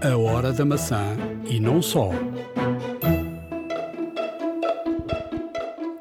A 0.00 0.16
hora 0.16 0.52
da 0.52 0.64
maçã 0.64 1.16
e 1.44 1.58
não 1.58 1.82
só. 1.82 2.10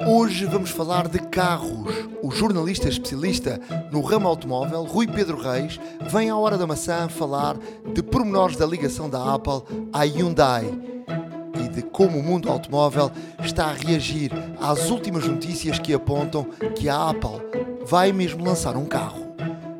Hoje 0.07 0.45
vamos 0.45 0.69
falar 0.69 1.07
de 1.07 1.17
carros. 1.17 2.07
O 2.21 2.29
jornalista 2.29 2.87
especialista 2.87 3.59
no 3.91 4.01
ramo 4.01 4.27
automóvel, 4.27 4.83
Rui 4.83 5.07
Pedro 5.07 5.41
Reis, 5.41 5.79
vem 6.11 6.29
à 6.29 6.37
hora 6.37 6.59
da 6.59 6.67
maçã 6.67 7.09
falar 7.09 7.57
de 7.91 8.03
pormenores 8.03 8.55
da 8.55 8.67
ligação 8.67 9.09
da 9.09 9.33
Apple 9.33 9.63
à 9.91 10.03
Hyundai 10.03 10.71
e 11.59 11.67
de 11.67 11.81
como 11.81 12.19
o 12.19 12.23
mundo 12.23 12.51
automóvel 12.51 13.11
está 13.43 13.65
a 13.65 13.73
reagir 13.73 14.31
às 14.61 14.91
últimas 14.91 15.25
notícias 15.27 15.79
que 15.79 15.91
apontam 15.91 16.43
que 16.75 16.87
a 16.87 17.09
Apple 17.09 17.41
vai 17.83 18.11
mesmo 18.11 18.45
lançar 18.45 18.77
um 18.77 18.85
carro. 18.85 19.25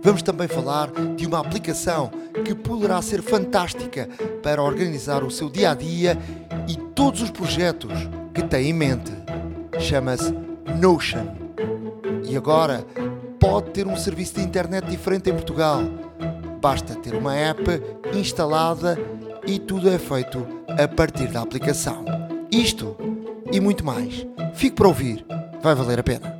Vamos 0.01 0.21
também 0.21 0.47
falar 0.47 0.89
de 1.15 1.27
uma 1.27 1.39
aplicação 1.39 2.09
que 2.47 2.55
poderá 2.55 3.01
ser 3.01 3.21
fantástica 3.21 4.07
para 4.41 4.63
organizar 4.63 5.21
o 5.21 5.29
seu 5.29 5.49
dia 5.49 5.71
a 5.71 5.73
dia 5.73 6.17
e 6.65 6.77
todos 6.95 7.21
os 7.21 7.29
projetos 7.29 7.91
que 8.33 8.41
tem 8.41 8.69
em 8.69 8.73
mente. 8.73 9.11
Chama-se 9.77 10.33
Notion. 10.79 11.27
E 12.23 12.37
agora 12.37 12.85
pode 13.37 13.71
ter 13.71 13.85
um 13.85 13.97
serviço 13.97 14.35
de 14.35 14.43
internet 14.43 14.85
diferente 14.85 15.29
em 15.29 15.33
Portugal. 15.33 15.81
Basta 16.61 16.95
ter 16.95 17.15
uma 17.15 17.35
app 17.35 17.63
instalada 18.13 18.97
e 19.45 19.59
tudo 19.59 19.89
é 19.89 19.97
feito 19.99 20.47
a 20.69 20.87
partir 20.87 21.27
da 21.27 21.41
aplicação. 21.41 22.05
Isto 22.49 22.95
e 23.51 23.59
muito 23.59 23.85
mais. 23.85 24.25
Fique 24.53 24.77
para 24.77 24.87
ouvir, 24.87 25.25
vai 25.61 25.75
valer 25.75 25.99
a 25.99 26.03
pena 26.03 26.36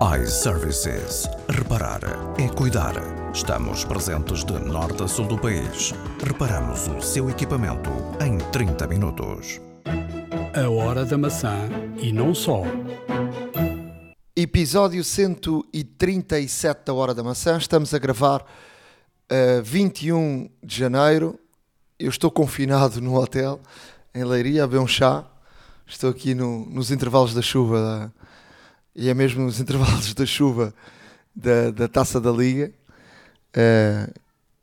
iServices. 0.00 1.26
Reparar 1.48 2.00
é 2.38 2.46
cuidar. 2.48 2.94
Estamos 3.32 3.82
presentes 3.82 4.44
de 4.44 4.52
norte 4.52 5.02
a 5.02 5.08
sul 5.08 5.26
do 5.26 5.38
país. 5.38 5.94
Reparamos 6.22 6.86
o 6.88 7.00
seu 7.00 7.30
equipamento 7.30 7.88
em 8.20 8.36
30 8.50 8.86
minutos. 8.88 9.58
A 10.54 10.68
hora 10.68 11.02
da 11.02 11.16
maçã 11.16 11.56
e 11.96 12.12
não 12.12 12.34
só. 12.34 12.62
Episódio 14.36 15.02
137 15.02 16.84
da 16.84 16.92
Hora 16.92 17.14
da 17.14 17.24
Maçã. 17.24 17.56
Estamos 17.56 17.94
a 17.94 17.98
gravar 17.98 18.44
a 19.30 19.62
21 19.62 20.50
de 20.62 20.76
janeiro. 20.76 21.40
Eu 21.98 22.10
estou 22.10 22.30
confinado 22.30 23.00
no 23.00 23.18
hotel 23.18 23.60
em 24.14 24.24
Leiria 24.24 24.64
a 24.64 24.66
beber 24.66 24.82
um 24.82 24.86
chá. 24.86 25.24
Estou 25.86 26.10
aqui 26.10 26.34
no, 26.34 26.66
nos 26.66 26.90
intervalos 26.90 27.32
da 27.32 27.40
chuva 27.40 27.80
da, 27.80 28.10
e 28.96 29.08
é 29.08 29.14
mesmo 29.14 29.44
nos 29.44 29.60
intervalos 29.60 30.14
da 30.14 30.24
chuva 30.24 30.74
da, 31.34 31.70
da 31.70 31.86
taça 31.86 32.20
da 32.20 32.32
liga. 32.32 32.72
Uh, 33.54 34.12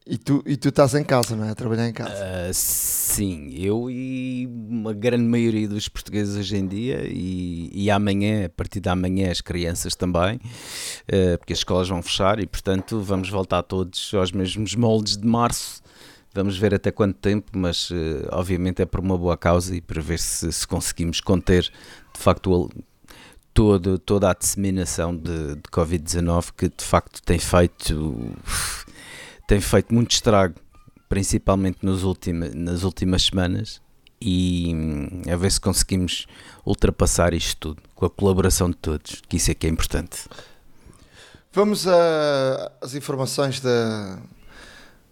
e 0.05 0.17
tu, 0.17 0.43
e 0.45 0.57
tu 0.57 0.67
estás 0.67 0.93
em 0.95 1.03
casa, 1.03 1.33
não 1.33 1.45
é? 1.45 1.51
A 1.51 1.55
trabalhar 1.55 1.87
em 1.87 1.93
casa. 1.93 2.13
Uh, 2.13 2.51
sim, 2.51 3.53
eu 3.55 3.89
e 3.89 4.45
uma 4.69 4.91
grande 4.91 5.23
maioria 5.23 5.65
dos 5.67 5.87
portugueses 5.87 6.35
hoje 6.35 6.57
em 6.57 6.67
dia, 6.67 7.03
e, 7.05 7.69
e 7.73 7.89
amanhã, 7.89 8.47
a 8.47 8.49
partir 8.49 8.81
de 8.81 8.89
amanhã, 8.89 9.31
as 9.31 9.39
crianças 9.39 9.95
também, 9.95 10.35
uh, 10.35 11.37
porque 11.37 11.53
as 11.53 11.59
escolas 11.59 11.87
vão 11.87 12.01
fechar 12.01 12.39
e, 12.39 12.45
portanto, 12.45 12.99
vamos 12.99 13.29
voltar 13.29 13.63
todos 13.63 14.11
aos 14.13 14.31
mesmos 14.33 14.75
moldes 14.75 15.15
de 15.15 15.25
março. 15.25 15.81
Vamos 16.35 16.57
ver 16.57 16.73
até 16.73 16.91
quanto 16.91 17.19
tempo, 17.19 17.51
mas 17.55 17.91
obviamente 18.31 18.81
é 18.81 18.87
por 18.87 18.99
uma 18.99 19.15
boa 19.15 19.37
causa 19.37 19.75
e 19.75 19.79
para 19.79 20.01
ver 20.01 20.17
se, 20.17 20.51
se 20.51 20.67
conseguimos 20.67 21.21
conter 21.21 21.61
de 21.61 22.19
facto 22.19 22.71
todo, 23.53 23.99
toda 23.99 24.29
a 24.29 24.33
disseminação 24.33 25.15
de, 25.15 25.55
de 25.55 25.69
Covid-19 25.71 26.51
que 26.57 26.69
de 26.69 26.83
facto 26.83 27.21
tem 27.21 27.37
feito, 27.37 28.31
tem 29.47 29.61
feito 29.61 29.93
muito 29.93 30.11
estrago, 30.11 30.55
principalmente 31.07 31.79
nos 31.83 32.03
ultima, 32.03 32.49
nas 32.49 32.83
últimas 32.83 33.23
semanas. 33.23 33.81
E 34.19 34.73
hum, 34.73 35.21
a 35.29 35.35
ver 35.35 35.51
se 35.51 35.59
conseguimos 35.59 36.25
ultrapassar 36.65 37.33
isto 37.33 37.75
tudo 37.75 37.81
com 37.93 38.05
a 38.05 38.09
colaboração 38.09 38.69
de 38.69 38.77
todos, 38.77 39.21
que 39.27 39.35
isso 39.35 39.51
é 39.51 39.53
que 39.53 39.67
é 39.67 39.69
importante. 39.69 40.29
Vamos 41.51 41.85
às 42.81 42.95
informações 42.95 43.59
da, 43.59 44.17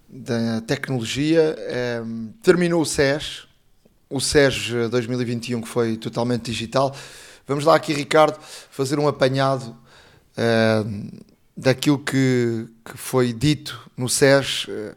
da 0.10 0.62
tecnologia. 0.62 1.56
É, 1.60 2.02
terminou 2.42 2.82
o 2.82 2.86
SES, 2.86 3.48
o 4.10 4.20
SES 4.20 4.90
2021 4.90 5.62
que 5.62 5.68
foi 5.68 5.98
totalmente 5.98 6.46
digital. 6.46 6.96
Vamos 7.52 7.66
lá 7.66 7.76
aqui, 7.76 7.92
Ricardo, 7.92 8.40
fazer 8.70 8.98
um 8.98 9.10
apanhado 9.10 9.76
uh, 10.38 11.22
daquilo 11.58 12.00
que, 12.00 12.66
que, 12.86 12.98
foi 12.98 13.34
dito 13.34 13.92
no 13.98 14.08
SES. 14.08 14.70
Uh, 14.70 14.96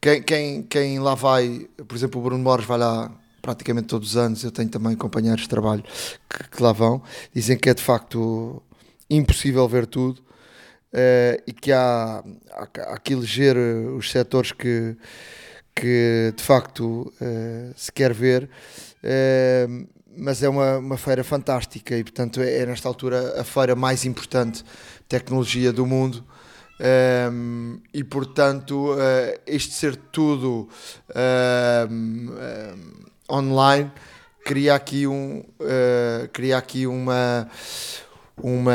quem, 0.00 0.20
quem, 0.20 0.62
quem 0.64 0.98
lá 0.98 1.14
vai, 1.14 1.68
por 1.86 1.96
exemplo, 1.96 2.20
o 2.20 2.24
Bruno 2.24 2.42
Mores 2.42 2.66
vai 2.66 2.78
lá 2.78 3.12
praticamente 3.40 3.86
todos 3.86 4.08
os 4.08 4.16
anos, 4.16 4.42
eu 4.42 4.50
tenho 4.50 4.68
também 4.68 4.96
companheiros 4.96 5.42
de 5.42 5.48
trabalho 5.48 5.84
que, 6.28 6.56
que 6.56 6.60
lá 6.60 6.72
vão, 6.72 7.00
dizem 7.32 7.56
que 7.56 7.70
é 7.70 7.74
de 7.74 7.82
facto 7.82 8.60
impossível 9.08 9.68
ver 9.68 9.86
tudo 9.86 10.18
uh, 10.18 11.40
e 11.46 11.52
que 11.52 11.70
há, 11.70 12.24
há, 12.50 12.92
há, 12.92 12.98
que 12.98 13.12
eleger 13.12 13.56
os 13.56 14.10
setores 14.10 14.50
que, 14.50 14.96
que 15.76 16.34
de 16.36 16.42
facto 16.42 17.12
uh, 17.20 17.72
se 17.76 17.92
quer 17.92 18.12
ver. 18.12 18.50
Uh, 19.04 19.93
mas 20.16 20.42
é 20.42 20.48
uma, 20.48 20.78
uma 20.78 20.96
feira 20.96 21.24
fantástica 21.24 21.96
e, 21.96 22.02
portanto, 22.02 22.40
é, 22.40 22.58
é 22.58 22.66
nesta 22.66 22.88
altura 22.88 23.40
a 23.40 23.44
feira 23.44 23.74
mais 23.74 24.04
importante 24.04 24.62
de 24.62 25.08
tecnologia 25.08 25.72
do 25.72 25.86
mundo. 25.86 26.24
Um, 26.80 27.80
e 27.92 28.02
portanto, 28.02 28.94
uh, 28.94 29.40
isto 29.46 29.72
ser 29.72 29.94
tudo 29.94 30.68
um, 31.88 32.34
online 33.30 33.92
cria 34.44 34.74
aqui, 34.74 35.06
um, 35.06 35.38
uh, 35.60 36.28
cria 36.32 36.58
aqui 36.58 36.86
uma, 36.86 37.48
uma, 38.42 38.72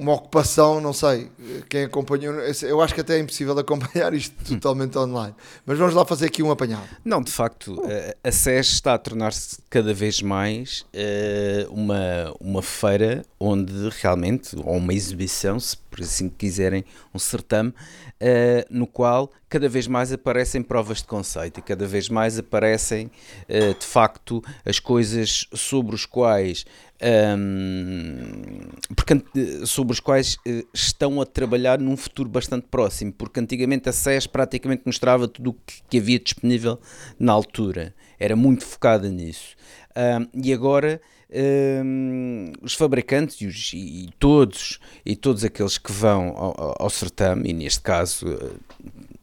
uma 0.00 0.14
ocupação, 0.14 0.80
não 0.80 0.92
sei, 0.92 1.30
quem 1.68 1.84
acompanhou, 1.84 2.34
eu 2.34 2.80
acho 2.80 2.94
que 2.94 3.02
até 3.02 3.16
é 3.16 3.20
impossível 3.20 3.56
acompanhar 3.58 4.12
isto 4.14 4.34
totalmente 4.44 4.96
online. 4.96 5.34
Mas 5.66 5.78
vamos 5.78 5.94
lá 5.94 6.04
fazer 6.06 6.26
aqui 6.26 6.42
um 6.42 6.50
apanhado. 6.50 6.88
Não, 7.04 7.22
de 7.22 7.30
facto, 7.30 7.80
a 8.24 8.32
SES 8.32 8.72
está 8.72 8.94
a 8.94 8.98
tornar-se 8.98 9.58
cada 9.68 9.92
vez 9.92 10.22
mais 10.22 10.86
uh, 10.94 11.70
uma, 11.70 12.34
uma 12.40 12.62
feira 12.62 13.24
onde 13.38 13.90
realmente, 14.00 14.56
ou 14.56 14.76
uma 14.76 14.94
exibição, 14.94 15.60
se 15.60 15.76
por 15.76 16.00
assim 16.00 16.28
quiserem, 16.28 16.84
um 17.14 17.18
certame, 17.18 17.74
uh, 18.20 18.66
no 18.70 18.86
qual 18.86 19.32
cada 19.48 19.68
vez 19.68 19.86
mais 19.86 20.12
aparecem 20.12 20.62
provas 20.62 20.98
de 20.98 21.04
conceito 21.04 21.58
e 21.58 21.62
cada 21.62 21.86
vez 21.86 22.08
mais 22.08 22.38
aparecem, 22.38 23.06
uh, 23.48 23.78
de 23.78 23.86
facto, 23.86 24.42
as 24.64 24.78
coisas 24.78 25.46
sobre 25.52 25.94
os 25.94 26.06
quais 26.06 26.64
um, 27.02 28.68
porque, 28.94 29.66
sobre 29.66 29.94
os 29.94 30.00
quais 30.00 30.34
uh, 30.46 30.66
estão 30.72 31.20
a 31.20 31.24
trabalhar 31.24 31.78
num 31.78 31.96
futuro 31.96 32.28
bastante 32.28 32.66
próximo, 32.70 33.10
porque 33.12 33.40
antigamente 33.40 33.88
a 33.88 33.92
SES 33.92 34.26
praticamente 34.26 34.82
mostrava 34.84 35.26
tudo 35.26 35.50
o 35.50 35.54
que, 35.54 35.82
que, 35.88 35.98
havia 35.98 36.18
disponível 36.18 36.78
na 37.18 37.32
altura, 37.32 37.94
era 38.18 38.36
muito 38.36 38.66
focada 38.66 39.08
nisso. 39.08 39.56
Um, 39.96 40.42
e 40.44 40.52
agora 40.52 41.00
um, 41.32 42.52
os 42.62 42.74
fabricantes 42.74 43.40
e, 43.40 43.46
os, 43.46 43.72
e, 43.72 44.08
todos 44.18 44.78
e 45.04 45.14
todos 45.14 45.44
aqueles 45.44 45.78
que 45.78 45.92
vão 45.92 46.28
ao, 46.36 46.82
ao 46.82 46.90
certame, 46.90 47.50
e 47.50 47.52
neste 47.52 47.80
caso, 47.80 48.26
uh, 48.28 48.54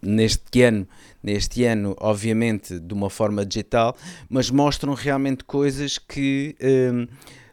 neste 0.02 0.62
ano 0.62 0.88
neste 1.22 1.66
ano, 1.66 1.94
obviamente, 2.00 2.80
de 2.80 2.94
uma 2.94 3.10
forma 3.10 3.46
digital, 3.46 3.98
mas 4.30 4.50
mostram 4.50 4.94
realmente 4.94 5.44
coisas 5.44 5.98
que 5.98 6.56
um, 6.62 7.08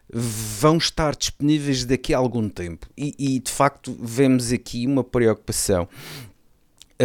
vão 0.09 0.76
estar 0.76 1.16
disponíveis 1.16 1.84
daqui 1.84 2.14
a 2.14 2.19
algum 2.19 2.48
tempo. 2.48 2.87
E, 2.97 3.14
e 3.19 3.38
de 3.41 3.50
facto 3.50 3.97
vemos 4.00 4.53
aqui 4.53 4.87
uma 4.87 5.03
preocupação 5.03 5.88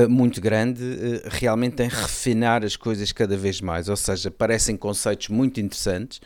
muito 0.10 0.40
grande 0.40 0.84
uh, 0.84 1.30
realmente 1.30 1.82
em 1.82 1.88
refinar 1.88 2.64
as 2.64 2.76
coisas 2.76 3.12
cada 3.12 3.36
vez 3.36 3.60
mais, 3.60 3.90
ou 3.90 3.98
seja, 3.98 4.30
parecem 4.30 4.78
conceitos 4.78 5.30
muito 5.30 5.60
interessantes. 5.60 6.22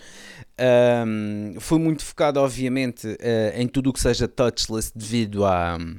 Um, 1.07 1.56
foi 1.60 1.80
muito 1.80 2.04
focado, 2.04 2.39
obviamente, 2.39 3.07
uh, 3.07 3.18
em 3.56 3.68
tudo 3.68 3.89
o 3.89 3.94
que 3.94 4.00
seja 4.00 4.27
touchless 4.27 4.92
devido 4.95 5.45
a. 5.45 5.77
Um, 5.80 5.95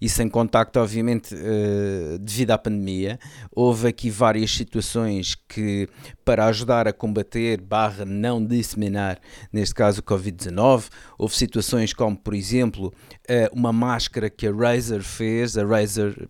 e 0.00 0.08
sem 0.08 0.28
contacto, 0.28 0.78
obviamente, 0.78 1.34
uh, 1.34 2.18
devido 2.18 2.50
à 2.50 2.58
pandemia. 2.58 3.18
Houve 3.50 3.88
aqui 3.88 4.10
várias 4.10 4.50
situações 4.50 5.34
que, 5.48 5.88
para 6.24 6.46
ajudar 6.46 6.86
a 6.86 6.92
combater, 6.92 7.60
barra 7.60 8.04
não 8.04 8.44
disseminar, 8.44 9.18
neste 9.52 9.74
caso 9.74 10.00
o 10.00 10.04
Covid-19, 10.04 10.88
houve 11.18 11.34
situações 11.34 11.92
como, 11.92 12.16
por 12.16 12.34
exemplo, 12.34 12.92
uh, 13.28 13.54
uma 13.54 13.72
máscara 13.72 14.28
que 14.28 14.46
a 14.46 14.52
Razer 14.52 15.02
fez, 15.02 15.56
a 15.56 15.64
Razer 15.64 16.28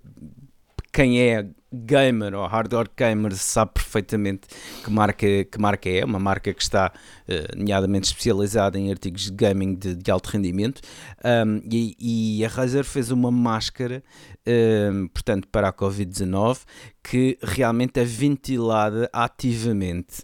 quem 0.97 1.21
é 1.21 1.47
gamer 1.71 2.35
ou 2.35 2.47
hardcore 2.47 2.89
gamer 2.97 3.37
sabe 3.37 3.73
perfeitamente 3.75 4.49
que 4.83 4.91
marca, 4.91 5.45
que 5.45 5.61
marca 5.61 5.91
é, 5.91 6.03
uma 6.03 6.19
marca 6.19 6.55
que 6.55 6.63
está 6.63 6.91
uh, 6.91 7.55
nomeadamente 7.55 8.07
especializada 8.07 8.79
em 8.79 8.91
artigos 8.91 9.27
de 9.27 9.33
gaming 9.33 9.75
de, 9.75 9.95
de 9.95 10.11
alto 10.11 10.29
rendimento. 10.29 10.81
Um, 11.23 11.61
e, 11.71 12.39
e, 12.39 12.45
a 12.47 12.49
Razer 12.49 12.83
fez 12.83 13.11
uma 13.11 13.31
máscara 13.31 14.03
um, 14.47 15.07
portanto 15.09 15.47
para 15.49 15.69
a 15.69 15.73
Covid-19 15.73 16.61
que 17.05 17.37
realmente 17.43 18.01
é 18.01 18.05
ventilada 18.05 19.11
ativamente. 19.13 20.23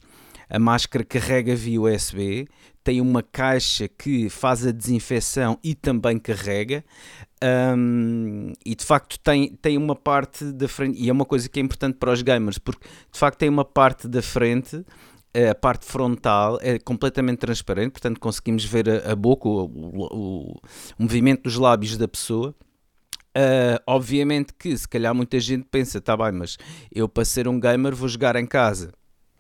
A 0.49 0.59
máscara 0.59 1.05
carrega 1.05 1.55
via 1.55 1.83
USB, 1.83 2.49
tem 2.83 3.01
uma 3.01 3.23
caixa 3.23 3.89
que 3.89 4.31
faz 4.31 4.67
a 4.67 4.73
desinfecção 4.73 5.59
e 5.63 5.75
também 5.75 6.19
carrega. 6.19 6.83
Um, 7.77 8.53
e 8.65 8.75
de 8.75 8.85
facto 8.85 9.19
tem, 9.19 9.55
tem 9.57 9.77
uma 9.77 9.97
parte 9.97 10.45
da 10.53 10.69
frente, 10.69 11.01
e 11.01 11.09
é 11.09 11.13
uma 11.13 11.25
coisa 11.25 11.49
que 11.49 11.59
é 11.59 11.63
importante 11.63 11.97
para 11.99 12.13
os 12.13 12.23
gamers, 12.23 12.59
porque 12.59 12.87
de 13.13 13.19
facto 13.19 13.39
tem 13.39 13.49
uma 13.49 13.65
parte 13.65 14.07
da 14.07 14.23
frente 14.23 14.85
a 15.51 15.55
parte 15.55 15.87
frontal 15.87 16.59
é 16.61 16.79
completamente 16.79 17.39
transparente, 17.39 17.93
portanto 17.93 18.21
conseguimos 18.21 18.67
ver 18.67 18.87
a, 18.89 19.13
a 19.13 19.17
boca, 19.17 19.49
o, 19.49 19.65
o, 19.65 20.53
o, 20.53 20.61
movimento 20.99 21.45
dos 21.45 21.57
lábios 21.57 21.97
da 21.97 22.07
pessoa. 22.07 22.55
Uh, 23.35 23.81
obviamente 23.87 24.53
que 24.53 24.77
se 24.77 24.87
calhar 24.87 25.15
muita 25.15 25.41
gente 25.41 25.67
pensa, 25.71 26.03
tá 26.03 26.15
bem, 26.15 26.33
mas 26.33 26.59
eu 26.95 27.09
para 27.09 27.25
ser 27.25 27.49
um 27.49 27.59
gamer 27.59 27.95
vou 27.95 28.07
jogar 28.07 28.37
em 28.37 28.45
casa 28.45 28.93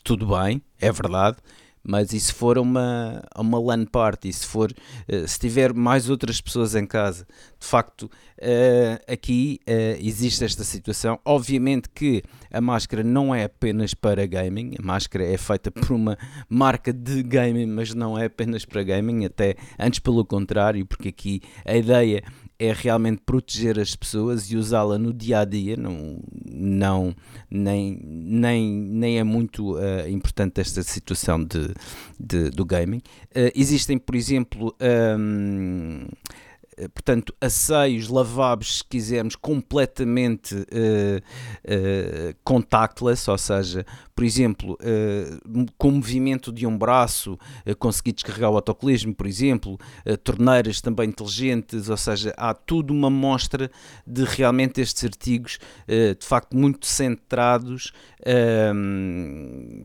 tudo 0.02 0.26
bem, 0.26 0.62
é 0.80 0.90
verdade, 0.90 1.38
mas 1.82 2.12
e 2.12 2.20
se 2.20 2.32
for 2.32 2.58
uma, 2.58 3.22
uma 3.36 3.58
LAN 3.58 3.84
party, 3.84 4.32
se 4.32 4.46
for 4.46 4.70
uh, 4.70 5.28
se 5.28 5.38
tiver 5.38 5.72
mais 5.72 6.08
outras 6.08 6.40
pessoas 6.40 6.74
em 6.74 6.86
casa, 6.86 7.26
de 7.58 7.66
facto, 7.66 8.02
uh, 8.02 9.12
aqui 9.12 9.60
uh, 9.68 9.98
existe 10.00 10.44
esta 10.44 10.64
situação. 10.64 11.18
Obviamente 11.24 11.88
que 11.88 12.22
a 12.50 12.60
máscara 12.60 13.02
não 13.02 13.34
é 13.34 13.44
apenas 13.44 13.94
para 13.94 14.26
gaming, 14.26 14.74
a 14.78 14.82
máscara 14.82 15.24
é 15.24 15.36
feita 15.36 15.70
por 15.70 15.92
uma 15.92 16.16
marca 16.48 16.92
de 16.92 17.22
gaming, 17.22 17.66
mas 17.66 17.94
não 17.94 18.18
é 18.18 18.26
apenas 18.26 18.64
para 18.64 18.82
gaming, 18.82 19.24
até 19.24 19.56
antes 19.78 19.98
pelo 19.98 20.24
contrário, 20.24 20.86
porque 20.86 21.08
aqui 21.08 21.40
a 21.64 21.76
ideia 21.76 22.22
é 22.62 22.72
realmente 22.72 23.22
proteger 23.26 23.76
as 23.80 23.96
pessoas 23.96 24.48
e 24.52 24.56
usá-la 24.56 24.96
no 24.96 25.12
dia 25.12 25.40
a 25.40 25.44
dia, 25.44 25.76
não, 25.76 26.20
não, 26.48 27.12
nem, 27.50 27.98
nem, 28.04 28.72
nem 28.72 29.18
é 29.18 29.24
muito 29.24 29.74
uh, 29.74 30.08
importante 30.08 30.60
esta 30.60 30.80
situação 30.84 31.42
de, 31.42 31.74
de 32.20 32.50
do 32.50 32.64
gaming. 32.64 33.02
Uh, 33.30 33.50
existem, 33.56 33.98
por 33.98 34.14
exemplo, 34.14 34.76
um, 35.18 36.06
eh, 36.08 36.51
portanto, 36.94 37.34
asseios, 37.40 38.08
lavabos, 38.08 38.78
se 38.78 38.84
quisermos, 38.84 39.36
completamente 39.36 40.54
uh, 40.54 40.58
uh, 40.58 42.34
contactless, 42.42 43.30
ou 43.30 43.38
seja, 43.38 43.84
por 44.14 44.24
exemplo, 44.24 44.74
uh, 44.74 45.66
com 45.76 45.88
o 45.88 45.92
movimento 45.92 46.52
de 46.52 46.66
um 46.66 46.76
braço, 46.76 47.38
conseguir 47.78 48.12
descarregar 48.12 48.50
o 48.50 48.56
autocolismo, 48.56 49.14
por 49.14 49.26
exemplo, 49.26 49.78
torneiras 50.24 50.80
também 50.80 51.08
inteligentes, 51.08 51.88
ou 51.88 51.96
seja, 51.96 52.32
há 52.36 52.54
tudo 52.54 52.92
uma 52.92 53.10
mostra 53.10 53.70
de 54.06 54.24
realmente 54.24 54.80
estes 54.80 55.04
artigos, 55.04 55.58
de 55.86 56.26
facto, 56.26 56.56
muito 56.56 56.86
centrados 56.86 57.92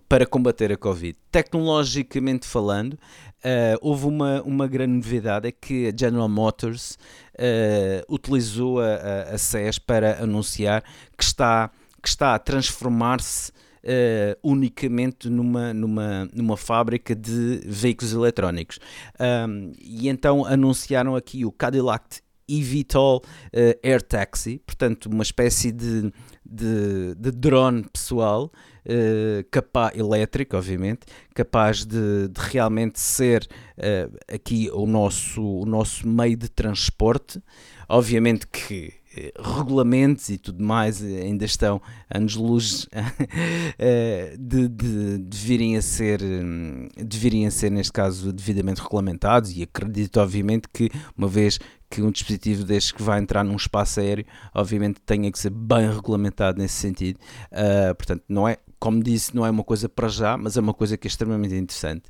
para 0.07 0.25
combater 0.25 0.71
a 0.71 0.77
Covid. 0.77 1.17
Tecnologicamente 1.31 2.45
falando, 2.45 2.97
Uh, 3.37 3.77
houve 3.81 4.05
uma, 4.05 4.41
uma 4.41 4.67
grande 4.67 4.93
novidade, 4.93 5.47
é 5.47 5.51
que 5.51 5.87
a 5.87 5.93
General 5.95 6.27
Motors 6.27 6.97
uh, 7.35 8.13
utilizou 8.13 8.79
a, 8.79 8.95
a, 8.95 9.21
a 9.35 9.37
CES 9.37 9.77
para 9.79 10.23
anunciar 10.23 10.83
que 11.15 11.23
está, 11.23 11.69
que 12.01 12.09
está 12.09 12.35
a 12.35 12.39
transformar-se 12.39 13.51
Uh, 13.83 14.35
unicamente 14.43 15.29
numa, 15.29 15.73
numa, 15.73 16.25
numa 16.33 16.57
fábrica 16.57 17.15
de 17.15 17.61
veículos 17.63 18.11
eletrónicos. 18.11 18.79
Um, 19.17 19.71
e 19.79 20.09
então 20.09 20.43
anunciaram 20.43 21.15
aqui 21.15 21.45
o 21.45 21.53
Cadillac 21.53 22.19
eVTOL 22.49 23.17
uh, 23.17 23.79
Air 23.83 24.01
Taxi, 24.01 24.61
portanto, 24.65 25.07
uma 25.07 25.23
espécie 25.23 25.71
de, 25.71 26.11
de, 26.45 27.15
de 27.15 27.31
drone 27.31 27.83
pessoal 27.91 28.51
uh, 28.87 29.43
capaz, 29.51 29.95
elétrico, 29.97 30.55
obviamente, 30.55 31.01
capaz 31.33 31.85
de, 31.85 32.27
de 32.29 32.39
realmente 32.39 32.99
ser 32.99 33.47
uh, 33.77 34.17
aqui 34.33 34.69
o 34.73 34.85
nosso, 34.85 35.43
o 35.43 35.65
nosso 35.65 36.07
meio 36.07 36.37
de 36.37 36.49
transporte. 36.49 37.41
Obviamente 37.89 38.45
que 38.47 38.93
eh, 39.15 39.31
regulamentos 39.39 40.27
e 40.27 40.37
tudo 40.37 40.61
mais 40.61 41.01
ainda 41.01 41.45
estão 41.45 41.81
anos-luz 42.13 42.85
de, 44.37 44.67
de, 44.67 45.17
de, 45.19 45.37
virem 45.37 45.77
a 45.77 45.81
ser 45.81 46.19
de 46.19 47.17
virem 47.17 47.47
a 47.47 47.51
ser 47.51 47.71
neste 47.71 47.93
caso 47.93 48.33
devidamente 48.33 48.81
regulamentados 48.81 49.55
e 49.55 49.63
acredito 49.63 50.19
obviamente 50.19 50.67
que 50.71 50.89
uma 51.17 51.29
vez 51.29 51.59
que 51.89 52.01
um 52.01 52.11
dispositivo 52.11 52.63
deste 52.63 52.93
que 52.93 53.01
vai 53.01 53.19
entrar 53.19 53.43
num 53.43 53.55
espaço 53.55 53.99
aéreo, 53.99 54.25
obviamente 54.53 54.99
tenha 55.01 55.31
que 55.31 55.39
ser 55.39 55.49
bem 55.49 55.89
regulamentado 55.89 56.59
nesse 56.59 56.75
sentido. 56.75 57.19
Uh, 57.51 57.95
portanto, 57.95 58.23
não 58.27 58.47
é, 58.47 58.57
como 58.79 59.01
disse, 59.01 59.35
não 59.35 59.45
é 59.45 59.49
uma 59.49 59.63
coisa 59.63 59.87
para 59.87 60.07
já, 60.07 60.37
mas 60.37 60.57
é 60.57 60.59
uma 60.59 60.73
coisa 60.73 60.97
que 60.97 61.07
é 61.07 61.09
extremamente 61.09 61.55
interessante. 61.55 62.03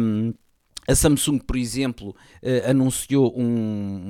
Um, 0.00 0.32
a 0.88 0.94
Samsung, 0.94 1.38
por 1.40 1.56
exemplo, 1.56 2.16
uh, 2.42 2.70
anunciou 2.70 3.38
um, 3.38 3.44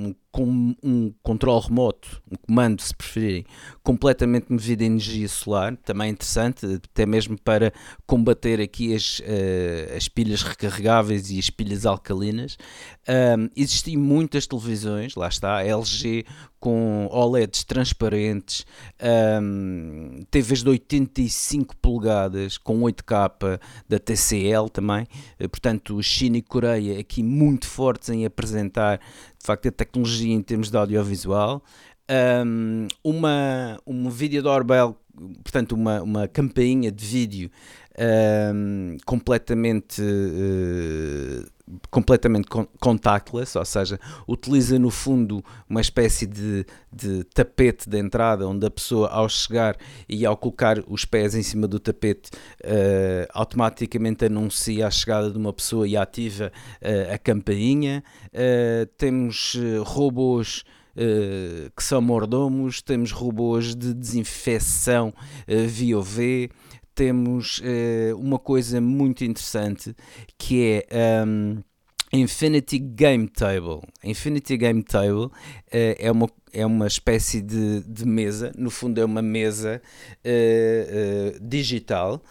um, 0.07 0.15
um 0.37 1.13
controle 1.23 1.61
remoto, 1.61 2.21
um 2.31 2.35
comando, 2.35 2.81
se 2.81 2.95
preferirem, 2.95 3.45
completamente 3.83 4.51
movido 4.51 4.83
a 4.83 4.85
energia 4.85 5.27
solar, 5.27 5.75
também 5.77 6.11
interessante, 6.11 6.65
até 6.65 7.05
mesmo 7.05 7.37
para 7.39 7.73
combater 8.05 8.61
aqui 8.61 8.93
as, 8.93 9.19
uh, 9.19 9.95
as 9.97 10.07
pilhas 10.07 10.43
recarregáveis 10.43 11.31
e 11.31 11.39
as 11.39 11.49
pilhas 11.49 11.85
alcalinas. 11.85 12.57
Um, 13.07 13.49
existem 13.55 13.97
muitas 13.97 14.45
televisões, 14.45 15.15
lá 15.15 15.27
está, 15.27 15.63
LG 15.63 16.25
com 16.59 17.07
OLEDs 17.09 17.63
transparentes, 17.63 18.65
um, 19.41 20.19
TVs 20.29 20.61
de 20.61 20.69
85 20.69 21.75
polegadas 21.77 22.57
com 22.57 22.81
8K 22.81 23.59
da 23.87 23.97
TCL 23.97 24.69
também, 24.69 25.07
eh, 25.39 25.47
portanto 25.47 26.01
China 26.03 26.37
e 26.37 26.41
Coreia 26.41 26.99
aqui 26.99 27.23
muito 27.23 27.65
fortes 27.65 28.09
em 28.09 28.25
apresentar 28.25 28.99
de 29.39 29.45
facto 29.45 29.67
a 29.67 29.71
tecnologia 29.71 30.33
em 30.33 30.41
termos 30.41 30.69
de 30.69 30.77
audiovisual, 30.77 31.63
um, 32.45 32.87
uma, 33.03 33.79
um 33.85 34.09
vídeo 34.09 34.41
doorbell, 34.41 34.97
portanto 35.43 35.73
uma, 35.73 36.01
uma 36.01 36.27
campainha 36.27 36.91
de 36.91 37.05
vídeo 37.05 37.51
um, 38.53 38.97
completamente 39.05 40.01
uh, 40.01 41.45
completamente 41.91 42.47
contactless, 42.79 43.57
ou 43.57 43.65
seja, 43.65 43.99
utiliza 44.27 44.79
no 44.79 44.89
fundo 44.89 45.43
uma 45.69 45.81
espécie 45.81 46.25
de, 46.25 46.65
de, 46.91 47.23
tapete 47.25 47.89
de 47.89 47.97
entrada 47.97 48.47
onde 48.47 48.65
a 48.65 48.71
pessoa 48.71 49.09
ao 49.09 49.29
chegar 49.29 49.77
e 50.07 50.25
ao 50.25 50.35
colocar 50.35 50.83
os 50.87 51.05
pés 51.05 51.35
em 51.35 51.43
cima 51.43 51.67
do 51.67 51.79
tapete 51.79 52.31
uh, 52.63 53.27
automaticamente 53.33 54.25
anuncia 54.25 54.87
a 54.87 54.91
chegada 54.91 55.29
de 55.29 55.37
uma 55.37 55.53
pessoa 55.53 55.87
e 55.87 55.95
ativa 55.95 56.51
uh, 56.81 57.13
a 57.13 57.17
campainha. 57.17 58.03
Uh, 58.27 58.85
temos 58.97 59.55
robôs 59.83 60.63
que 61.77 61.83
são 61.83 62.01
mordomos, 62.01 62.81
temos 62.81 63.11
robôs 63.11 63.73
de 63.73 63.93
desinfecção 63.93 65.13
via 65.47 65.97
UV, 65.97 66.49
temos 66.99 67.59
uh, 67.59 68.17
uma 68.17 68.37
coisa 68.37 68.81
muito 68.81 69.23
interessante 69.23 69.95
que 70.37 70.83
é 70.89 71.23
um, 71.25 71.63
Infinity 72.11 72.77
Game 72.77 73.25
Table. 73.29 73.79
Infinity 74.03 74.57
Game 74.57 74.83
Table 74.83 75.27
uh, 75.27 75.31
é, 75.71 76.11
uma, 76.11 76.29
é 76.51 76.65
uma 76.65 76.87
espécie 76.87 77.41
de, 77.41 77.81
de 77.87 78.05
mesa, 78.05 78.51
no 78.57 78.69
fundo 78.69 78.99
é 78.99 79.05
uma 79.05 79.21
mesa 79.21 79.81
uh, 80.25 81.39
digital. 81.41 82.21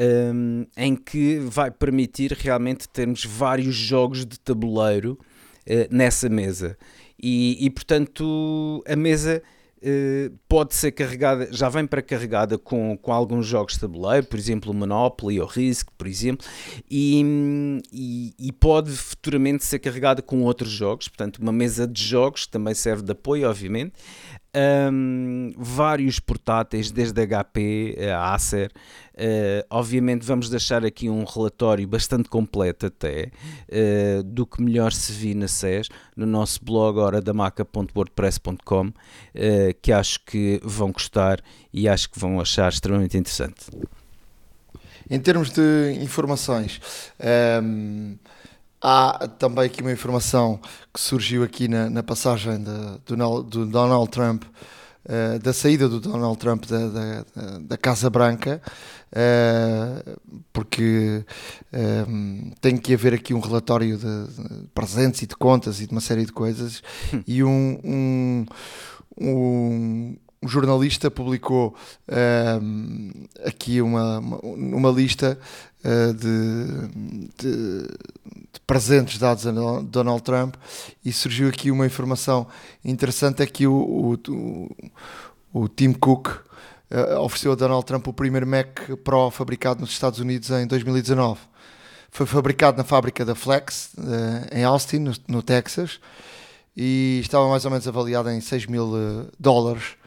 Um, 0.00 0.66
em 0.76 0.94
que 0.94 1.38
vai 1.38 1.72
permitir 1.72 2.32
realmente 2.32 2.86
termos 2.86 3.24
vários 3.24 3.74
jogos 3.74 4.24
de 4.24 4.38
tabuleiro 4.38 5.18
nessa 5.90 6.28
mesa. 6.28 6.78
E, 7.20 7.56
e 7.64 7.68
portanto, 7.68 8.84
a 8.86 8.94
mesa 8.94 9.42
Uh, 9.42 9.57
pode 10.48 10.74
ser 10.74 10.92
carregada, 10.92 11.48
já 11.52 11.68
vem 11.68 11.86
pré-carregada 11.86 12.58
com, 12.58 12.96
com 12.96 13.12
alguns 13.12 13.46
jogos 13.46 13.74
de 13.74 13.80
tabuleiro, 13.80 14.26
por 14.26 14.38
exemplo 14.38 14.74
Monopoly 14.74 15.40
ou 15.40 15.46
Risk, 15.46 15.88
por 15.96 16.06
exemplo, 16.06 16.46
e, 16.90 17.80
e, 17.92 18.34
e, 18.38 18.52
pode 18.52 18.90
futuramente 18.92 19.64
ser 19.64 19.78
carregada 19.78 20.22
com 20.22 20.42
outros 20.42 20.70
jogos, 20.70 21.08
portanto 21.08 21.38
uma 21.38 21.52
mesa 21.52 21.86
de 21.86 22.02
jogos 22.02 22.46
que 22.46 22.52
também 22.52 22.74
serve 22.74 23.02
de 23.02 23.12
apoio, 23.12 23.48
obviamente, 23.48 23.92
um, 24.92 25.52
vários 25.56 26.18
portáteis, 26.18 26.90
desde 26.90 27.26
HP 27.26 27.96
a 28.12 28.34
Acer. 28.34 28.72
Uh, 29.18 29.66
obviamente, 29.68 30.24
vamos 30.24 30.48
deixar 30.48 30.84
aqui 30.84 31.10
um 31.10 31.24
relatório 31.24 31.86
bastante 31.88 32.28
completo, 32.28 32.86
até 32.86 33.32
uh, 33.68 34.22
do 34.22 34.46
que 34.46 34.62
melhor 34.62 34.92
se 34.92 35.10
vi 35.10 35.34
na 35.34 35.48
SES 35.48 35.88
no 36.16 36.24
nosso 36.24 36.64
blog 36.64 36.98
horadamaca.wordpress.com, 36.98 38.86
uh, 38.86 38.92
que 39.82 39.90
acho 39.90 40.24
que 40.24 40.60
vão 40.62 40.92
gostar 40.92 41.40
e 41.72 41.88
acho 41.88 42.08
que 42.10 42.18
vão 42.18 42.40
achar 42.40 42.70
extremamente 42.70 43.18
interessante. 43.18 43.66
Em 45.10 45.18
termos 45.18 45.50
de 45.50 45.98
informações, 46.00 46.80
um, 47.62 48.16
há 48.80 49.26
também 49.38 49.64
aqui 49.64 49.80
uma 49.80 49.92
informação 49.92 50.60
que 50.92 51.00
surgiu 51.00 51.42
aqui 51.42 51.66
na, 51.66 51.90
na 51.90 52.02
passagem 52.02 52.58
de, 52.62 53.16
do, 53.16 53.42
do, 53.42 53.66
Donald 53.66 54.10
Trump, 54.10 54.44
uh, 55.04 55.38
da 55.38 55.52
saída 55.52 55.88
do 55.88 56.00
Donald 56.00 56.38
Trump 56.38 56.64
da, 56.66 56.88
da, 56.88 57.24
da 57.60 57.76
Casa 57.76 58.08
Branca, 58.10 58.60
uh, 59.12 60.20
porque 60.52 61.24
um, 62.08 62.52
tem 62.60 62.76
que 62.76 62.94
haver 62.94 63.14
aqui 63.14 63.34
um 63.34 63.40
relatório 63.40 63.96
de, 63.96 64.26
de, 64.26 64.66
presentes 64.74 65.22
e 65.22 65.26
de 65.26 65.36
contas 65.36 65.80
e 65.80 65.86
de 65.86 65.92
uma 65.92 66.00
série 66.00 66.24
de 66.24 66.32
coisas, 66.32 66.82
e 67.26 67.42
um, 67.42 67.78
um, 67.84 68.46
um 69.20 70.16
um 70.42 70.48
jornalista 70.48 71.10
publicou 71.10 71.74
uh, 72.08 73.28
aqui 73.44 73.82
uma, 73.82 74.18
uma, 74.18 74.38
uma 74.42 74.90
lista 74.90 75.38
de, 75.82 76.12
de, 76.12 76.88
de, 77.38 77.88
presentes 78.66 79.18
dados 79.18 79.46
a 79.46 79.52
Donald 79.82 80.22
Trump 80.22 80.56
e 81.04 81.12
surgiu 81.12 81.48
aqui 81.48 81.70
uma 81.70 81.86
informação 81.86 82.46
interessante 82.84 83.42
é 83.42 83.46
que 83.46 83.66
o, 83.66 84.18
o, 84.28 84.76
o 85.52 85.68
Tim 85.68 85.92
Cook 85.92 86.28
uh, 86.28 87.20
ofereceu 87.20 87.52
a 87.52 87.54
Donald 87.54 87.86
Trump 87.86 88.06
o 88.08 88.12
primeiro 88.12 88.46
Mac 88.46 88.80
Pro 89.04 89.30
fabricado 89.30 89.80
nos 89.80 89.90
Estados 89.90 90.18
Unidos 90.18 90.50
em 90.50 90.66
2019. 90.66 91.40
Foi 92.10 92.26
fabricado 92.26 92.76
na 92.78 92.84
fábrica 92.84 93.24
da 93.24 93.34
Flex, 93.34 93.90
em 94.50 94.64
Austin, 94.64 94.98
no, 94.98 95.12
no, 95.28 95.42
Texas, 95.42 96.00
e 96.74 97.20
estava 97.22 97.46
mais 97.48 97.66
ou 97.66 97.70
menos 97.70 97.86
avaliado 97.86 98.30
em 98.30 98.40
6 98.40 98.66
mil 98.66 99.28
dólares 99.38 99.98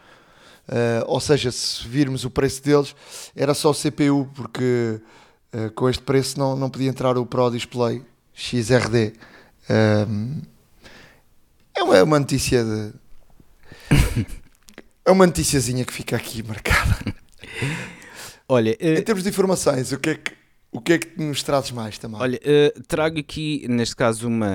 Uh, 0.68 1.04
ou 1.06 1.20
seja, 1.20 1.52
se 1.52 1.86
virmos 1.86 2.24
o 2.24 2.30
preço 2.30 2.64
deles, 2.64 2.96
era 3.36 3.54
só 3.54 3.74
CPU, 3.74 4.30
porque 4.34 5.02
uh, 5.54 5.72
com 5.72 5.90
este 5.90 6.04
preço 6.04 6.40
não, 6.40 6.56
não 6.56 6.70
podia 6.70 6.90
entrar 6.90 7.18
o 7.18 7.26
Pro 7.26 7.50
Display 7.50 8.04
XRD. 8.34 9.14
Um, 9.70 10.42
é, 11.76 11.84
uma, 11.84 11.98
é 11.98 12.04
uma 12.04 12.20
notícia 12.20 12.64
de. 12.64 12.94
é 15.06 15.12
uma 15.12 15.26
noticiazinha 15.26 15.86
que 15.86 15.94
fica 15.94 16.16
aqui 16.16 16.44
marcada. 16.44 16.98
Olha, 18.48 18.72
uh... 18.72 18.86
em 19.00 19.02
termos 19.02 19.24
de 19.24 19.30
informações, 19.30 19.92
o 19.92 20.00
que 20.00 20.10
é 20.10 20.16
que. 20.16 20.42
O 20.74 20.80
que 20.80 20.94
é 20.94 20.98
que 21.00 21.22
nos 21.22 21.44
trazes 21.44 21.72
mais 21.72 21.98
também? 21.98 22.22
Olha, 22.22 22.40
trago 22.88 23.20
aqui, 23.20 23.66
neste 23.68 23.94
caso, 23.94 24.26
uma, 24.30 24.48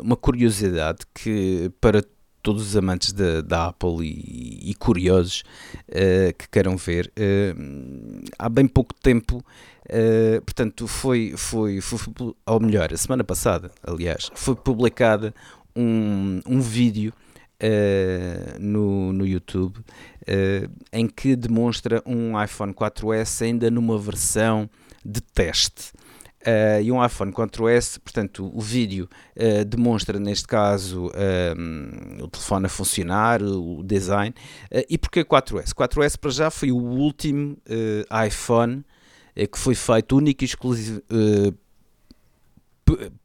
uma 0.00 0.16
curiosidade 0.16 1.06
que 1.14 1.70
para 1.80 2.02
todos 2.42 2.68
os 2.68 2.76
amantes 2.76 3.12
da, 3.12 3.66
Apple 3.66 4.04
e, 4.06 4.70
e 4.70 4.74
curiosos 4.74 5.42
uh, 5.88 6.32
que 6.36 6.48
queiram 6.48 6.76
ver. 6.76 7.12
Uh, 7.18 8.24
há 8.38 8.48
bem 8.48 8.66
pouco 8.66 8.94
tempo, 8.94 9.38
uh, 9.38 10.42
portanto, 10.42 10.86
foi, 10.86 11.34
foi, 11.36 11.80
foi, 11.80 11.98
ou 12.46 12.60
melhor, 12.60 12.92
a 12.92 12.96
semana 12.96 13.24
passada, 13.24 13.70
aliás, 13.82 14.30
foi 14.34 14.54
publicado 14.54 15.34
um, 15.74 16.40
um 16.46 16.60
vídeo 16.60 17.12
no, 18.60 19.12
no 19.12 19.26
YouTube 19.26 19.80
em 20.92 21.08
que 21.08 21.34
demonstra 21.34 22.00
um 22.06 22.40
iPhone 22.40 22.72
4S 22.72 23.44
ainda 23.44 23.68
numa 23.68 23.98
versão 23.98 24.70
de 25.04 25.20
teste. 25.20 25.90
Uh, 26.46 26.80
e 26.80 26.92
um 26.92 27.04
iPhone 27.04 27.32
4S, 27.32 27.98
portanto, 27.98 28.48
o 28.54 28.60
vídeo 28.60 29.08
uh, 29.36 29.64
demonstra, 29.64 30.20
neste 30.20 30.46
caso, 30.46 31.06
uh, 31.08 32.22
o 32.24 32.28
telefone 32.28 32.66
a 32.66 32.68
funcionar, 32.68 33.42
o 33.42 33.82
design. 33.82 34.32
e 34.88 34.96
porquê 34.96 35.24
4S? 35.24 35.74
4S 35.74 36.16
para 36.16 36.30
já 36.30 36.50
foi 36.50 36.70
o 36.70 36.76
último 36.76 37.56
iPhone 38.26 38.84
que 39.34 39.58
foi 39.58 39.74
feito 39.74 40.16
único 40.16 40.42
e 40.42 40.46
exclusivo 40.46 41.02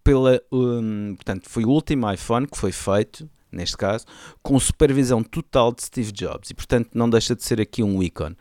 pela, 0.04 0.42
um, 0.52 1.16
portanto, 1.16 1.50
foi 1.50 1.64
o 1.64 1.70
último 1.70 2.12
iPhone 2.12 2.48
que 2.48 2.58
foi 2.58 2.72
feito 2.72 3.30
neste 3.54 3.78
caso, 3.78 4.06
com 4.42 4.60
supervisão 4.60 5.24
total 5.24 5.74
de 5.74 5.84
Steve 5.84 6.12
Jobs 6.12 6.50
e, 6.50 6.54
portanto, 6.54 6.90
não 6.94 7.10
deixa 7.10 7.36
de 7.36 7.44
ser 7.44 7.62
aqui 7.62 7.84
um 7.84 8.02
ícone. 8.02 8.36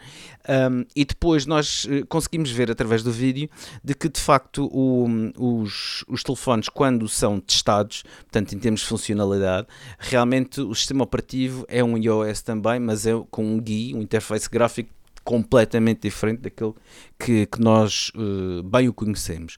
Um, 0.49 0.85
e 0.97 1.05
depois 1.05 1.47
nós 1.47 1.87
eh, 1.89 2.03
conseguimos 2.09 2.51
ver 2.51 2.71
através 2.71 3.03
do 3.03 3.13
vídeo 3.13 3.49
de 3.83 3.95
que, 3.95 4.09
de 4.09 4.21
facto, 4.21 4.69
o, 4.73 5.07
os, 5.39 6.05
os 6.09 6.23
telefones, 6.23 6.69
quando 6.69 7.09
são 7.09 7.39
testados, 7.39 8.03
portanto, 8.23 8.55
em 8.55 8.59
termos 8.59 8.81
de 8.81 8.87
funcionalidade, 8.87 9.69
realmente 9.99 10.61
o 10.61 10.75
sistema 10.75 11.05
operativo 11.05 11.65
é 11.69 11.83
um 11.85 11.97
iOS 11.97 12.43
também, 12.43 12.81
mas 12.81 13.07
é 13.07 13.13
com 13.31 13.45
um 13.45 13.61
GUI, 13.61 13.95
um 13.95 14.03
interface 14.03 14.49
gráfico 14.51 14.91
completamente 15.25 16.03
diferente 16.03 16.41
daquele 16.41 16.75
que, 17.19 17.47
que 17.47 17.61
nós 17.61 18.11
uh, 18.15 18.63
bem 18.63 18.89
o 18.89 18.93
conhecemos. 18.93 19.57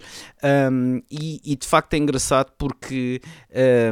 Um, 0.71 1.01
e, 1.11 1.41
e, 1.45 1.57
de 1.57 1.67
facto 1.67 1.95
é 1.95 1.99
engraçado 1.99 2.53
porque. 2.59 3.21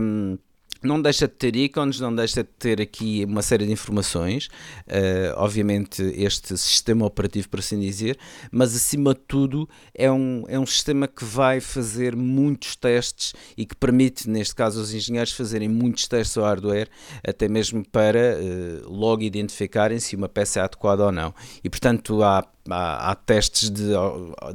Um, 0.01 0.39
não 0.83 1.01
deixa 1.01 1.27
de 1.27 1.35
ter 1.35 1.55
ícones, 1.57 2.01
não 2.01 2.15
deixa 2.15 2.43
de 2.43 2.49
ter 2.59 2.81
aqui 2.81 3.25
uma 3.25 3.43
série 3.43 3.67
de 3.67 3.73
informações, 3.73 4.47
uh, 4.87 5.35
obviamente 5.37 6.03
este 6.17 6.57
sistema 6.57 7.07
operativo, 7.07 7.49
por 7.49 7.61
assim 7.61 7.79
dizer, 7.79 8.19
mas 8.51 8.75
acima 8.75 9.15
de 9.15 9.21
tudo 9.21 9.69
é 9.95 10.11
um, 10.11 10.45
é 10.49 10.59
um 10.59 10.67
sistema 10.67 11.07
que 11.07 11.25
vai 11.25 11.61
fazer 11.61 12.17
muitos 12.17 12.77
testes 12.77 13.33
e 13.57 13.65
que 13.65 13.77
permite, 13.77 14.29
neste 14.29 14.55
caso, 14.55 14.81
aos 14.81 14.93
engenheiros 14.93 15.33
fazerem 15.33 15.69
muitos 15.69 16.07
testes 16.07 16.37
ao 16.37 16.45
hardware, 16.45 16.89
até 17.27 17.49
mesmo 17.49 17.85
para 17.89 18.39
uh, 18.39 18.91
logo 18.93 19.23
identificarem 19.23 19.99
se 19.99 20.17
uma 20.17 20.29
peça 20.29 20.61
é 20.61 20.63
adequada 20.63 21.05
ou 21.05 21.13
não. 21.13 21.35
E 21.63 21.71
portanto 21.71 22.23
há 22.23 22.45
há, 22.71 23.15
testes 23.15 23.71
de, 23.71 23.93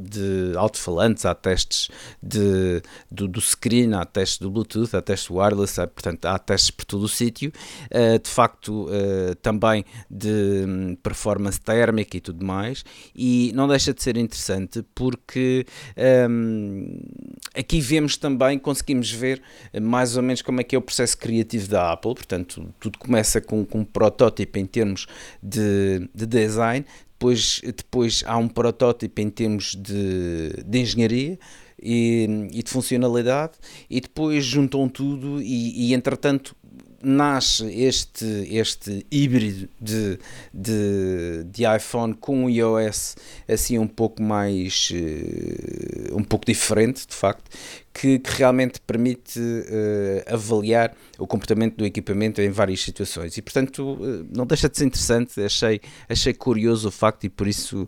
de 0.00 0.56
alto-falantes, 0.56 1.24
há 1.24 1.34
testes 1.34 1.88
de, 2.22 2.82
do, 3.10 3.28
do, 3.28 3.40
screen, 3.40 3.94
há 3.94 4.04
testes 4.04 4.38
do 4.38 4.50
Bluetooth, 4.50 4.94
há 4.94 5.02
testes 5.02 5.30
wireless, 5.30 5.80
há, 5.80 5.86
portanto 5.86 6.24
há 6.26 6.38
testes 6.38 6.70
por 6.70 6.84
todo 6.84 7.02
o 7.02 7.08
sítio, 7.08 7.52
uh, 7.86 8.18
de 8.18 8.30
facto 8.30 8.86
uh, 8.86 9.34
também 9.42 9.84
de 10.10 10.64
um, 10.66 10.96
performance 10.96 11.60
térmica 11.60 12.16
e 12.16 12.20
tudo 12.20 12.44
mais, 12.44 12.84
e 13.14 13.52
não 13.54 13.68
deixa 13.68 13.92
de 13.92 14.02
ser 14.02 14.16
interessante 14.16 14.84
porque 14.94 15.66
um, 16.30 17.00
aqui 17.54 17.80
vemos 17.80 18.16
também, 18.16 18.58
conseguimos 18.58 19.10
ver 19.10 19.42
mais 19.80 20.16
ou 20.16 20.22
menos 20.22 20.42
como 20.42 20.60
é 20.60 20.64
que 20.64 20.74
é 20.74 20.78
o 20.78 20.82
processo 20.82 21.16
criativo 21.18 21.68
da 21.68 21.92
Apple, 21.92 22.14
portanto 22.14 22.72
tudo 22.80 22.98
começa 22.98 23.40
com, 23.40 23.64
com 23.64 23.80
um 23.80 23.84
protótipo 23.84 24.58
em 24.58 24.66
termos 24.66 25.06
de, 25.42 26.08
de 26.14 26.26
design, 26.26 26.84
depois, 27.18 27.60
depois 27.64 28.22
há 28.24 28.36
um 28.36 28.46
protótipo 28.46 29.20
em 29.20 29.28
termos 29.28 29.74
de, 29.74 30.62
de 30.64 30.78
engenharia 30.78 31.36
e, 31.82 32.48
e, 32.52 32.62
de 32.62 32.70
funcionalidade, 32.70 33.54
e 33.90 34.00
depois 34.00 34.44
juntam 34.44 34.88
tudo 34.88 35.42
e, 35.42 35.88
e 35.90 35.94
entretanto 35.94 36.54
nasce 37.02 37.64
este, 37.66 38.24
este 38.50 39.06
híbrido 39.10 39.68
de, 39.80 40.18
de, 40.52 41.44
de 41.44 41.62
iPhone 41.76 42.14
com 42.14 42.44
o 42.44 42.50
iOS 42.50 43.16
assim 43.48 43.78
um 43.78 43.86
pouco 43.86 44.20
mais 44.22 44.90
uh, 44.92 46.16
um 46.16 46.24
pouco 46.24 46.44
diferente 46.44 47.06
de 47.06 47.14
facto 47.14 47.48
que, 47.94 48.18
que 48.18 48.30
realmente 48.30 48.80
permite 48.80 49.38
uh, 49.38 50.34
avaliar 50.34 50.94
o 51.18 51.26
comportamento 51.26 51.76
do 51.76 51.86
equipamento 51.86 52.40
em 52.40 52.48
várias 52.50 52.80
situações. 52.80 53.36
E 53.36 53.42
portanto 53.42 53.94
uh, 53.94 54.26
não 54.32 54.46
deixa 54.46 54.68
de 54.68 54.78
ser 54.78 54.84
interessante. 54.84 55.40
Achei, 55.40 55.80
achei 56.08 56.32
curioso 56.32 56.88
o 56.88 56.92
facto 56.92 57.24
e 57.24 57.28
por 57.28 57.46
isso 57.46 57.86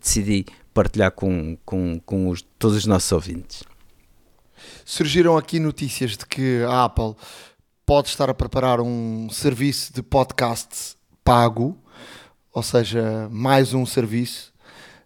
decidi 0.00 0.46
partilhar 0.72 1.10
com, 1.10 1.56
com, 1.64 2.00
com 2.00 2.28
os, 2.28 2.42
todos 2.58 2.76
os 2.76 2.86
nossos 2.86 3.10
ouvintes. 3.10 3.64
Surgiram 4.84 5.36
aqui 5.36 5.58
notícias 5.58 6.16
de 6.16 6.26
que 6.26 6.62
a 6.62 6.84
Apple 6.84 7.14
pode 7.90 8.06
estar 8.06 8.30
a 8.30 8.34
preparar 8.34 8.80
um 8.80 9.28
serviço 9.30 9.92
de 9.92 10.00
podcast 10.00 10.96
pago, 11.24 11.76
ou 12.54 12.62
seja, 12.62 13.28
mais 13.32 13.74
um 13.74 13.84
serviço. 13.84 14.52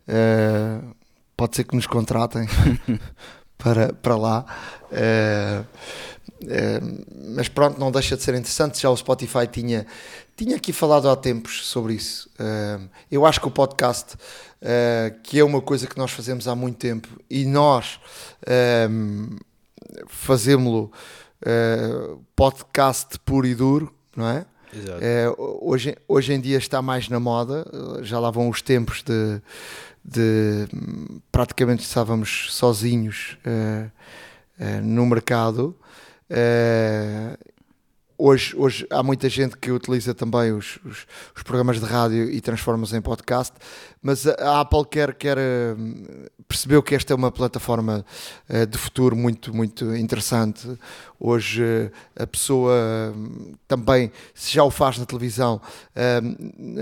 Uh, 0.07 0.95
pode 1.35 1.57
ser 1.57 1.65
que 1.65 1.75
nos 1.75 1.87
contratem 1.87 2.47
para, 3.57 3.91
para 3.95 4.17
lá. 4.17 4.45
Uh, 4.93 5.65
uh, 6.43 7.35
mas 7.35 7.49
pronto, 7.49 7.81
não 7.81 7.91
deixa 7.91 8.19
de 8.19 8.23
ser 8.23 8.35
interessante. 8.35 8.79
Já 8.79 8.91
o 8.91 8.97
Spotify 8.99 9.47
tinha, 9.51 9.87
tinha 10.37 10.57
aqui 10.57 10.71
falado 10.71 11.09
há 11.09 11.17
tempos 11.17 11.67
sobre 11.67 11.95
isso. 11.95 12.29
eu 13.11 13.25
acho 13.25 13.41
que 13.41 13.49
o 13.49 13.51
podcast, 13.51 14.15
que 15.23 15.39
é 15.39 15.43
uma 15.43 15.63
coisa 15.63 15.87
que 15.87 15.97
nós 15.97 16.11
fazemos 16.11 16.47
há 16.47 16.55
muito 16.55 16.77
tempo, 16.77 17.09
e 17.31 17.47
nós 17.47 17.99
fazemos-lo 20.07 20.93
uh, 21.45 22.23
podcast 22.35 23.19
puro 23.21 23.47
e 23.47 23.55
duro, 23.55 23.93
não 24.17 24.29
é? 24.29 24.47
É, 25.01 25.27
hoje, 25.37 25.97
hoje 26.09 26.33
em 26.33 26.41
dia 26.41 26.59
está 26.59 26.83
mais 26.83 27.09
na 27.09 27.21
moda, 27.21 27.65
já 28.03 28.19
lá 28.19 28.29
vão 28.31 28.49
os 28.49 28.61
tempos 28.61 29.05
de, 29.05 29.41
de 30.05 30.67
praticamente 31.31 31.85
estávamos 31.85 32.49
sozinhos 32.53 33.39
uh, 33.47 33.91
no 34.83 35.07
mercado. 35.07 35.77
Hoje, 38.17 38.55
hoje 38.57 38.87
há 38.91 39.03
muita 39.03 39.29
gente 39.29 39.57
que 39.57 39.73
utiliza 39.73 40.15
também 40.15 40.53
os, 40.53 40.79
os, 40.85 41.05
os 41.35 41.43
programas 41.43 41.81
de 41.81 41.87
rádio 41.87 42.31
e 42.31 42.41
transforma-os 42.41 42.93
em 42.93 43.01
podcast, 43.01 43.53
mas 44.01 44.25
a, 44.25 44.61
Apple 44.61 44.85
quer, 44.89 45.15
quer 45.15 45.37
hum, 45.37 46.05
percebeu 46.47 46.81
que 46.81 46.95
esta 46.95 47.13
é 47.13 47.17
uma 47.17 47.33
plataforma 47.33 48.05
uh, 48.49 48.67
de 48.67 48.79
futuro 48.79 49.17
muito, 49.17 49.53
muito 49.53 49.97
interessante. 49.97 50.79
Hoje 51.19 51.65
uh, 51.65 51.91
a 52.23 52.27
pessoa 52.27 52.73
uh, 52.73 53.57
também, 53.67 54.13
se 54.33 54.55
já 54.55 54.63
o 54.63 54.71
faz 54.71 54.97
na 54.97 55.07
televisão, 55.07 55.61
hum, 56.23 56.77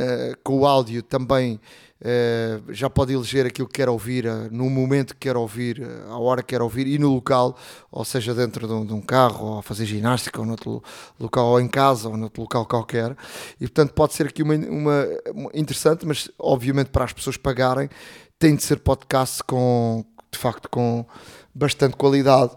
com 0.44 0.58
o 0.58 0.66
áudio 0.66 1.02
também 1.02 1.58
Uh, 2.02 2.74
já 2.74 2.90
pode 2.90 3.12
eleger 3.12 3.46
aquilo 3.46 3.68
que 3.68 3.74
quer 3.74 3.88
ouvir, 3.88 4.26
uh, 4.26 4.48
no 4.50 4.68
momento 4.68 5.14
que 5.14 5.28
quer 5.28 5.36
ouvir, 5.36 5.80
uh, 5.80 6.10
à 6.10 6.18
hora 6.18 6.42
que 6.42 6.48
quer 6.48 6.60
ouvir 6.60 6.84
e 6.88 6.98
no 6.98 7.14
local, 7.14 7.56
ou 7.92 8.04
seja, 8.04 8.34
dentro 8.34 8.66
de 8.66 8.72
um, 8.72 8.84
de 8.84 8.92
um, 8.92 9.00
carro, 9.00 9.46
ou 9.46 9.58
a 9.60 9.62
fazer 9.62 9.86
ginástica, 9.86 10.40
ou 10.40 10.44
noutro 10.44 10.82
local, 11.20 11.46
ou 11.46 11.60
em 11.60 11.68
casa, 11.68 12.08
ou 12.08 12.16
noutro 12.16 12.42
local 12.42 12.66
qualquer. 12.66 13.16
E 13.60 13.68
portanto 13.68 13.92
pode 13.92 14.14
ser 14.14 14.26
aqui 14.26 14.42
uma, 14.42 14.56
uma, 14.56 15.06
interessante, 15.54 16.04
mas 16.04 16.28
obviamente 16.40 16.90
para 16.90 17.04
as 17.04 17.12
pessoas 17.12 17.36
pagarem, 17.36 17.88
tem 18.36 18.56
de 18.56 18.64
ser 18.64 18.80
podcast 18.80 19.40
com, 19.44 20.04
de 20.32 20.38
facto, 20.40 20.68
com 20.68 21.06
bastante 21.54 21.94
qualidade, 21.94 22.50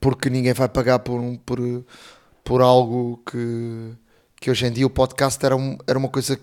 porque 0.00 0.28
ninguém 0.28 0.52
vai 0.52 0.68
pagar 0.68 0.98
por, 0.98 1.20
por, 1.46 1.60
por 2.42 2.60
algo 2.60 3.22
que, 3.24 3.92
que 4.40 4.50
hoje 4.50 4.66
em 4.66 4.72
dia 4.72 4.84
o 4.84 4.90
podcast 4.90 5.46
era, 5.46 5.54
um, 5.54 5.78
era 5.86 5.96
uma 5.96 6.08
coisa 6.08 6.36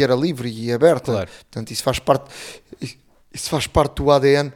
era 0.00 0.14
livre 0.14 0.48
e 0.48 0.72
aberta. 0.72 1.10
Claro. 1.12 1.30
Portanto, 1.50 1.72
isso 1.72 1.82
faz 1.82 1.98
parte, 1.98 2.30
isso 3.32 3.50
faz 3.50 3.66
parte 3.66 3.96
do 3.96 4.10
ADN 4.12 4.52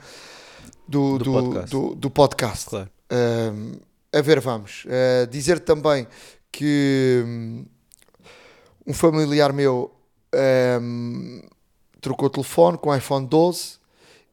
do, 0.86 1.18
do, 1.18 1.24
do 1.24 1.32
podcast. 1.32 1.70
Do, 1.70 1.94
do 1.96 2.10
podcast. 2.10 2.66
Claro. 2.66 2.90
Uh, 3.10 3.80
a 4.12 4.22
ver, 4.22 4.40
vamos. 4.40 4.84
Uh, 4.84 5.26
dizer 5.26 5.58
também 5.60 6.06
que 6.52 7.22
um, 7.26 7.64
um 8.86 8.94
familiar 8.94 9.52
meu 9.52 9.92
um, 10.80 11.42
trocou 12.00 12.28
o 12.28 12.30
telefone 12.30 12.78
com 12.78 12.90
o 12.90 12.94
iPhone 12.94 13.26
12 13.26 13.78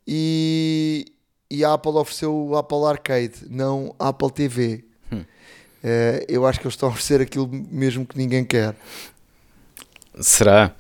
e, 0.08 1.06
e 1.50 1.66
a 1.66 1.74
Apple 1.74 1.92
ofereceu 1.94 2.34
o 2.34 2.56
Apple 2.56 2.86
Arcade, 2.86 3.46
não 3.50 3.96
Apple 3.98 4.32
TV. 4.32 4.86
Hum. 5.12 5.20
Uh, 5.20 6.26
eu 6.28 6.46
acho 6.46 6.60
que 6.60 6.66
eles 6.66 6.76
estão 6.76 6.90
a 6.90 6.92
oferecer 6.92 7.22
aquilo 7.22 7.50
mesmo 7.52 8.06
que 8.06 8.18
ninguém 8.18 8.46
quer. 8.46 8.76
Será? 10.20 10.76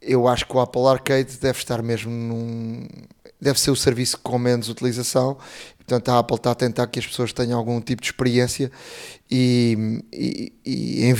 Eu 0.00 0.26
acho 0.26 0.46
que 0.46 0.56
o 0.56 0.60
Apple 0.60 0.86
Arcade 0.86 1.36
deve 1.38 1.58
estar 1.58 1.82
mesmo 1.82 2.10
num. 2.10 2.86
deve 3.40 3.60
ser 3.60 3.70
o 3.70 3.76
serviço 3.76 4.18
com 4.18 4.38
menos 4.38 4.68
utilização. 4.68 5.36
Portanto, 5.76 6.08
a 6.08 6.18
Apple 6.18 6.36
está 6.36 6.50
a 6.52 6.54
tentar 6.54 6.86
que 6.86 6.98
as 6.98 7.06
pessoas 7.06 7.32
tenham 7.32 7.58
algum 7.58 7.80
tipo 7.80 8.00
de 8.00 8.08
experiência 8.08 8.70
e, 9.30 10.02
e, 10.12 10.52
e 10.64 11.04
em, 11.04 11.14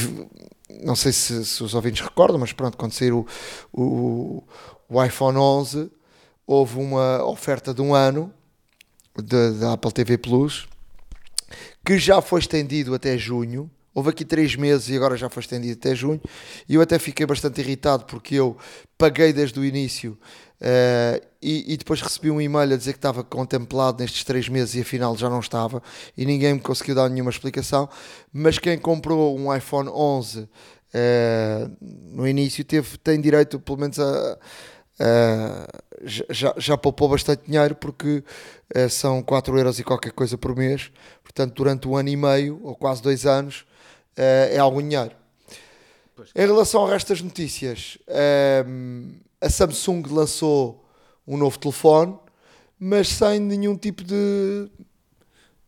não 0.84 0.94
sei 0.94 1.12
se, 1.12 1.44
se, 1.44 1.62
os 1.62 1.74
ouvintes 1.74 2.00
recordam, 2.02 2.38
mas 2.38 2.52
pronto, 2.52 2.76
quando 2.76 2.92
saiu 2.92 3.26
o, 3.72 3.82
o, 3.82 4.44
o 4.88 5.04
iPhone 5.04 5.36
11, 5.36 5.90
houve 6.46 6.78
uma 6.78 7.24
oferta 7.24 7.74
de 7.74 7.82
um 7.82 7.94
ano 7.94 8.32
da 9.16 9.72
Apple 9.72 9.92
TV 9.92 10.16
Plus 10.16 10.68
que 11.84 11.98
já 11.98 12.20
foi 12.20 12.40
estendido 12.40 12.94
até 12.94 13.18
junho 13.18 13.70
Houve 13.94 14.10
aqui 14.10 14.24
três 14.24 14.54
meses 14.54 14.88
e 14.88 14.96
agora 14.96 15.16
já 15.16 15.28
foi 15.28 15.42
estendido 15.42 15.78
até 15.78 15.94
junho. 15.94 16.20
E 16.68 16.74
eu 16.74 16.80
até 16.80 16.98
fiquei 16.98 17.26
bastante 17.26 17.60
irritado 17.60 18.04
porque 18.04 18.36
eu 18.36 18.56
paguei 18.96 19.32
desde 19.32 19.58
o 19.58 19.64
início 19.64 20.16
uh, 20.60 21.26
e, 21.42 21.72
e, 21.72 21.76
depois 21.76 22.00
recebi 22.00 22.30
um 22.30 22.40
e-mail 22.40 22.72
a 22.72 22.76
dizer 22.76 22.92
que 22.92 22.98
estava 22.98 23.24
contemplado 23.24 24.00
nestes 24.00 24.22
três 24.24 24.48
meses 24.48 24.74
e 24.74 24.80
afinal 24.82 25.16
já 25.16 25.28
não 25.28 25.40
estava. 25.40 25.82
E 26.16 26.24
ninguém 26.24 26.54
me 26.54 26.60
conseguiu 26.60 26.94
dar 26.94 27.08
nenhuma 27.08 27.30
explicação. 27.30 27.88
Mas 28.32 28.58
quem 28.58 28.78
comprou 28.78 29.36
um 29.38 29.54
iPhone 29.54 29.88
11 29.88 30.40
uh, 30.40 30.48
eh, 30.92 31.68
no 31.80 32.28
início 32.28 32.64
teve, 32.64 32.98
tem 32.98 33.20
direito, 33.20 33.58
pelo 33.58 33.78
menos, 33.78 33.98
a. 33.98 34.38
Uh, 35.00 35.80
já, 36.02 36.54
já 36.58 36.76
poupou 36.76 37.08
bastante 37.08 37.46
dinheiro 37.46 37.74
porque 37.74 38.22
uh, 38.76 38.90
são 38.90 39.22
4 39.22 39.56
euros 39.56 39.78
e 39.78 39.84
qualquer 39.84 40.12
coisa 40.12 40.36
por 40.36 40.54
mês, 40.54 40.92
portanto, 41.22 41.54
durante 41.54 41.88
um 41.88 41.96
ano 41.96 42.10
e 42.10 42.16
meio 42.16 42.60
ou 42.62 42.74
quase 42.74 43.02
dois 43.02 43.24
anos, 43.24 43.64
é 44.52 44.58
algum 44.58 44.80
dinheiro. 44.80 45.12
Pois. 46.14 46.30
Em 46.34 46.46
relação 46.46 46.82
ao 46.82 46.88
resto 46.88 47.08
das 47.08 47.22
notícias, 47.22 47.96
ehm, 48.06 49.20
a 49.40 49.48
Samsung 49.48 50.02
lançou 50.10 50.84
um 51.26 51.36
novo 51.36 51.58
telefone, 51.58 52.18
mas 52.78 53.08
sem 53.08 53.40
nenhum 53.40 53.76
tipo 53.76 54.04
de, 54.04 54.70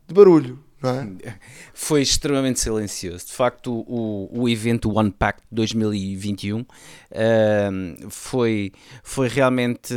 de 0.06 0.14
barulho. 0.14 0.62
É? 0.84 1.34
Foi 1.72 2.02
extremamente 2.02 2.58
silencioso. 2.58 3.26
De 3.26 3.32
facto, 3.32 3.72
o, 3.86 4.28
o 4.32 4.48
evento 4.48 4.90
Unpacked 4.98 5.44
2021 5.50 6.60
uh, 6.60 6.66
foi, 8.10 8.72
foi, 9.02 9.28
realmente, 9.28 9.94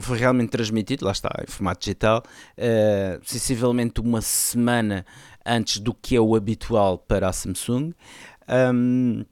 foi 0.00 0.18
realmente 0.18 0.50
transmitido, 0.50 1.06
lá 1.06 1.12
está, 1.12 1.30
em 1.42 1.50
formato 1.50 1.80
digital, 1.80 2.22
uh, 2.58 3.20
sensivelmente 3.24 4.00
uma 4.00 4.20
semana 4.20 5.06
antes 5.44 5.78
do 5.78 5.92
que 5.94 6.16
é 6.16 6.20
o 6.20 6.34
habitual 6.34 6.98
para 6.98 7.28
a 7.28 7.32
Samsung. 7.32 7.92
Um, 8.48 9.24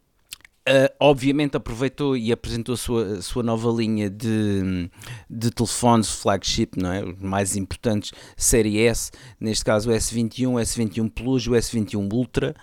Uh, 0.69 0.93
obviamente 1.01 1.57
aproveitou 1.57 2.15
e 2.15 2.31
apresentou 2.31 2.75
a 2.75 2.77
sua, 2.77 3.05
a 3.15 3.23
sua 3.23 3.43
nova 3.43 3.71
linha 3.71 4.11
de, 4.11 4.91
de 5.29 5.51
telefones 5.51 6.11
flagship, 6.11 6.73
não 6.77 6.93
é? 6.93 7.03
os 7.03 7.19
mais 7.19 7.57
importantes, 7.57 8.13
série 8.37 8.79
S, 8.79 9.11
neste 9.41 9.65
caso 9.65 9.91
o 9.91 9.93
S21, 9.93 10.49
o 10.49 10.55
S21 10.57 11.11
Plus, 11.11 11.47
o 11.47 11.53
S21 11.53 12.13
Ultra. 12.13 12.55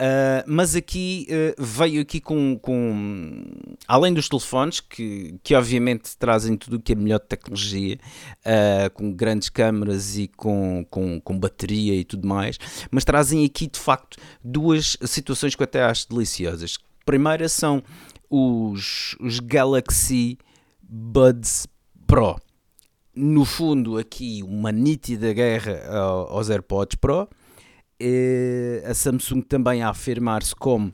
Uh, 0.00 0.46
mas 0.46 0.76
aqui 0.76 1.26
uh, 1.28 1.60
veio 1.60 2.00
aqui 2.00 2.20
com, 2.20 2.56
com 2.56 3.44
além 3.88 4.14
dos 4.14 4.28
telefones 4.28 4.78
que, 4.78 5.34
que 5.42 5.56
obviamente 5.56 6.16
trazem 6.16 6.56
tudo 6.56 6.76
o 6.76 6.80
que 6.80 6.92
é 6.92 6.94
melhor 6.94 7.18
de 7.18 7.26
tecnologia 7.26 7.98
uh, 8.46 8.90
com 8.94 9.12
grandes 9.12 9.48
câmaras 9.48 10.16
e 10.16 10.28
com, 10.28 10.86
com, 10.88 11.20
com 11.20 11.36
bateria 11.36 11.96
e 11.96 12.04
tudo 12.04 12.28
mais 12.28 12.58
mas 12.92 13.04
trazem 13.04 13.44
aqui 13.44 13.66
de 13.66 13.80
facto 13.80 14.18
duas 14.42 14.96
situações 15.04 15.56
que 15.56 15.62
eu 15.62 15.64
até 15.64 15.82
acho 15.82 16.08
deliciosas. 16.08 16.78
Primeira 17.04 17.48
são 17.48 17.82
os, 18.30 19.16
os 19.18 19.40
Galaxy 19.40 20.38
Buds 20.80 21.66
Pro. 22.06 22.36
No 23.16 23.44
fundo 23.44 23.98
aqui 23.98 24.44
uma 24.44 24.70
nítida 24.70 25.32
guerra 25.32 25.88
aos 25.88 26.50
AirPods 26.50 26.96
Pro 27.00 27.28
a 28.88 28.94
Samsung 28.94 29.42
também 29.42 29.82
a 29.82 29.90
afirmar-se 29.90 30.54
como 30.54 30.92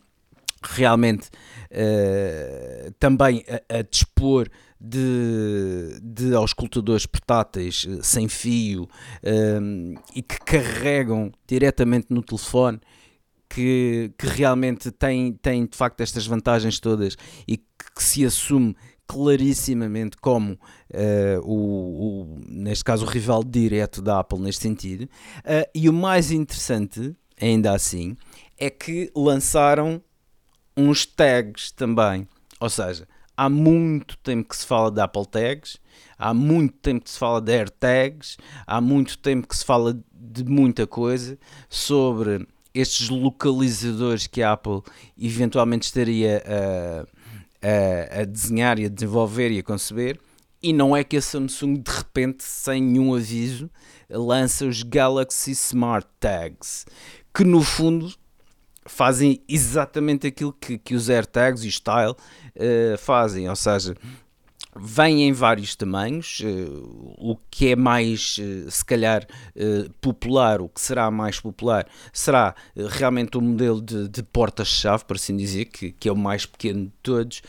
realmente 0.71 1.29
uh, 1.71 2.93
também 2.99 3.45
a, 3.49 3.79
a, 3.79 3.83
dispor 3.83 4.49
de, 4.81 5.99
de 6.03 6.35
auscultadores 6.35 7.07
portáteis 7.07 7.85
uh, 7.85 8.03
sem 8.03 8.29
fio 8.29 8.85
uh, 8.85 10.01
e 10.14 10.23
que 10.23 10.38
carregam 10.40 11.31
diretamente 11.47 12.07
no 12.11 12.23
telefone 12.23 12.81
que, 13.49 14.12
que 14.19 14.27
realmente 14.27 14.90
tem, 14.90 15.33
tem 15.35 15.67
de 15.67 15.77
facto 15.77 16.01
estas 16.01 16.27
vantagens 16.27 16.81
todas 16.81 17.17
e 17.47 17.59
que, 17.59 17.64
que 17.95 18.03
se 18.03 18.25
assume 18.25 18.75
clarissimamente 19.07 20.17
como 20.17 20.53
uh, 20.53 21.40
o, 21.43 21.55
o, 21.55 22.40
neste 22.49 22.85
caso 22.85 23.05
o 23.05 23.09
rival 23.09 23.45
direto 23.45 24.01
da 24.01 24.21
Apple 24.21 24.38
neste 24.38 24.62
sentido. 24.62 25.05
Uh, 25.05 25.69
e 25.75 25.88
o 25.88 25.93
mais 25.93 26.31
interessante 26.31 27.14
ainda 27.40 27.73
assim 27.73 28.17
é 28.59 28.71
que 28.71 29.11
lançaram 29.14 30.03
uns 30.77 31.07
tags 31.07 31.71
também. 31.71 32.27
Ou 32.61 32.71
seja, 32.71 33.07
há 33.37 33.49
muito 33.49 34.17
tempo 34.19 34.49
que 34.49 34.57
se 34.57 34.67
fala 34.67 34.90
de 34.90 35.01
Apple 35.01 35.27
Tags 35.27 35.79
há 36.19 36.33
muito 36.33 36.77
tempo 36.79 37.05
que 37.05 37.11
se 37.11 37.19
fala 37.19 37.40
de 37.40 37.53
AirTags 37.53 38.37
há 38.67 38.81
muito 38.81 39.19
tempo 39.19 39.49
que 39.49 39.57
se 39.57 39.64
fala 39.64 39.99
de 40.12 40.45
muita 40.45 40.87
coisa 40.87 41.38
sobre 41.69 42.47
estes 42.73 43.09
localizadores 43.09 44.27
que 44.27 44.43
a 44.43 44.53
Apple 44.53 44.83
eventualmente 45.17 45.87
estaria 45.87 46.43
a 46.47 47.07
a, 47.64 48.20
a 48.20 48.24
desenhar 48.24 48.79
e 48.79 48.85
a 48.85 48.88
desenvolver 48.88 49.50
e 49.50 49.59
a 49.59 49.62
conceber. 49.62 50.20
E 50.62 50.72
não 50.72 50.96
é 50.96 51.03
que 51.03 51.16
a 51.16 51.22
Samsung 51.22 51.74
de 51.74 51.90
repente, 51.90 52.44
sem 52.44 52.83
nenhum 52.83 53.14
aviso, 53.14 53.70
lança 54.09 54.64
os 54.66 54.83
Galaxy 54.83 55.53
Smart 55.53 56.07
Tags, 56.20 56.87
que 57.35 57.44
no 57.44 57.62
fundo 57.62 58.14
fazem 58.87 59.42
exatamente 59.48 60.27
aquilo 60.27 60.53
que, 60.53 60.79
que 60.79 60.94
os 60.94 61.09
AirTags 61.09 61.64
e 61.64 61.68
o 61.68 61.72
Style 61.72 62.12
uh, 62.12 62.98
fazem, 62.98 63.48
ou 63.48 63.57
seja, 63.57 63.94
Vem 64.77 65.29
em 65.29 65.33
vários 65.33 65.75
tamanhos, 65.77 66.43
o 67.19 67.37
que 67.51 67.69
é 67.69 67.77
mais, 67.77 68.37
se 68.69 68.85
calhar, 68.85 69.27
popular, 70.01 70.61
o 70.61 70.69
que 70.69 70.81
será 70.81 71.11
mais 71.11 71.41
popular, 71.41 71.87
será 72.13 72.55
realmente 72.77 73.37
o 73.37 73.41
modelo 73.41 73.81
de, 73.81 74.09
de 74.09 74.23
porta-chave, 74.23 75.05
por 75.05 75.17
assim 75.17 75.37
dizer, 75.37 75.67
que, 75.67 75.93
que 75.93 76.09
é 76.09 76.13
o 76.13 76.17
mais 76.17 76.47
pequeno 76.47 76.87
de 76.87 76.93
todos 77.03 77.43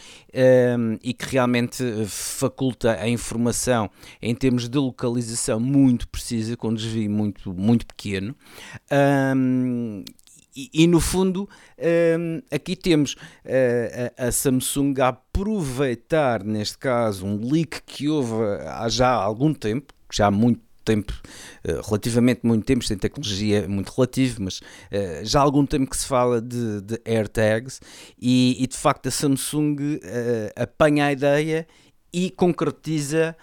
e 1.01 1.13
que 1.13 1.25
realmente 1.25 1.83
faculta 2.07 2.99
a 2.99 3.07
informação 3.07 3.89
em 4.21 4.35
termos 4.35 4.69
de 4.69 4.77
localização 4.77 5.59
muito 5.59 6.07
precisa, 6.07 6.55
com 6.55 6.73
desvio 6.73 7.09
muito, 7.09 7.53
muito 7.53 7.85
pequeno. 7.85 8.35
E, 10.55 10.69
e, 10.73 10.87
no 10.87 11.01
fundo, 11.01 11.49
um, 12.17 12.41
aqui 12.49 12.77
temos 12.77 13.13
uh, 13.13 14.13
a, 14.17 14.27
a, 14.27 14.31
Samsung 14.31 14.93
a 15.01 15.09
aproveitar, 15.09 16.45
neste 16.45 16.77
caso, 16.77 17.25
um 17.25 17.51
leak 17.51 17.81
que 17.85 18.07
houve 18.07 18.35
há 18.65 18.87
já 18.87 19.09
algum 19.09 19.53
tempo, 19.53 19.93
já 20.09 20.27
há 20.27 20.31
muito 20.31 20.61
tempo, 20.85 21.11
uh, 21.67 21.81
relativamente 21.85 22.41
muito 22.43 22.63
tempo, 22.63 22.85
sem 22.85 22.97
tecnologia 22.97 23.67
muito 23.67 23.89
relativo, 23.89 24.43
mas 24.43 24.59
uh, 24.59 25.23
já 25.23 25.41
há 25.41 25.43
algum 25.43 25.65
tempo 25.65 25.89
que 25.89 25.97
se 25.97 26.05
fala 26.05 26.41
de, 26.41 26.79
de 26.79 27.01
AirTags 27.03 27.81
e, 28.17 28.55
e, 28.57 28.65
de 28.65 28.77
facto 28.77 29.07
a 29.07 29.11
Samsung 29.11 29.99
apanha 30.55 31.07
a 31.07 31.11
ideia 31.11 31.67
e 32.13 32.29
concretiza. 32.29 33.35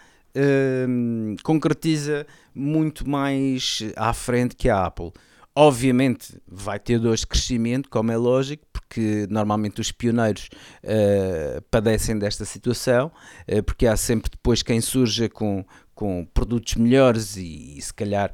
concretiza 1.42 2.26
muito 2.54 3.06
mais 3.06 3.80
à 3.96 4.14
frente 4.14 4.56
que 4.56 4.70
a 4.70 4.86
Apple. 4.86 5.12
Obviamente 5.54 6.40
vai 6.46 6.78
ter 6.78 6.98
dores 6.98 7.20
de 7.20 7.26
crescimento, 7.26 7.90
como 7.90 8.10
é 8.10 8.16
lógico, 8.16 8.64
porque 8.72 9.26
normalmente 9.28 9.82
os 9.82 9.92
pioneiros 9.92 10.48
uh, 10.82 11.60
padecem 11.70 12.18
desta 12.18 12.46
situação, 12.46 13.12
uh, 13.46 13.62
porque 13.62 13.86
há 13.86 13.96
sempre 13.96 14.30
depois 14.30 14.62
quem 14.62 14.80
surja 14.80 15.28
com, 15.28 15.62
com 15.94 16.26
produtos 16.32 16.76
melhores 16.76 17.36
e, 17.36 17.76
e 17.76 17.82
se 17.82 17.92
calhar 17.92 18.32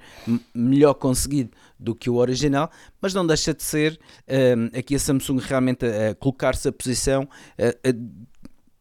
melhor 0.54 0.94
conseguido 0.94 1.50
do 1.76 1.92
que 1.92 2.08
o 2.08 2.14
original, 2.14 2.70
mas 3.00 3.12
não 3.12 3.26
deixa 3.26 3.52
de 3.52 3.64
ser 3.64 3.98
uh, 4.28 4.78
aqui 4.78 4.94
a 4.94 4.98
Samsung 5.00 5.38
realmente 5.40 5.84
a, 5.86 6.10
a 6.10 6.14
colocar-se 6.14 6.68
a 6.68 6.72
posição 6.72 7.28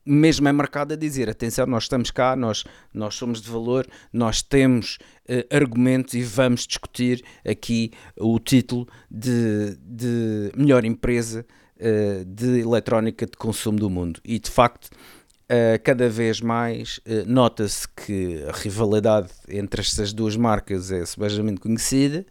mesmo 0.08 0.48
é 0.48 0.52
marcado 0.52 0.94
a 0.94 0.98
dizer: 0.98 1.30
atenção, 1.30 1.66
nós 1.66 1.84
estamos 1.84 2.10
cá, 2.12 2.36
nós, 2.36 2.64
nós 2.94 3.16
somos 3.16 3.42
de 3.42 3.50
valor, 3.50 3.86
nós 4.12 4.42
temos 4.42 4.98
uh, 5.30 5.56
argumentos 5.56 6.14
e 6.14 6.22
vamos 6.22 6.66
discutir 6.66 7.24
aqui 7.46 7.92
o 8.18 8.40
título 8.40 8.88
de, 9.12 9.78
de 9.82 10.52
melhor 10.56 10.86
empresa 10.86 11.46
uh, 11.76 12.26
de 12.26 12.62
eletrónica 12.62 13.26
de 13.26 13.38
consumo 13.38 13.78
do 13.78 13.90
mundo. 13.90 14.20
E 14.24 14.40
de 14.40 14.50
facto, 14.50 14.86
uh, 14.86 15.82
cada 15.84 16.08
vez 16.10 16.40
mais 16.40 17.00
nota-se 17.26 17.88
que 17.90 18.44
a 18.48 18.52
rivalidade 18.54 19.30
entre 19.50 19.82
estas 19.82 20.14
duas 20.14 20.36
marcas 20.36 20.92
é 20.92 21.06
sebejamente 21.06 21.60
conhecida, 21.60 22.26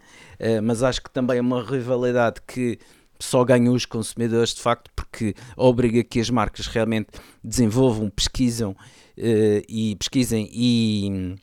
mas 0.62 0.82
acho 0.82 1.02
que 1.02 1.10
também 1.10 1.38
é 1.38 1.40
uma 1.40 1.64
rivalidade 1.64 2.42
que 2.46 2.78
só 3.18 3.44
ganham 3.44 3.74
os 3.74 3.85
consumidores 3.85 4.55
de 4.55 4.61
facto 4.61 4.90
porque 4.94 5.35
obriga 5.57 6.02
que 6.05 6.20
as 6.20 6.31
marcas 6.31 6.66
realmente 6.66 7.09
desenvolvam, 7.42 8.11
pesquisam 8.11 8.70
uh, 8.72 9.62
e 9.68 9.96
pesquisem 9.96 10.48
e, 10.52 11.37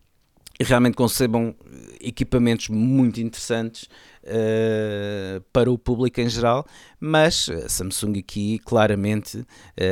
e, 0.59 0.63
realmente 0.63 0.95
concebam 0.95 1.55
equipamentos 1.99 2.69
muito 2.69 3.19
interessantes 3.19 3.83
uh, 4.23 5.41
para 5.51 5.71
o 5.71 5.77
público 5.77 6.21
em 6.21 6.29
geral, 6.29 6.65
mas 6.99 7.49
a 7.49 7.69
Samsung 7.69 8.19
aqui 8.19 8.59
claramente 8.59 9.39
uh, 9.39 9.45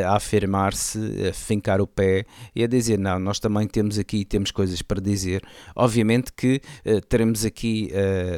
a 0.07 0.15
afirmar-se, 0.15 0.99
a 1.29 1.33
fincar 1.33 1.81
o 1.81 1.87
pé 1.87 2.25
e 2.55 2.63
a 2.63 2.67
dizer 2.67 2.99
não, 2.99 3.19
nós 3.19 3.39
também 3.39 3.67
temos 3.67 3.97
aqui 3.97 4.23
temos 4.25 4.51
coisas 4.51 4.81
para 4.81 5.01
dizer. 5.01 5.41
Obviamente 5.75 6.31
que 6.33 6.61
teremos 7.09 7.45
aqui 7.45 7.91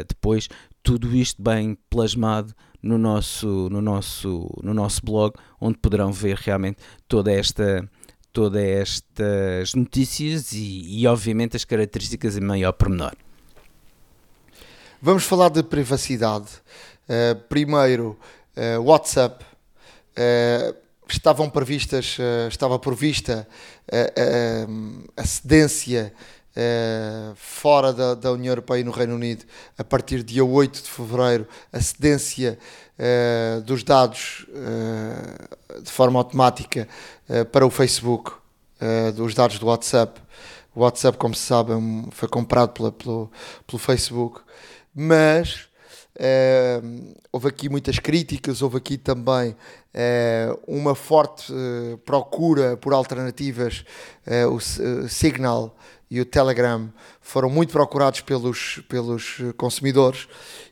depois 0.08 0.48
tudo 0.82 1.16
isto 1.16 1.42
bem 1.42 1.78
plasmado 1.90 2.54
no 2.84 2.98
nosso, 2.98 3.70
no 3.72 3.82
nosso, 3.82 4.50
no 4.62 4.74
nosso 4.74 5.02
blog, 5.04 5.34
onde 5.60 5.78
poderão 5.78 6.12
ver 6.12 6.36
realmente 6.36 6.78
toda 7.08 7.32
esta 7.32 7.90
todas 8.34 8.64
estas 8.64 9.76
notícias 9.76 10.54
e, 10.54 11.02
e, 11.02 11.08
obviamente 11.08 11.56
as 11.56 11.64
características 11.64 12.36
em 12.36 12.42
maior 12.42 12.72
pormenor. 12.72 13.14
Vamos 15.00 15.24
falar 15.24 15.50
de 15.50 15.62
privacidade. 15.62 16.48
Uh, 17.08 17.36
primeiro, 17.48 18.18
uh, 18.58 18.82
WhatsApp. 18.82 19.46
Uh, 20.18 20.76
estavam 21.08 21.48
previstas, 21.48 22.18
estava 22.50 22.80
prevista 22.80 23.48
a 25.16 25.26
cedência 25.26 26.12
Uh, 26.56 27.34
fora 27.36 27.92
da, 27.92 28.14
da, 28.14 28.32
União 28.32 28.52
Europeia 28.52 28.82
e 28.82 28.84
no 28.84 28.92
Reino 28.92 29.16
Unido, 29.16 29.44
a 29.76 29.84
partir 29.84 30.18
de 30.18 30.36
dia 30.36 30.46
8 30.46 30.84
de 30.84 30.88
fevereiro, 30.88 31.48
a 31.72 31.82
cedência 31.82 32.60
uh, 33.00 33.62
dos 33.62 33.84
dados 33.84 34.46
uh, 34.50 35.82
de 35.82 35.92
forma 35.92 36.20
automática 36.20 36.88
para 37.52 37.66
o 37.66 37.72
Facebook, 37.72 38.34
dos 39.16 39.34
dados 39.34 39.58
do 39.58 39.66
WhatsApp. 39.66 40.22
O 40.76 40.82
WhatsApp, 40.82 41.18
como 41.18 41.34
se 41.34 41.42
sabe, 41.42 41.72
é 41.72 41.76
foi 42.12 42.28
comprado 42.28 42.74
pela, 42.74 42.92
pelo, 42.92 43.32
pelo 43.66 43.80
Facebook, 43.80 44.42
mas 44.94 45.70
houve 47.32 47.48
aqui 47.48 47.70
muitas 47.70 47.98
críticas, 47.98 48.62
houve 48.62 48.78
aqui 48.78 48.98
também 48.98 49.56
uma 50.68 50.94
forte 50.94 51.52
procura 52.06 52.78
por 52.78 52.94
alternativas. 52.94 53.86
o 54.52 54.60
Signal 55.08 55.76
e 56.14 56.22
o 56.22 56.26
Telegram 56.26 56.94
foram 57.20 57.50
muito 57.50 57.72
procurados 57.72 58.22
pelos, 58.22 58.84
pelos 58.88 59.38
consumidores 59.58 60.28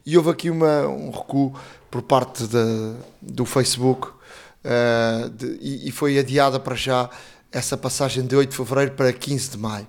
e 0.06 0.16
houve 0.16 0.30
aqui 0.30 0.52
uma, 0.52 0.86
um 0.86 1.10
recuo 1.10 1.60
por 1.90 2.04
parte 2.04 2.46
de, 2.46 2.94
do 3.20 3.44
Facebook 3.44 4.08
uh, 4.08 5.30
de, 5.32 5.58
e, 5.60 5.92
foi 5.92 6.20
adiada 6.20 6.60
para 6.60 6.76
já 6.76 7.10
essa 7.52 7.76
passagem 7.76 8.24
de 8.24 8.36
8 8.36 8.52
de 8.52 8.56
fevereiro 8.56 8.92
para 8.92 9.12
15 9.12 9.50
de 9.50 9.58
maio. 9.58 9.88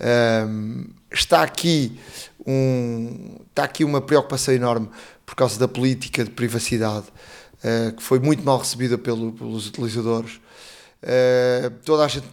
Eh, 0.00 0.46
está 1.12 1.42
aqui 1.42 2.00
um, 2.44 3.36
está 3.50 3.64
aqui 3.64 3.84
uma 3.84 4.00
preocupação 4.00 4.52
enorme 4.54 4.88
por 5.24 5.36
causa 5.36 5.58
da 5.58 5.68
política 5.68 6.24
de 6.24 6.30
privacidade 6.30 7.06
uh, 7.62 7.92
que 7.94 8.02
foi 8.02 8.18
muito 8.18 8.42
mal 8.42 8.58
recebida 8.58 8.96
pelo, 8.96 9.32
pelos 9.32 9.68
utilizadores. 9.68 10.40
Toda 11.84 12.06
a 12.06 12.08
gente 12.08 12.26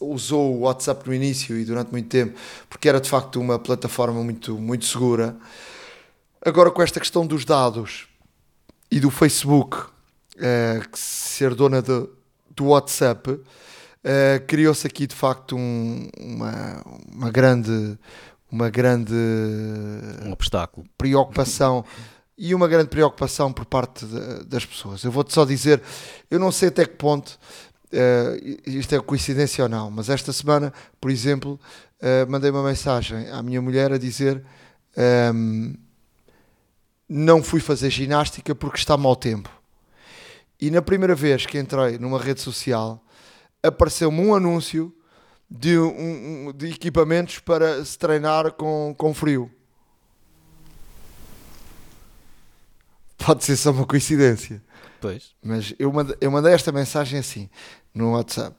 usou 0.00 0.56
o 0.56 0.60
WhatsApp 0.60 1.06
no 1.06 1.14
início 1.14 1.56
e 1.58 1.64
durante 1.64 1.90
muito 1.90 2.08
tempo, 2.08 2.38
porque 2.68 2.88
era 2.88 3.00
de 3.00 3.08
facto 3.08 3.40
uma 3.40 3.58
plataforma 3.58 4.22
muito, 4.22 4.58
muito 4.58 4.84
segura. 4.84 5.36
Agora, 6.44 6.70
com 6.70 6.82
esta 6.82 7.00
questão 7.00 7.26
dos 7.26 7.44
dados 7.44 8.06
e 8.90 9.00
do 9.00 9.10
Facebook 9.10 9.76
uh, 9.76 10.88
ser 10.92 11.54
dona 11.54 11.80
de, 11.80 12.06
do 12.50 12.66
WhatsApp, 12.66 13.30
uh, 13.30 13.42
criou-se 14.46 14.86
aqui 14.86 15.06
de 15.06 15.14
facto 15.14 15.56
um, 15.56 16.08
uma, 16.18 16.82
uma 17.12 17.30
grande. 17.30 17.98
Uma 18.52 18.70
grande 18.70 19.12
um 20.24 20.30
obstáculo. 20.30 20.86
preocupação 20.96 21.84
e 22.38 22.54
uma 22.54 22.68
grande 22.68 22.88
preocupação 22.88 23.52
por 23.52 23.64
parte 23.64 24.06
de, 24.06 24.44
das 24.44 24.64
pessoas. 24.64 25.02
Eu 25.02 25.10
vou-te 25.10 25.32
só 25.32 25.44
dizer, 25.44 25.82
eu 26.30 26.38
não 26.38 26.52
sei 26.52 26.68
até 26.68 26.84
que 26.84 26.94
ponto 26.94 27.36
uh, 27.92 28.60
isto 28.66 28.94
é 28.94 29.00
coincidência 29.00 29.64
ou 29.64 29.68
não, 29.68 29.90
mas 29.90 30.08
esta 30.08 30.32
semana, 30.32 30.72
por 31.00 31.10
exemplo, 31.10 31.58
uh, 32.00 32.30
mandei 32.30 32.50
uma 32.50 32.62
mensagem 32.62 33.28
à 33.30 33.42
minha 33.42 33.60
mulher 33.60 33.92
a 33.92 33.98
dizer 33.98 34.44
um, 34.96 35.72
ehm, 35.72 35.74
não 37.08 37.42
fui 37.42 37.60
fazer 37.60 37.90
ginástica 37.90 38.54
porque 38.54 38.78
está 38.78 38.96
mau 38.96 39.14
tempo. 39.14 39.50
E 40.60 40.70
na 40.70 40.80
primeira 40.80 41.14
vez 41.14 41.46
que 41.46 41.58
entrei 41.58 41.98
numa 41.98 42.18
rede 42.18 42.40
social, 42.40 43.04
apareceu-me 43.62 44.20
um 44.20 44.34
anúncio 44.34 44.94
de, 45.50 45.78
um, 45.78 46.52
de 46.52 46.70
equipamentos 46.70 47.38
para 47.38 47.84
se 47.84 47.98
treinar 47.98 48.52
com, 48.52 48.94
com 48.96 49.12
frio. 49.12 49.50
Pode 53.18 53.44
ser 53.44 53.56
só 53.56 53.70
uma 53.70 53.86
coincidência. 53.86 54.62
Pois. 55.04 55.34
Mas 55.42 55.74
eu 55.78 55.92
mandei, 55.92 56.16
eu 56.18 56.30
mandei 56.30 56.54
esta 56.54 56.72
mensagem 56.72 57.18
assim 57.18 57.50
no 57.92 58.12
WhatsApp. 58.12 58.56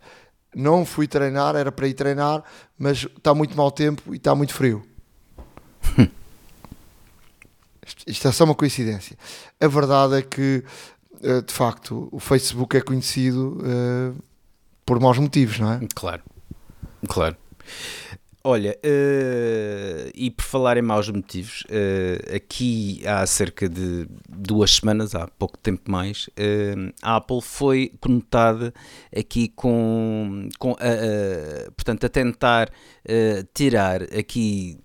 Não 0.53 0.85
fui 0.85 1.07
treinar, 1.07 1.55
era 1.55 1.71
para 1.71 1.87
ir 1.87 1.95
treinar, 1.95 2.43
mas 2.77 3.07
está 3.17 3.33
muito 3.33 3.57
mau 3.57 3.71
tempo 3.71 4.13
e 4.13 4.17
está 4.17 4.35
muito 4.35 4.53
frio. 4.53 4.85
Isto 8.05 8.27
é 8.27 8.31
só 8.31 8.43
uma 8.43 8.53
coincidência. 8.53 9.17
A 9.59 9.67
verdade 9.67 10.19
é 10.19 10.21
que, 10.21 10.63
eh, 11.23 11.41
de 11.41 11.51
facto, 11.51 12.07
o 12.11 12.19
Facebook 12.19 12.77
é 12.77 12.81
conhecido 12.81 13.57
uh, 13.61 14.23
por 14.85 14.99
maus 14.99 15.17
motivos, 15.17 15.59
não 15.59 15.73
é? 15.73 15.79
Claro, 15.95 16.21
claro. 17.07 17.35
Olha, 18.47 18.77
uh, 18.85 20.11
e 20.13 20.29
por 20.29 20.43
falar 20.43 20.77
em 20.77 20.81
maus 20.83 21.09
motivos, 21.09 21.63
uh, 21.63 22.35
aqui 22.35 23.01
há 23.03 23.25
cerca 23.25 23.67
de 23.67 24.07
duas 24.29 24.75
semanas, 24.75 25.15
há 25.15 25.27
pouco 25.27 25.57
tempo 25.57 25.89
mais, 25.89 26.27
uh, 26.27 26.93
a 27.01 27.15
Apple 27.15 27.41
foi 27.41 27.91
conotada 27.99 28.71
aqui 29.11 29.47
com, 29.47 30.47
com 30.59 30.75
portanto, 31.75 32.05
a 32.05 32.09
tentar 32.09 32.69
tirar 33.51 34.03
aqui 34.03 34.77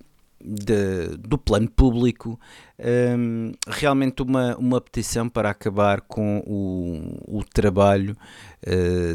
de, 0.43 1.19
do 1.19 1.37
plano 1.37 1.71
público 1.71 2.41
um, 2.79 3.53
realmente 3.69 4.23
uma, 4.23 4.57
uma 4.57 4.81
petição 4.81 5.29
para 5.29 5.51
acabar 5.51 6.01
com 6.01 6.43
o, 6.47 7.41
o 7.41 7.45
trabalho, 7.45 8.17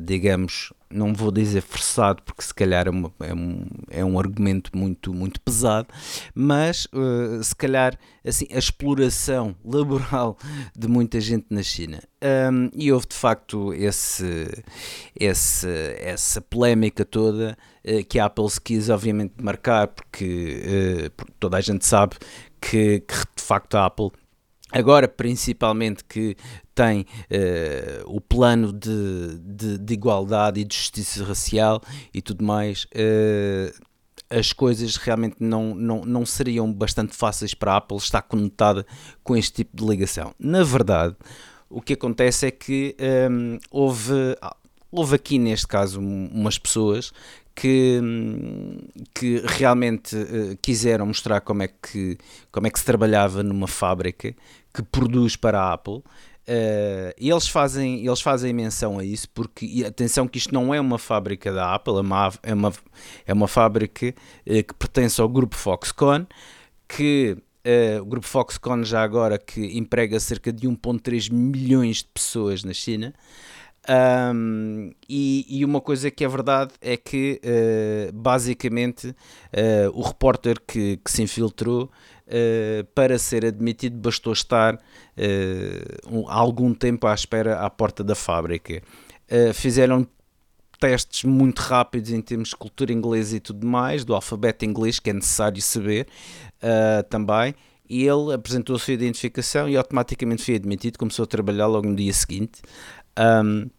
digamos, 0.03 0.71
não 0.95 1.13
vou 1.13 1.31
dizer 1.31 1.61
forçado, 1.61 2.21
porque 2.23 2.41
se 2.41 2.53
calhar 2.53 2.87
é, 2.87 2.89
uma, 2.89 3.11
é, 3.19 3.33
um, 3.33 3.67
é 3.89 4.05
um 4.05 4.17
argumento 4.17 4.75
muito, 4.75 5.13
muito 5.13 5.39
pesado, 5.41 5.87
mas 6.33 6.87
uh, 6.93 7.43
se 7.43 7.55
calhar 7.55 7.97
assim, 8.25 8.47
a 8.51 8.57
exploração 8.57 9.55
laboral 9.63 10.37
de 10.75 10.87
muita 10.87 11.19
gente 11.19 11.47
na 11.49 11.61
China. 11.61 12.01
Um, 12.51 12.69
e 12.73 12.91
houve 12.91 13.07
de 13.07 13.15
facto 13.15 13.73
esse, 13.73 14.47
esse, 15.19 15.67
essa 15.99 16.41
polémica 16.41 17.05
toda 17.05 17.57
uh, 17.85 18.05
que 18.05 18.17
a 18.17 18.25
Apple 18.25 18.49
se 18.49 18.61
quis 18.61 18.89
obviamente 18.89 19.33
marcar, 19.41 19.89
porque, 19.89 21.09
uh, 21.11 21.25
toda 21.39 21.57
a 21.57 21.61
gente 21.61 21.85
sabe 21.85 22.15
que, 22.59 23.01
que 23.01 23.15
de 23.35 23.43
facto 23.43 23.75
a 23.75 23.85
Apple 23.85 24.11
Agora, 24.75 25.07
principalmente, 25.07 26.03
que 26.03 26.35
tem 26.75 27.01
uh, 27.01 28.03
o 28.05 28.19
plano 28.19 28.73
de, 28.73 29.39
de, 29.39 29.77
de, 29.77 29.93
igualdade 29.93 30.59
e 30.59 30.65
de 30.65 30.75
justiça 30.75 31.23
racial 31.23 31.81
e 32.13 32.21
tudo 32.21 32.43
mais, 32.43 32.83
uh, 32.93 33.85
as 34.29 34.51
coisas 34.51 34.97
realmente 34.97 35.37
não, 35.39 35.73
não, 35.73 36.01
não 36.01 36.25
seriam 36.25 36.71
bastante 36.71 37.15
fáceis 37.15 37.53
para 37.53 37.73
a 37.73 37.77
Apple 37.77 37.97
estar 37.97 38.21
conotada 38.21 38.85
com 39.23 39.37
este 39.37 39.63
tipo 39.63 39.77
de 39.77 39.89
ligação. 39.89 40.33
Na 40.37 40.63
verdade, 40.63 41.15
o 41.69 41.81
que 41.81 41.93
acontece 41.93 42.47
é 42.47 42.51
que 42.51 42.95
um, 42.99 43.03
ehm, 43.05 43.59
houve, 43.71 44.35
houve 44.91 45.15
aqui, 45.15 45.39
neste 45.39 45.67
caso, 45.67 45.99
umas 45.99 46.57
pessoas 46.57 47.13
que, 47.55 48.01
que 49.13 49.41
realmente 49.45 50.15
uh, 50.15 50.57
quiseram 50.61 51.05
mostrar 51.05 51.39
como 51.41 51.63
é, 51.63 51.67
que, 51.67 52.17
como 52.51 52.67
é 52.67 52.69
que 52.69 52.79
se 52.79 52.85
trabalhava 52.85 53.41
numa 53.41 53.67
fábrica 53.67 54.35
que 54.73 54.83
produz 54.83 55.37
para 55.37 55.61
a 55.61 55.73
Apple. 55.73 56.03
Uh, 56.47 57.09
eles, 57.17 57.47
fazem, 57.47 58.05
eles 58.05 58.21
fazem 58.21 58.53
menção 58.53 58.99
a 58.99 59.03
isso 59.03 59.27
porque, 59.31 59.83
atenção 59.85 60.27
que 60.27 60.37
isto 60.37 60.53
não 60.53 60.71
é 60.73 60.79
uma 60.79 60.99
fábrica 60.99 61.51
da 61.51 61.73
Apple, 61.73 61.95
é 61.97 62.01
uma, 62.01 62.33
é 62.43 62.53
uma, 62.53 62.73
é 63.25 63.33
uma 63.33 63.47
fábrica 63.47 64.09
uh, 64.09 64.63
que 64.63 64.73
pertence 64.75 65.19
ao 65.19 65.27
grupo 65.27 65.55
Foxconn, 65.55 66.25
que 66.87 67.35
uh, 67.65 68.01
o 68.01 68.05
grupo 68.05 68.27
Foxconn 68.27 68.83
já 68.83 69.01
agora 69.01 69.39
que 69.39 69.77
emprega 69.77 70.19
cerca 70.19 70.53
de 70.53 70.67
1.3 70.67 71.31
milhões 71.31 71.97
de 71.97 72.09
pessoas 72.13 72.63
na 72.63 72.73
China, 72.73 73.13
um, 73.87 74.91
e, 75.07 75.45
e, 75.47 75.63
uma 75.63 75.79
coisa 75.79 76.09
que 76.09 76.25
é 76.25 76.27
verdade 76.27 76.73
é 76.81 76.97
que, 76.97 77.39
uh, 77.43 78.11
basicamente, 78.13 79.09
uh, 79.09 79.91
o 79.93 80.01
repórter 80.01 80.59
que, 80.65 80.97
que 80.97 81.11
se 81.11 81.21
infiltrou 81.21 81.91
para 82.93 83.19
ser 83.19 83.45
admitido 83.45 83.97
bastou 83.97 84.33
estar 84.33 84.79
um, 86.09 86.29
algum 86.29 86.73
tempo 86.73 87.05
à 87.07 87.13
espera 87.13 87.59
à 87.59 87.69
porta 87.69 88.03
da 88.03 88.15
fábrica. 88.15 88.81
fizeram 89.53 90.07
testes 90.79 91.23
muito 91.23 91.59
rápidos 91.59 92.11
em 92.11 92.21
termos 92.21 92.49
de 92.49 92.55
cultura 92.55 92.91
inglesa 92.91 93.37
e 93.37 93.39
tudo 93.39 93.65
mais, 93.65 94.03
do 94.03 94.13
alfabeto 94.15 94.65
inglês 94.65 94.99
que 94.99 95.09
é 95.09 95.13
necessário 95.13 95.61
saber 95.61 96.07
também. 97.09 97.53
E 97.87 98.03
ele 98.03 98.33
apresentou 98.33 98.75
a 98.75 98.79
sua 98.79 98.95
identificação 98.95 99.69
e 99.69 99.77
automaticamente 99.77 100.43
foi 100.43 100.55
admitido, 100.55 100.97
começou 100.97 101.23
a 101.23 101.27
trabalhar 101.27 101.67
logo 101.67 101.87
no 101.87 101.95
dia 101.95 102.13
seguinte. 102.13 102.61
Um, 103.17 103.69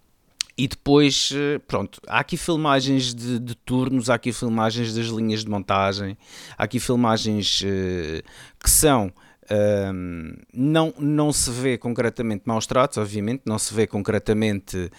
e 0.59 0.67
depois, 0.67 1.31
eh, 1.35 1.59
pronto, 1.59 2.01
há 2.07 2.21
aqui 2.21 2.37
filmagens 2.37 3.15
de, 3.15 3.39
de, 3.39 3.55
turnos, 3.55 4.09
há 4.09 4.15
aqui 4.15 4.33
filmagens 4.33 4.95
das 4.95 5.07
linhas 5.07 5.45
de 5.45 5.51
montagem, 5.51 6.17
há 6.57 6.65
aqui 6.65 6.81
filmagens 6.81 7.61
uh, 7.61 8.23
que 8.59 8.71
são. 8.71 9.13
Uh, 9.45 10.43
não, 10.53 10.93
não 10.99 11.33
se 11.33 11.51
vê 11.51 11.79
concretamente 11.79 12.43
maus 12.47 12.67
tratos, 12.67 12.99
obviamente, 12.99 13.43
não 13.45 13.59
se 13.59 13.73
vê 13.73 13.87
concretamente 13.87 14.77
uh, 14.77 14.91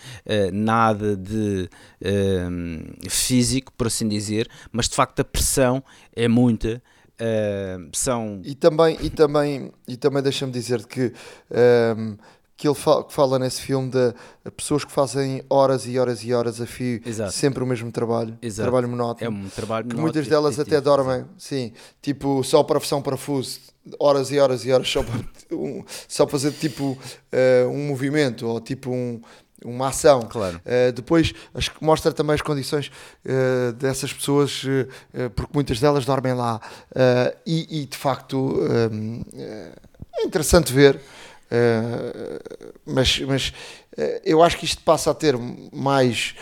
nada 0.54 1.18
de 1.18 1.68
uh, 2.02 3.10
físico, 3.10 3.74
por 3.74 3.88
assim 3.88 4.08
dizer, 4.08 4.48
mas 4.72 4.88
de 4.88 4.96
facto 4.96 5.20
a 5.20 5.26
pressão 5.26 5.84
é 6.16 6.28
muita. 6.28 6.82
são... 7.94 8.42
E 8.46 8.54
também, 8.54 8.98
e 9.02 9.10
também, 9.10 9.72
e 9.88 9.98
também 9.98 10.22
deixa-me 10.22 10.52
dizer 10.52 10.86
que 10.86 11.12
que 12.58 12.68
ele 12.68 12.76
fala, 12.76 13.04
que 13.04 13.14
fala 13.14 13.38
nesse 13.38 13.62
filme 13.62 13.92
de 13.92 14.14
pessoas 14.52 14.84
que 14.84 14.92
fazem 14.92 15.44
horas 15.48 15.86
e 15.86 16.00
horas 16.00 16.24
e 16.24 16.34
horas 16.34 16.60
a 16.60 16.66
fio, 16.66 17.00
Exato. 17.06 17.32
sempre 17.32 17.64
o 17.64 17.68
mesmo 17.68 17.92
trabalho, 17.92 18.36
Exato. 18.42 18.64
trabalho 18.64 18.90
monótono. 18.90 19.26
É 19.26 19.30
um 19.30 19.48
trabalho 19.48 19.88
que 19.88 19.96
muitas 19.96 20.28
delas 20.28 20.60
até 20.60 20.82
dormem, 20.82 21.24
sim, 21.38 21.72
tipo 22.02 22.44
só 22.44 22.64
para 22.64 22.80
são 22.80 23.00
parafuso, 23.00 23.60
horas 24.00 24.32
e 24.32 24.40
horas 24.40 24.66
e 24.66 24.72
horas 24.72 24.90
só 24.90 25.04
para, 25.04 25.20
um, 25.56 25.84
só 26.08 26.28
fazer 26.28 26.52
tipo 26.52 26.98
uh, 26.98 27.70
um 27.70 27.88
movimento 27.88 28.48
ou 28.48 28.60
tipo 28.60 28.90
um, 28.90 29.22
uma 29.64 29.90
ação. 29.90 30.22
Claro. 30.22 30.60
Uh, 30.66 30.92
depois 30.92 31.34
acho 31.54 31.72
que 31.72 31.84
mostra 31.84 32.12
também 32.12 32.34
as 32.34 32.42
condições 32.42 32.90
uh, 33.24 33.72
dessas 33.74 34.12
pessoas, 34.12 34.64
porque 35.36 35.52
muitas 35.54 35.80
delas 35.80 36.06
dormem 36.06 36.34
lá. 36.34 36.60
E, 37.46 37.82
e, 37.82 37.86
de 37.86 37.98
facto 37.98 38.60
é 40.20 40.24
interessante 40.24 40.74
ver 40.74 41.00
Uh, 41.48 42.70
mas 42.86 43.20
mas 43.22 43.54
uh, 43.98 44.22
eu 44.26 44.44
acho 44.44 44.58
que 44.58 44.66
isto 44.66 44.82
passa 44.84 45.12
a 45.12 45.14
ter 45.14 45.36
mais, 45.74 46.36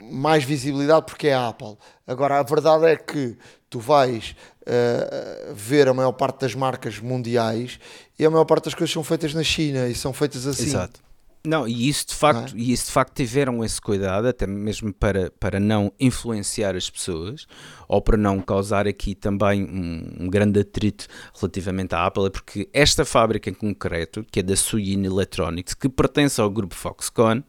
mais 0.00 0.44
visibilidade 0.44 1.06
porque 1.06 1.28
é 1.28 1.34
a 1.34 1.48
Apple. 1.48 1.76
Agora, 2.06 2.38
a 2.38 2.42
verdade 2.42 2.86
é 2.86 2.96
que 2.96 3.36
tu 3.68 3.80
vais 3.80 4.36
uh, 4.62 5.54
ver 5.54 5.88
a 5.88 5.94
maior 5.94 6.12
parte 6.12 6.40
das 6.40 6.54
marcas 6.54 6.98
mundiais 6.98 7.80
e 8.18 8.24
a 8.24 8.30
maior 8.30 8.44
parte 8.44 8.64
das 8.66 8.74
coisas 8.74 8.92
são 8.92 9.02
feitas 9.02 9.34
na 9.34 9.42
China 9.42 9.88
e 9.88 9.94
são 9.94 10.12
feitas 10.12 10.46
assim. 10.46 10.64
Exato. 10.64 11.00
Não, 11.44 11.66
e 11.66 11.88
isso 11.88 12.06
de 12.06 12.14
facto, 12.14 12.54
é? 12.54 12.58
e 12.58 12.72
isso 12.72 12.86
de 12.86 12.92
facto 12.92 13.16
tiveram 13.16 13.64
esse 13.64 13.80
cuidado, 13.80 14.28
até 14.28 14.46
mesmo 14.46 14.92
para, 14.94 15.30
para 15.40 15.58
não 15.58 15.92
influenciar 15.98 16.76
as 16.76 16.88
pessoas, 16.88 17.46
ou 17.88 18.00
para 18.00 18.16
não 18.16 18.40
causar 18.40 18.86
aqui 18.86 19.14
também 19.16 19.64
um, 19.64 20.24
um 20.24 20.30
grande 20.30 20.60
atrito 20.60 21.08
relativamente 21.34 21.96
à 21.96 22.06
Apple, 22.06 22.30
porque 22.30 22.68
esta 22.72 23.04
fábrica 23.04 23.50
em 23.50 23.54
concreto, 23.54 24.24
que 24.30 24.38
é 24.38 24.42
da 24.42 24.54
Suyin 24.54 25.04
Electronics, 25.04 25.74
que 25.74 25.88
pertence 25.88 26.40
ao 26.40 26.48
grupo 26.48 26.76
Foxconn, 26.76 27.42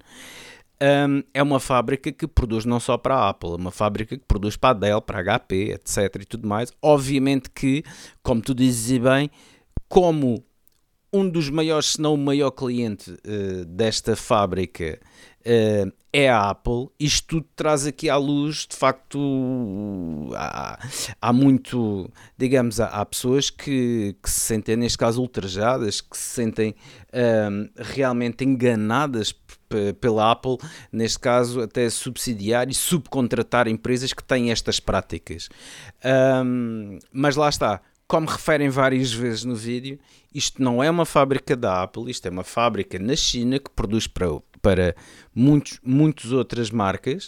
um, 0.82 1.24
é 1.32 1.44
uma 1.44 1.60
fábrica 1.60 2.12
que 2.12 2.28
produz 2.28 2.66
não 2.66 2.80
só 2.80 2.98
para 2.98 3.16
a 3.16 3.30
Apple, 3.30 3.52
é 3.52 3.56
uma 3.56 3.72
fábrica 3.72 4.18
que 4.18 4.26
produz 4.28 4.58
para 4.58 4.72
a 4.72 4.74
Dell, 4.74 5.02
para 5.02 5.20
a 5.20 5.40
HP, 5.40 5.72
etc. 5.72 6.22
e 6.22 6.26
tudo 6.26 6.48
mais. 6.48 6.74
Obviamente 6.82 7.50
que, 7.52 7.84
como 8.24 8.42
tu 8.42 8.56
dizes 8.56 8.98
bem, 8.98 9.30
como 9.88 10.44
um 11.14 11.30
dos 11.30 11.50
maiores, 11.50 11.94
se 11.94 12.02
não 12.02 12.16
o 12.16 12.18
maior 12.18 12.52
cliente 12.52 13.12
uh, 13.12 13.66
desta 13.66 14.16
fábrica 14.16 15.00
uh, 15.46 15.94
é 16.12 16.30
a 16.30 16.50
Apple. 16.50 16.90
Isto 17.00 17.28
tudo 17.28 17.48
traz 17.56 17.86
aqui 17.88 18.10
à 18.10 18.18
luz, 18.18 18.68
de 18.70 18.76
facto, 18.76 20.30
há, 20.36 20.80
há 21.22 21.34
muito, 21.34 22.10
digamos, 22.38 22.80
há, 22.80 22.88
há 22.88 23.06
pessoas 23.06 23.50
que, 23.50 24.16
que, 24.22 24.30
se 24.30 24.40
sentem, 24.42 24.76
neste 24.76 24.98
caso, 24.98 25.22
ultrajadas, 25.22 26.02
que 26.02 26.16
se 26.16 26.36
sentem 26.36 26.76
ehm, 27.12 27.68
realmente 27.76 28.44
enganadas 28.44 29.34
pela 30.00 30.32
Apple, 30.32 30.58
neste 30.92 31.20
caso, 31.20 31.62
até 31.62 31.90
subsidiar 31.90 32.70
e 32.70 32.76
subcontratar 32.76 33.68
empresas 33.68 34.14
que 34.14 34.24
têm 34.24 34.52
estas 34.52 34.80
práticas. 34.80 35.50
Ehm, 36.04 37.00
mas 37.12 37.36
lá 37.36 37.50
está 37.50 37.82
como 38.14 38.30
referem 38.30 38.70
várias 38.70 39.12
vezes 39.12 39.44
no 39.44 39.56
vídeo, 39.56 39.98
isto 40.32 40.62
não 40.62 40.84
é 40.84 40.88
uma 40.88 41.04
fábrica 41.04 41.56
da 41.56 41.82
Apple, 41.82 42.12
isto 42.12 42.28
é 42.28 42.30
uma 42.30 42.44
fábrica 42.44 43.00
na 43.00 43.16
China 43.16 43.58
que 43.58 43.72
produz 43.72 44.06
para, 44.06 44.28
para 44.62 44.96
muitos, 45.34 45.80
muitas 45.84 46.32
outras 46.32 46.70
marcas, 46.70 47.28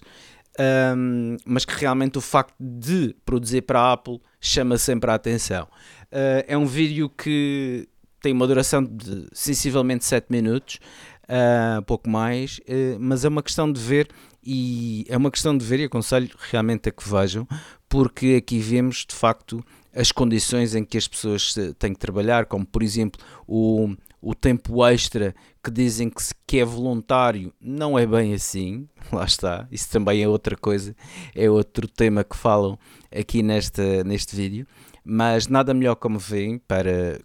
um, 0.95 1.38
mas 1.43 1.65
que 1.65 1.74
realmente 1.74 2.19
o 2.19 2.21
facto 2.21 2.54
de 2.60 3.15
produzir 3.26 3.63
para 3.63 3.80
a 3.80 3.93
Apple 3.93 4.21
chama 4.39 4.78
sempre 4.78 5.10
a 5.10 5.15
atenção. 5.15 5.63
Uh, 6.12 6.45
é 6.48 6.56
um 6.56 6.67
vídeo 6.67 7.10
que 7.10 7.89
tem 8.21 8.32
uma 8.32 8.45
duração 8.45 8.84
de 8.84 9.28
sensivelmente 9.34 10.06
7 10.06 10.28
minutos, 10.30 10.80
uh, 11.24 11.82
pouco 11.82 12.08
mais, 12.08 12.60
uh, 12.60 13.00
mas 13.00 13.26
é 13.26 13.28
uma 13.28 13.41
questão 13.41 13.71
de 13.71 13.82
ver 13.82 14.08
e 14.43 15.04
é 15.10 15.17
uma 15.17 15.32
questão 15.32 15.58
de 15.58 15.65
ver 15.65 15.80
e 15.80 15.86
aconselho 15.86 16.30
realmente 16.52 16.89
a 16.89 16.91
que 16.91 17.10
vejam, 17.10 17.48
porque 17.89 18.36
aqui 18.38 18.60
vemos 18.60 19.04
de 19.10 19.15
facto 19.15 19.65
as 19.95 20.12
condições 20.12 20.75
em 20.75 20.84
que 20.84 20.97
as 20.97 21.08
pessoas 21.08 21.55
têm 21.79 21.93
que 21.93 21.99
trabalhar, 21.99 22.45
como 22.45 22.65
por 22.65 22.84
exemplo 22.84 23.19
o, 23.47 23.95
o 24.21 24.36
tempo 24.36 24.86
extra 24.86 25.34
que 25.63 25.71
dizem 25.71 26.10
que, 26.10 26.21
que 26.45 26.60
é 26.60 26.65
voluntário 26.65 27.53
não 27.62 27.97
é 27.97 28.05
bem 28.05 28.34
assim, 28.34 28.88
lá 29.12 29.23
está, 29.23 29.67
isso 29.71 29.89
também 29.89 30.21
é 30.21 30.27
outra 30.27 30.58
coisa, 30.58 30.95
é 31.34 31.49
outro 31.49 31.88
tema 31.88 32.23
que 32.23 32.36
falam 32.36 32.77
aqui 33.12 33.41
nesta, 33.41 34.03
neste 34.03 34.36
vídeo, 34.36 34.67
mas 35.03 35.47
nada 35.47 35.73
melhor 35.73 35.95
como 35.95 36.19
veem 36.19 36.58
para, 36.58 37.21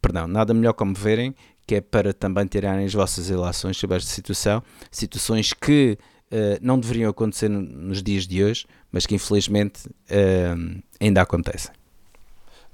perdão, 0.00 0.26
nada 0.26 0.54
melhor 0.54 0.72
como 0.72 0.94
verem, 0.94 1.34
que 1.66 1.76
é 1.76 1.80
para 1.80 2.12
também 2.12 2.46
tirarem 2.46 2.84
as 2.86 2.94
vossas 2.94 3.28
relações 3.28 3.76
sobre 3.76 3.96
esta 3.96 4.10
situação, 4.10 4.62
situações 4.90 5.52
que 5.52 5.98
uh, 6.32 6.58
não 6.60 6.78
deveriam 6.78 7.10
acontecer 7.10 7.48
nos 7.48 8.02
dias 8.02 8.26
de 8.26 8.42
hoje, 8.42 8.66
mas 8.90 9.06
que 9.06 9.14
infelizmente 9.14 9.86
uh, 9.88 10.82
ainda 11.00 11.22
acontecem. 11.22 11.72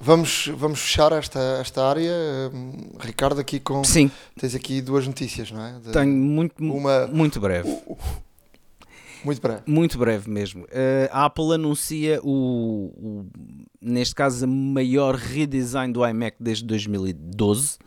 Vamos, 0.00 0.48
vamos 0.54 0.80
fechar 0.80 1.10
esta, 1.10 1.40
esta 1.60 1.84
área, 1.84 2.12
hum, 2.54 2.92
Ricardo, 3.00 3.40
aqui 3.40 3.58
com. 3.58 3.82
Sim. 3.82 4.10
Tens 4.38 4.54
aqui 4.54 4.80
duas 4.80 5.06
notícias, 5.06 5.50
não 5.50 5.60
é? 5.60 5.72
De, 5.80 5.90
Tenho 5.90 6.12
muito, 6.12 6.54
uma, 6.62 7.08
muito 7.08 7.40
breve. 7.40 7.68
Uh, 7.68 7.92
uh, 7.92 7.98
muito 9.24 9.42
breve. 9.42 9.62
Muito 9.66 9.98
breve 9.98 10.30
mesmo. 10.30 10.64
Uh, 10.64 11.08
a 11.10 11.24
Apple 11.24 11.52
anuncia 11.52 12.20
o, 12.22 12.92
o, 12.96 13.26
neste 13.80 14.14
caso, 14.14 14.46
o 14.46 14.48
maior 14.48 15.16
redesign 15.16 15.92
do 15.92 16.06
iMac 16.06 16.36
desde 16.38 16.64
2012. 16.64 17.78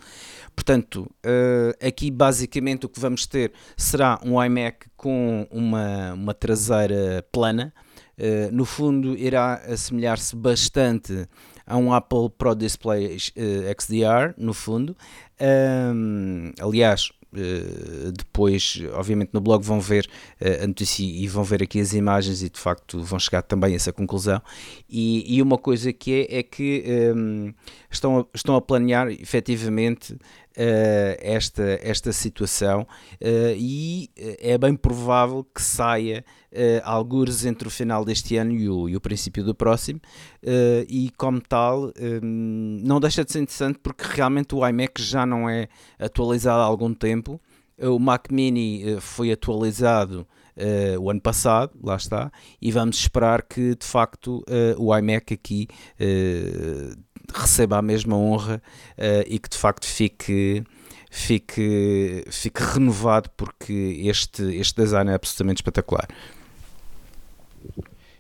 Portanto, 0.54 1.10
uh, 1.26 1.88
aqui 1.88 2.12
basicamente 2.12 2.86
o 2.86 2.90
que 2.90 3.00
vamos 3.00 3.26
ter 3.26 3.54
será 3.78 4.20
um 4.24 4.44
iMac 4.44 4.88
com 4.98 5.48
uma, 5.50 6.14
uma 6.14 6.34
traseira 6.34 7.26
plana. 7.32 7.74
Uh, 8.18 8.52
no 8.52 8.66
fundo, 8.66 9.18
irá 9.18 9.56
assemelhar-se 9.66 10.36
bastante 10.36 11.28
a 11.72 11.78
um 11.78 11.94
Apple 11.94 12.30
Pro 12.38 12.54
Display 12.54 13.16
uh, 13.16 13.82
XDR, 13.82 14.34
no 14.38 14.54
fundo. 14.54 14.96
Um, 15.40 16.52
aliás, 16.60 17.12
Uh, 17.34 18.12
depois, 18.12 18.78
obviamente, 18.92 19.30
no 19.32 19.40
blog 19.40 19.64
vão 19.64 19.80
ver 19.80 20.06
uh, 20.42 20.66
a 20.66 20.68
notícia 20.68 21.02
e 21.02 21.26
vão 21.30 21.46
ver 21.46 21.64
aqui 21.64 21.80
as 21.80 21.94
imagens 21.94 22.44
e 22.44 22.50
de 22.50 22.60
facto 22.60 23.02
vão 23.02 23.18
chegar 23.18 23.42
também 23.42 23.72
a 23.72 23.76
essa 23.78 23.94
conclusão. 23.94 24.42
E, 24.90 25.38
e 25.38 25.42
uma 25.42 25.58
coisa 25.58 25.94
que 25.94 26.28
é, 26.30 26.40
é 26.40 26.44
que 26.44 26.84
um, 27.16 27.54
estão, 27.90 28.20
a, 28.20 28.26
estão 28.36 28.54
a 28.58 28.62
planear 28.62 29.08
efetivamente 29.08 30.18
esta, 30.56 31.80
esta 31.82 32.12
situação 32.12 32.82
uh, 32.82 33.56
e 33.56 34.10
é 34.18 34.58
bem 34.58 34.76
provável 34.76 35.44
que 35.44 35.62
saia 35.62 36.26
uh, 36.52 36.82
algures 36.84 37.46
entre 37.46 37.68
o 37.68 37.72
final 37.72 38.04
deste 38.04 38.36
ano 38.36 38.52
e 38.52 38.70
o, 38.70 38.90
e 38.90 38.96
o 38.96 39.02
princípio 39.02 39.44
do 39.44 39.56
próximo 39.56 40.00
uh, 40.44 40.86
e 40.90 41.10
como 41.18 41.40
tal 41.42 41.92
um, 42.00 42.82
não 42.84 43.00
deixa 43.00 43.24
de 43.24 43.32
ser 43.32 43.40
interessante 43.40 43.80
porque 43.82 44.04
realmente 44.08 44.54
o 44.54 44.68
iMac 44.68 45.02
já 45.02 45.26
não 45.26 45.50
é 45.50 45.68
atualizado 46.00 46.62
há 46.62 46.66
algum 46.66 46.94
tempo. 46.94 47.40
O 47.80 47.98
Mac 47.98 48.30
Mini 48.30 48.98
foi 49.00 49.32
atualizado 49.32 50.28
Uh, 50.54 51.00
o 51.00 51.10
ano 51.10 51.22
passado, 51.22 51.72
lá 51.82 51.96
está, 51.96 52.30
e 52.62 52.72
vamos 52.72 52.98
esperar 52.98 53.42
que 53.42 53.74
de 53.74 53.86
facto 53.86 54.44
uh, 54.50 54.76
o 54.78 54.96
iMac 54.96 55.34
aqui 55.34 55.68
uh, 55.94 57.02
receba 57.40 57.78
a 57.78 57.82
mesma 57.82 58.16
honra 58.16 58.62
uh, 58.98 59.24
e 59.28 59.40
que 59.40 59.50
de 59.50 59.58
facto 59.58 59.86
fique, 59.86 60.64
fique, 61.10 62.26
fique 62.30 62.62
renovado 62.62 63.30
porque 63.38 64.02
este, 64.04 64.44
este 64.56 64.82
design 64.82 65.12
é 65.12 65.16
absolutamente 65.16 65.58
espetacular. 65.58 66.08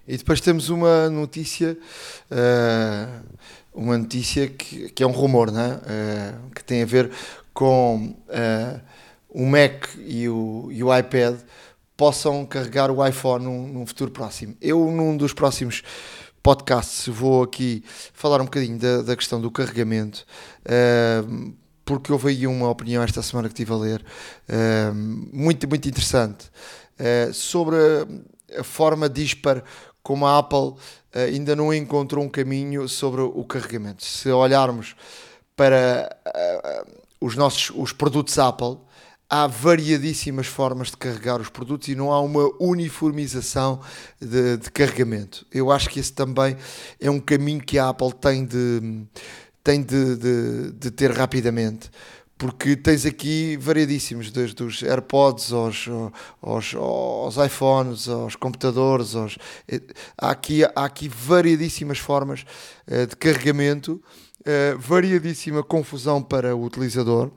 E 0.07 0.17
depois 0.17 0.41
temos 0.41 0.69
uma 0.69 1.09
notícia, 1.09 1.77
uh, 2.31 3.23
uma 3.73 3.97
notícia 3.97 4.47
que, 4.47 4.89
que 4.89 5.03
é 5.03 5.07
um 5.07 5.11
rumor, 5.11 5.51
né? 5.51 5.79
Uh, 5.83 6.49
que 6.51 6.63
tem 6.63 6.83
a 6.83 6.85
ver 6.85 7.11
com 7.53 8.15
o 9.29 9.45
Mac 9.45 9.87
e 10.05 10.27
o, 10.27 10.69
e 10.71 10.83
o 10.83 10.97
iPad 10.97 11.37
possam 12.01 12.45
carregar 12.47 12.89
o 12.89 13.05
iPhone 13.05 13.45
num, 13.45 13.67
num 13.67 13.85
futuro 13.85 14.09
próximo. 14.09 14.55
Eu, 14.59 14.89
num 14.91 15.15
dos 15.15 15.33
próximos 15.33 15.83
podcast 16.43 17.09
vou 17.11 17.43
aqui 17.43 17.83
falar 18.13 18.41
um 18.41 18.45
bocadinho 18.45 18.77
da, 18.77 19.01
da 19.01 19.15
questão 19.15 19.39
do 19.39 19.51
carregamento, 19.51 20.25
uh, 20.65 21.53
porque 21.85 22.11
houve 22.11 22.29
aí 22.29 22.47
uma 22.47 22.69
opinião 22.69 23.03
esta 23.03 23.21
semana 23.21 23.47
que 23.47 23.53
estive 23.53 23.71
a 23.71 23.75
ler, 23.75 24.05
uh, 24.49 24.93
muito, 24.93 25.67
muito 25.67 25.87
interessante, 25.87 26.49
uh, 26.99 27.33
sobre 27.33 27.75
a, 27.75 28.59
a 28.59 28.63
forma 28.63 29.07
dispar 29.07 29.63
como 30.01 30.25
a 30.25 30.39
Apple 30.39 30.73
ainda 31.13 31.55
não 31.55 31.71
encontrou 31.73 32.23
um 32.23 32.29
caminho 32.29 32.87
sobre 32.89 33.21
o 33.21 33.43
carregamento. 33.43 34.03
Se 34.03 34.31
olharmos 34.31 34.95
para 35.55 36.17
os 37.19 37.35
nossos 37.35 37.69
os 37.75 37.93
produtos 37.93 38.39
Apple, 38.39 38.77
há 39.31 39.47
variadíssimas 39.47 40.45
formas 40.45 40.89
de 40.89 40.97
carregar 40.97 41.39
os 41.39 41.47
produtos 41.47 41.87
e 41.87 41.95
não 41.95 42.11
há 42.11 42.19
uma 42.19 42.51
uniformização 42.59 43.79
de, 44.19 44.57
de, 44.57 44.69
carregamento. 44.69 45.45
Eu 45.49 45.71
acho 45.71 45.89
que 45.89 46.01
esse 46.01 46.11
também 46.11 46.57
é 46.99 47.09
um 47.09 47.17
caminho 47.19 47.61
que 47.61 47.79
a 47.79 47.87
Apple 47.87 48.13
tem 48.13 48.43
de, 48.43 49.05
tem 49.63 49.81
de, 49.81 50.17
de, 50.17 50.71
de 50.73 50.91
ter 50.91 51.11
rapidamente. 51.11 51.89
Porque 52.37 52.75
tens 52.75 53.05
aqui 53.05 53.55
variadíssimos, 53.55 54.31
desde 54.31 54.63
os 54.63 54.83
AirPods 54.83 55.53
aos, 55.53 55.87
aos, 56.41 56.75
aos 56.75 57.37
iPhones, 57.37 58.09
aos 58.09 58.35
computadores, 58.35 59.15
aos, 59.15 59.37
há, 60.17 60.31
aqui, 60.31 60.65
há 60.65 60.83
aqui 60.83 61.07
variadíssimas 61.07 61.99
formas 61.99 62.43
uh, 62.85 63.07
de 63.07 63.15
carregamento, 63.15 64.01
uh, 64.39 64.77
variadíssima 64.77 65.63
confusão 65.63 66.21
para 66.21 66.53
o 66.53 66.65
utilizador 66.65 67.31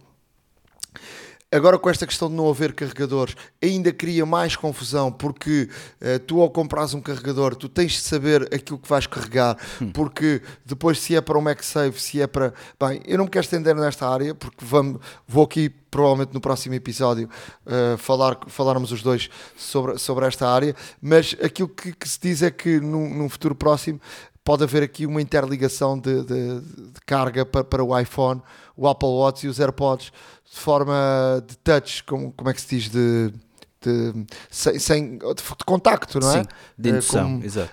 Agora, 1.55 1.79
com 1.79 1.89
esta 1.89 2.05
questão 2.05 2.29
de 2.29 2.35
não 2.35 2.51
haver 2.51 2.73
carregadores, 2.73 3.37
ainda 3.63 3.93
cria 3.93 4.27
mais 4.27 4.57
confusão, 4.57 5.13
porque 5.13 5.69
uh, 6.03 6.19
tu, 6.19 6.41
ao 6.41 6.51
compras 6.51 6.95
um 6.95 7.01
carregador, 7.01 7.55
tu 7.55 7.69
tens 7.69 7.93
de 7.93 8.01
saber 8.01 8.53
aquilo 8.53 8.77
que 8.77 8.89
vais 8.89 9.07
carregar, 9.07 9.57
hum. 9.81 9.93
porque 9.93 10.43
depois, 10.67 10.99
se 11.01 11.15
é 11.15 11.21
para 11.21 11.39
um 11.39 11.41
MagSafe, 11.41 12.03
se 12.03 12.21
é 12.21 12.27
para. 12.27 12.53
Bem, 12.81 13.01
eu 13.07 13.19
não 13.19 13.27
me 13.27 13.31
quero 13.31 13.45
estender 13.45 13.73
nesta 13.77 14.09
área, 14.09 14.35
porque 14.35 14.65
vamos, 14.65 15.01
vou 15.29 15.45
aqui, 15.45 15.69
provavelmente 15.69 16.35
no 16.35 16.41
próximo 16.41 16.75
episódio, 16.75 17.31
uh, 17.65 17.97
falar, 17.99 18.37
falarmos 18.49 18.91
os 18.91 19.01
dois 19.01 19.31
sobre, 19.57 19.97
sobre 19.97 20.27
esta 20.27 20.49
área, 20.49 20.75
mas 21.01 21.37
aquilo 21.41 21.69
que, 21.69 21.93
que 21.93 22.09
se 22.09 22.19
diz 22.21 22.43
é 22.43 22.51
que 22.51 22.81
num, 22.81 23.09
num 23.15 23.29
futuro 23.29 23.55
próximo 23.55 24.01
pode 24.45 24.63
haver 24.63 24.83
aqui 24.83 25.07
uma 25.07 25.23
interligação 25.23 25.99
de, 25.99 26.23
de, 26.23 26.61
de 26.61 27.01
carga 27.07 27.47
para, 27.47 27.65
para 27.65 27.83
o 27.83 27.99
iPhone, 27.99 28.43
o 28.77 28.87
Apple 28.87 29.09
Watch 29.09 29.47
e 29.47 29.49
os 29.49 29.59
AirPods 29.59 30.13
de 30.53 30.61
forma 30.61 31.43
de 31.47 31.57
touch, 31.57 32.05
como, 32.05 32.31
como 32.33 32.51
é 32.51 32.55
que 32.55 32.61
se 32.61 32.77
diz, 32.77 32.91
de, 32.91 33.33
de 33.81 34.27
sem, 34.51 34.79
sem 34.79 35.19
de, 35.19 35.65
contacto, 35.65 36.21
não 36.21 36.31
é? 36.31 36.43
Sim, 36.43 36.49
de 36.79 36.91
indução, 36.91 37.25
como, 37.25 37.45
exato. 37.45 37.73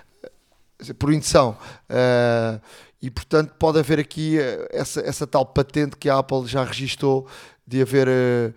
Por 0.98 1.12
indução. 1.12 1.56
Uh, 1.88 2.60
e 3.00 3.10
portanto 3.10 3.54
pode 3.58 3.78
haver 3.78 3.98
aqui 3.98 4.38
eh, 4.38 4.68
essa, 4.70 5.00
essa 5.00 5.26
tal 5.26 5.44
patente 5.44 5.96
que 5.96 6.08
a 6.08 6.18
Apple 6.18 6.46
já 6.46 6.62
registou 6.64 7.26
de 7.66 7.82
haver 7.82 8.08
uh, 8.08 8.54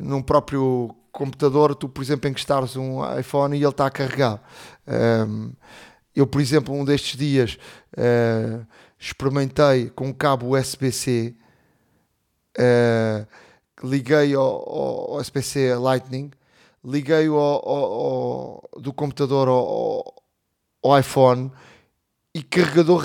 num 0.00 0.22
próprio 0.22 0.94
computador, 1.12 1.74
tu 1.74 1.88
por 1.88 2.02
exemplo 2.02 2.28
encostares 2.28 2.74
um 2.74 3.00
iPhone 3.18 3.56
e 3.56 3.62
ele 3.62 3.68
está 3.68 3.86
a 3.86 3.90
carregar. 3.90 4.42
Um, 5.28 5.52
eu 6.14 6.26
por 6.26 6.40
exemplo 6.40 6.74
um 6.74 6.84
destes 6.84 7.18
dias 7.18 7.58
uh, 7.96 8.66
experimentei 8.98 9.90
com 9.90 10.08
um 10.08 10.12
cabo 10.12 10.56
USB-C 10.56 11.34
uh, 12.58 13.26
liguei 13.82 14.34
ao, 14.34 14.44
ao, 14.44 15.14
ao 15.14 15.20
SPC 15.20 15.74
Lightning, 15.76 16.30
liguei 16.84 17.26
ao, 17.26 17.36
ao, 17.36 18.70
do 18.78 18.92
computador 18.92 19.48
ao, 19.48 20.22
ao 20.82 20.98
iPhone 20.98 21.50
e 22.34 22.42
carregador 22.42 23.04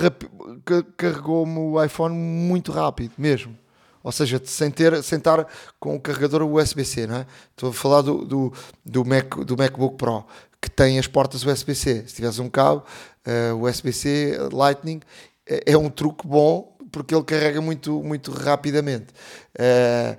carregou-me 0.95 1.59
o 1.59 1.83
iPhone 1.83 2.15
muito 2.15 2.71
rápido 2.71 3.13
mesmo. 3.17 3.57
Ou 4.03 4.11
seja, 4.11 4.41
sem, 4.45 4.71
ter, 4.71 5.03
sem 5.03 5.17
estar 5.17 5.45
com 5.79 5.95
o 5.95 5.99
carregador 5.99 6.41
USB-C, 6.43 7.07
não 7.07 7.17
é? 7.17 7.25
Estou 7.49 7.71
a 7.71 7.73
falar 7.73 8.01
do, 8.01 8.23
do, 8.23 8.53
do, 8.85 9.03
Mac, 9.03 9.35
do 9.39 9.57
MacBook 9.57 9.97
Pro, 9.97 10.25
que 10.61 10.69
tem 10.69 10.99
as 10.99 11.07
portas 11.07 11.43
USB-C. 11.43 12.05
Se 12.07 12.15
tiveres 12.15 12.39
um 12.39 12.49
cabo 12.49 12.83
uh, 13.25 13.63
USB-C 13.63 14.37
Lightning, 14.51 15.01
é, 15.45 15.71
é, 15.73 15.77
um 15.77 15.89
truque 15.89 16.27
bom 16.27 16.75
porque 16.91 17.13
ele 17.13 17.23
carrega 17.23 17.61
muito, 17.61 18.01
muito 18.03 18.31
rapidamente. 18.31 19.07
Uh, 19.53 20.17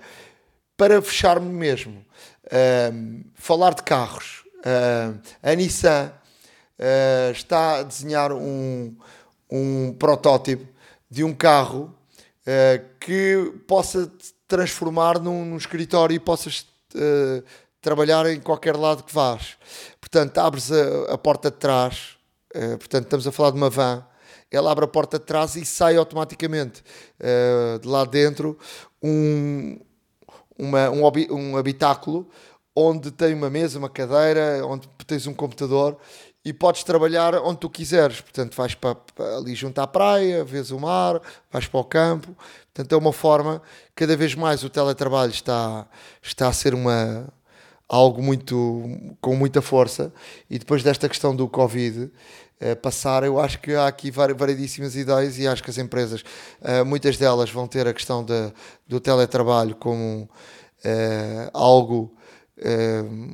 para 0.77 1.03
fechar-me 1.03 1.53
mesmo, 1.53 2.05
uh, 2.46 3.24
falar 3.35 3.74
de 3.74 3.83
carros. 3.83 4.44
Uh, 4.59 5.18
a 5.42 5.55
Nissan 5.55 6.12
uh, 6.79 7.33
está 7.33 7.81
a 7.81 7.83
desenhar 7.83 8.33
um, 8.33 8.96
um 9.51 9.92
protótipo 9.92 10.66
de 11.11 11.24
um 11.24 11.35
carro 11.35 11.94
que 12.98 13.53
possa 13.66 14.11
transformar 14.46 15.18
num, 15.18 15.44
num 15.44 15.57
escritório 15.59 16.14
e 16.14 16.18
possas 16.18 16.66
trabalhar 17.81 18.27
em 18.27 18.41
qualquer 18.41 18.77
lado 18.77 19.03
que 19.03 19.14
vás. 19.14 19.57
Portanto, 20.01 20.38
abres 20.38 20.71
a, 20.73 21.14
a 21.14 21.19
porta 21.19 21.51
de 21.51 21.57
trás, 21.57 22.17
portanto, 22.79 23.05
estamos 23.05 23.27
a 23.27 23.33
falar 23.33 23.51
de 23.51 23.57
uma 23.57 23.71
van, 23.71 24.05
ela 24.51 24.73
abre 24.73 24.85
a 24.85 24.88
porta 24.88 25.19
de 25.19 25.25
trás 25.25 25.57
e 25.57 25.64
sai 25.64 25.97
automaticamente 25.97 26.83
uh, 27.21 27.79
de 27.79 27.87
lá 27.87 28.05
dentro 28.05 28.59
um, 29.03 29.79
uma, 30.59 30.91
um, 30.91 31.03
um 31.31 31.57
habitáculo 31.57 32.29
onde 32.75 33.11
tem 33.11 33.35
uma 33.35 33.51
mesa, 33.51 33.79
uma 33.79 33.91
cadeira, 33.91 34.64
onde 34.64 34.88
tens 35.07 35.27
um 35.27 35.35
computador 35.35 35.99
e 36.45 36.53
podes 36.53 36.85
trabalhar 36.85 37.35
onde 37.35 37.59
tu 37.59 37.69
quiseres. 37.69 38.21
Portanto, 38.21 38.55
vais 38.55 38.75
para, 38.75 38.97
ali 39.37 39.55
junto 39.55 39.81
à 39.81 39.87
praia, 39.87 40.45
vês 40.45 40.71
o 40.71 40.79
mar, 40.79 41.21
vais 41.51 41.67
para 41.67 41.81
o 41.81 41.85
campo. 41.85 42.37
Portanto, 42.73 42.93
é 42.93 42.97
uma 42.97 43.12
forma, 43.12 43.61
cada 43.95 44.17
vez 44.17 44.35
mais 44.35 44.62
o 44.62 44.71
teletrabalho 44.71 45.33
está, 45.33 45.87
está 46.22 46.49
a 46.49 46.53
ser 46.53 46.72
uma, 46.72 47.29
algo 47.89 48.22
muito, 48.22 48.82
com 49.20 49.34
muita 49.34 49.62
força. 49.62 50.12
E 50.51 50.59
depois 50.59 50.82
desta 50.82 51.09
questão 51.09 51.34
do 51.34 51.49
Covid 51.49 52.11
eh, 52.61 52.74
passar, 52.74 53.22
eu 53.24 53.41
acho 53.41 53.61
que 53.61 53.74
há 53.74 53.86
aqui 53.86 54.11
variedíssimas 54.11 54.97
ideias 54.97 55.39
e 55.39 55.47
acho 55.47 55.62
que 55.62 55.70
as 55.70 55.78
empresas, 55.78 56.24
eh, 56.61 56.82
muitas 56.82 57.16
delas 57.16 57.51
vão 57.51 57.66
ter 57.68 57.86
a 57.86 57.95
questão 57.95 58.24
de, 58.24 58.53
do 58.86 59.01
teletrabalho 59.01 59.74
como 59.76 60.28
eh, 60.84 61.51
algo 61.55 62.14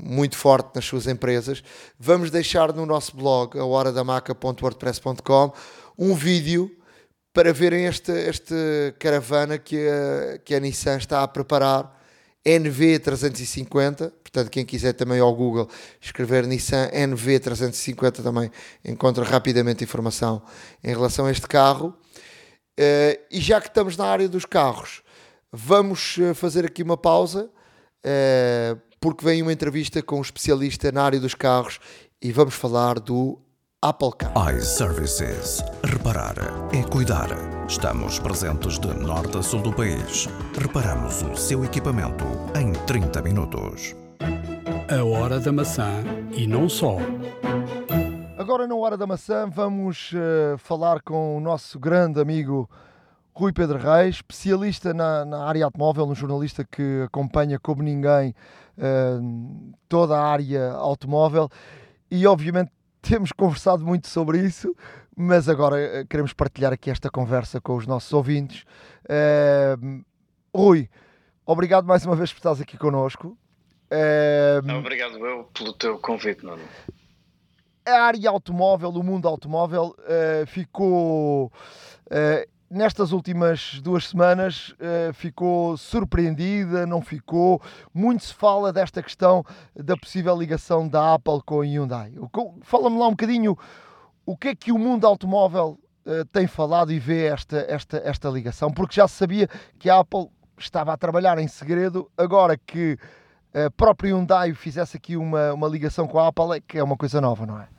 muito 0.04 0.36
forte 0.36 0.74
nas 0.74 0.84
suas 0.84 1.06
empresas. 1.06 1.64
Vamos 1.98 2.30
deixar 2.30 2.74
no 2.74 2.84
nosso 2.84 3.16
blog, 3.16 3.58
a 3.58 3.64
horadamaca.wordpress.com, 3.64 5.50
um 5.98 6.14
vídeo 6.14 6.70
para 7.32 7.50
verem 7.50 7.86
esta, 7.86 8.12
esta 8.12 8.54
caravana 8.98 9.56
que 9.56 9.88
a, 9.88 10.38
que 10.38 10.54
a 10.54 10.60
Nissan 10.60 10.98
está 10.98 11.22
a 11.22 11.28
preparar, 11.28 12.03
NV350. 12.44 14.12
Portanto, 14.22 14.50
quem 14.50 14.64
quiser 14.64 14.92
também 14.92 15.20
ao 15.20 15.34
Google 15.34 15.68
escrever 16.00 16.46
Nissan 16.46 16.90
NV350 16.90 18.22
também 18.22 18.50
encontra 18.84 19.24
rapidamente 19.24 19.84
informação 19.84 20.42
em 20.82 20.90
relação 20.90 21.26
a 21.26 21.30
este 21.30 21.46
carro. 21.46 21.94
Uh, 22.78 23.16
e 23.30 23.40
já 23.40 23.60
que 23.60 23.68
estamos 23.68 23.96
na 23.96 24.06
área 24.06 24.28
dos 24.28 24.44
carros, 24.44 25.02
vamos 25.52 26.16
eh, 26.18 26.34
fazer 26.34 26.64
aqui 26.64 26.82
uma 26.82 26.96
pausa. 26.96 27.48
Uh, 28.04 28.78
porque 29.04 29.22
vem 29.22 29.42
uma 29.42 29.52
entrevista 29.52 30.02
com 30.02 30.18
um 30.18 30.22
especialista 30.22 30.90
na 30.90 31.02
área 31.02 31.20
dos 31.20 31.34
carros 31.34 31.78
e 32.22 32.32
vamos 32.32 32.54
falar 32.54 32.98
do 32.98 33.38
Apple 33.84 34.12
Car. 34.16 34.32
iServices. 34.56 35.62
Reparar 35.84 36.36
é 36.72 36.82
cuidar. 36.84 37.28
Estamos 37.68 38.18
presentes 38.18 38.78
de 38.78 38.88
norte 38.94 39.36
a 39.36 39.42
sul 39.42 39.60
do 39.60 39.74
país. 39.74 40.26
Reparamos 40.58 41.20
o 41.20 41.36
seu 41.36 41.62
equipamento 41.62 42.24
em 42.58 42.72
30 42.86 43.20
minutos. 43.20 43.94
A 44.88 45.04
hora 45.04 45.38
da 45.38 45.52
maçã 45.52 46.02
e 46.32 46.46
não 46.46 46.66
só. 46.66 46.96
Agora, 48.38 48.66
na 48.66 48.74
hora 48.74 48.96
da 48.96 49.06
maçã, 49.06 49.46
vamos 49.50 50.12
uh, 50.14 50.56
falar 50.56 51.02
com 51.02 51.36
o 51.36 51.40
nosso 51.40 51.78
grande 51.78 52.18
amigo 52.18 52.66
Rui 53.34 53.52
Pedro 53.52 53.78
Reis, 53.78 54.14
especialista 54.14 54.94
na, 54.94 55.26
na 55.26 55.44
área 55.44 55.66
automóvel, 55.66 56.06
um 56.06 56.14
jornalista 56.14 56.64
que 56.64 57.02
acompanha 57.04 57.58
como 57.58 57.82
ninguém 57.82 58.34
uh, 58.78 59.74
toda 59.90 60.16
a 60.16 60.24
área 60.24 60.70
automóvel 60.70 61.50
e 62.10 62.26
obviamente 62.26 62.70
temos 63.08 63.32
conversado 63.32 63.84
muito 63.84 64.08
sobre 64.08 64.38
isso, 64.38 64.74
mas 65.14 65.48
agora 65.48 65.76
uh, 65.76 66.06
queremos 66.06 66.32
partilhar 66.32 66.72
aqui 66.72 66.90
esta 66.90 67.10
conversa 67.10 67.60
com 67.60 67.76
os 67.76 67.86
nossos 67.86 68.12
ouvintes. 68.12 68.64
Uh, 69.04 70.02
Rui, 70.54 70.88
obrigado 71.44 71.86
mais 71.86 72.06
uma 72.06 72.16
vez 72.16 72.32
por 72.32 72.38
estares 72.38 72.60
aqui 72.60 72.78
connosco. 72.78 73.36
obrigado 74.78 75.18
eu 75.26 75.44
pelo 75.52 75.72
teu 75.74 75.98
convite, 75.98 76.44
Nuno. 76.44 76.62
A 77.86 78.04
área 78.04 78.30
automóvel, 78.30 78.88
o 78.88 79.02
mundo 79.02 79.28
automóvel, 79.28 79.94
ficou 80.46 81.52
nestas 82.74 83.12
últimas 83.12 83.80
duas 83.80 84.08
semanas 84.08 84.70
uh, 84.70 85.12
ficou 85.14 85.76
surpreendida, 85.76 86.86
não 86.86 87.00
ficou? 87.00 87.62
Muito 87.92 88.24
se 88.24 88.34
fala 88.34 88.72
desta 88.72 89.02
questão 89.02 89.44
da 89.74 89.96
possível 89.96 90.36
ligação 90.36 90.88
da 90.88 91.14
Apple 91.14 91.40
com 91.46 91.60
a 91.60 91.64
Hyundai. 91.64 92.12
Fala-me 92.62 92.98
lá 92.98 93.06
um 93.06 93.12
bocadinho 93.12 93.56
o 94.26 94.36
que 94.36 94.48
é 94.48 94.54
que 94.54 94.72
o 94.72 94.78
mundo 94.78 95.06
automóvel 95.06 95.78
uh, 96.04 96.24
tem 96.32 96.46
falado 96.46 96.92
e 96.92 96.98
vê 96.98 97.26
esta, 97.26 97.64
esta, 97.68 98.02
esta 98.04 98.28
ligação, 98.28 98.70
porque 98.70 98.96
já 98.96 99.06
se 99.06 99.14
sabia 99.14 99.48
que 99.78 99.88
a 99.88 100.00
Apple 100.00 100.28
estava 100.58 100.92
a 100.92 100.96
trabalhar 100.96 101.38
em 101.38 101.48
segredo, 101.48 102.10
agora 102.16 102.58
que 102.58 102.98
a 103.54 103.70
própria 103.70 104.10
Hyundai 104.10 104.52
fizesse 104.52 104.96
aqui 104.96 105.16
uma, 105.16 105.52
uma 105.52 105.68
ligação 105.68 106.08
com 106.08 106.18
a 106.18 106.26
Apple, 106.26 106.56
é 106.56 106.60
que 106.60 106.76
é 106.76 106.82
uma 106.82 106.96
coisa 106.96 107.20
nova, 107.20 107.46
não 107.46 107.60
é? 107.60 107.73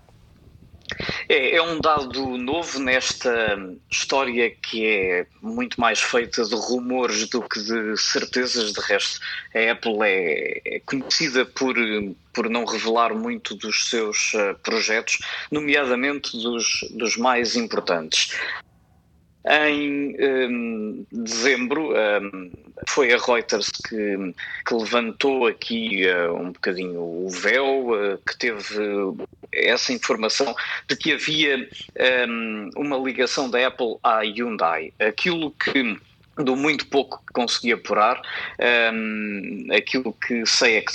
É, 1.28 1.56
é, 1.56 1.62
um 1.62 1.80
dado 1.80 2.38
novo 2.38 2.80
nesta 2.80 3.58
história 3.90 4.50
que 4.52 4.86
é 4.86 5.28
muito 5.42 5.80
mais 5.80 6.00
feita 6.00 6.44
de 6.44 6.56
rumores 6.56 7.28
do 7.30 7.42
que 7.42 7.60
de 7.60 7.98
certezas. 7.98 8.74
De 8.74 8.82
resto, 8.82 9.20
a 9.54 9.72
Apple 9.72 9.98
é, 10.02 10.62
é 10.66 10.80
conhecida 10.82 11.46
por, 11.46 11.76
por 12.34 12.50
não 12.50 12.66
revelar 12.66 13.14
muito 13.16 13.56
dos 13.56 13.90
seus 13.90 14.34
uh, 14.34 14.56
projetos, 14.64 15.18
nomeadamente 15.52 16.38
dos, 16.38 16.86
dos 16.92 17.18
mais 17.18 17.56
importantes. 17.56 18.38
Em 19.48 20.16
um, 20.20 21.06
dezembro, 21.12 21.94
um, 21.94 22.52
foi 22.90 23.14
a 23.14 23.18
Reuters 23.18 23.70
que, 23.70 24.34
que 24.66 24.74
levantou 24.74 25.46
aqui 25.46 26.08
uh, 26.08 26.34
um 26.34 26.52
bocadinho 26.52 27.00
o 27.00 27.30
véu, 27.30 27.90
uh, 27.90 28.18
que 28.28 28.36
teve 28.38 28.76
essa 29.54 29.94
informação 29.94 30.56
de 30.88 30.96
que 30.96 31.14
havia 31.14 31.70
um, 32.28 32.70
uma 32.76 32.98
ligação 32.98 33.50
da 33.50 33.68
Apple 33.68 33.98
à 34.04 34.22
Hyundai. 34.22 34.92
Aquilo 35.00 35.52
que 35.52 35.96
do 36.38 36.56
muito 36.56 36.88
pouco 36.88 37.20
que 37.26 37.34
consegui 37.34 37.72
apurar, 37.72 38.22
um, 38.94 39.68
aquilo 39.72 40.12
que 40.14 40.46
sei 40.46 40.78
é 40.78 40.82
que 40.82 40.92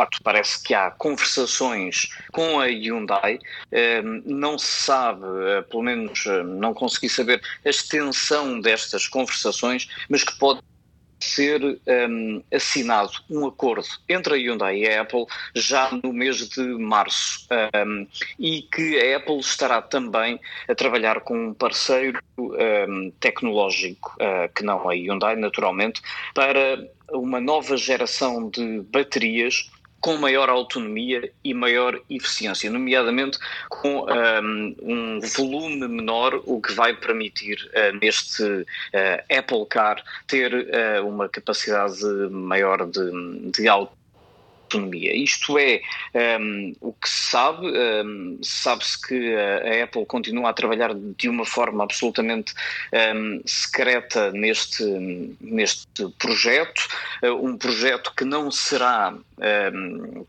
facto 0.00 0.18
parece 0.22 0.62
que 0.62 0.72
há 0.72 0.90
conversações 0.90 2.08
com 2.32 2.58
a 2.58 2.66
Hyundai, 2.66 3.38
ehm, 3.70 4.22
não 4.24 4.58
se 4.58 4.84
sabe, 4.84 5.26
eh, 5.26 5.62
pelo 5.62 5.82
menos 5.82 6.24
eh, 6.26 6.42
não 6.42 6.72
consegui 6.72 7.08
saber 7.08 7.42
a 7.64 7.68
extensão 7.68 8.60
destas 8.60 9.06
conversações, 9.06 9.88
mas 10.08 10.24
que 10.24 10.38
pode 10.38 10.60
ser 11.22 11.62
um, 11.62 11.76
ehm, 11.86 12.42
assinado 12.50 13.12
um 13.28 13.46
acordo 13.46 13.86
entre 14.08 14.34
a 14.34 14.36
Hyundai 14.38 14.78
e 14.78 14.88
a 14.88 15.02
Apple 15.02 15.26
já 15.54 15.90
no 16.02 16.14
mês 16.14 16.48
de 16.48 16.62
março. 16.62 17.46
Um, 17.50 18.00
ehm, 18.00 18.06
e 18.38 18.62
que 18.62 18.98
a 18.98 19.18
Apple 19.18 19.38
estará 19.40 19.82
também 19.82 20.40
a 20.66 20.74
trabalhar 20.74 21.20
com 21.20 21.48
um 21.48 21.52
parceiro 21.52 22.18
um, 22.38 23.12
tecnológico, 23.20 24.14
uh, 24.14 24.50
que 24.54 24.64
não 24.64 24.88
a 24.88 24.94
Hyundai, 24.94 25.36
naturalmente, 25.36 26.00
para 26.34 26.88
uma 27.12 27.38
nova 27.38 27.76
geração 27.76 28.48
de 28.48 28.80
baterias 28.90 29.68
com 30.00 30.16
maior 30.16 30.48
autonomia 30.48 31.30
e 31.44 31.52
maior 31.52 32.00
eficiência, 32.08 32.70
nomeadamente 32.70 33.38
com 33.68 34.06
um, 34.06 34.76
um 34.82 35.20
volume 35.20 35.86
menor, 35.88 36.40
o 36.44 36.60
que 36.60 36.72
vai 36.72 36.94
permitir 36.94 37.58
uh, 37.74 37.96
neste 38.00 38.42
uh, 38.42 38.66
Apple 39.38 39.66
Car 39.68 40.02
ter 40.26 40.52
uh, 40.52 41.06
uma 41.06 41.28
capacidade 41.28 42.02
maior 42.30 42.86
de, 42.86 43.50
de 43.50 43.68
autonomia 43.68 43.99
autonomia. 44.70 45.14
Isto 45.14 45.58
é 45.58 45.80
um, 46.40 46.74
o 46.80 46.92
que 46.92 47.08
se 47.08 47.30
sabe. 47.30 47.66
Um, 47.66 48.38
Sabe-se 48.42 49.06
que 49.06 49.34
a, 49.34 49.84
Apple 49.84 50.06
continua 50.06 50.50
a 50.50 50.52
trabalhar 50.52 50.94
de 50.94 51.28
uma 51.28 51.44
forma 51.44 51.82
absolutamente 51.82 52.54
um, 53.14 53.42
secreta 53.44 54.30
neste, 54.32 54.84
neste 55.40 56.08
projeto, 56.18 56.88
uh, 57.22 57.46
um 57.46 57.56
projeto 57.56 58.12
que 58.16 58.24
não 58.24 58.50
será 58.50 59.14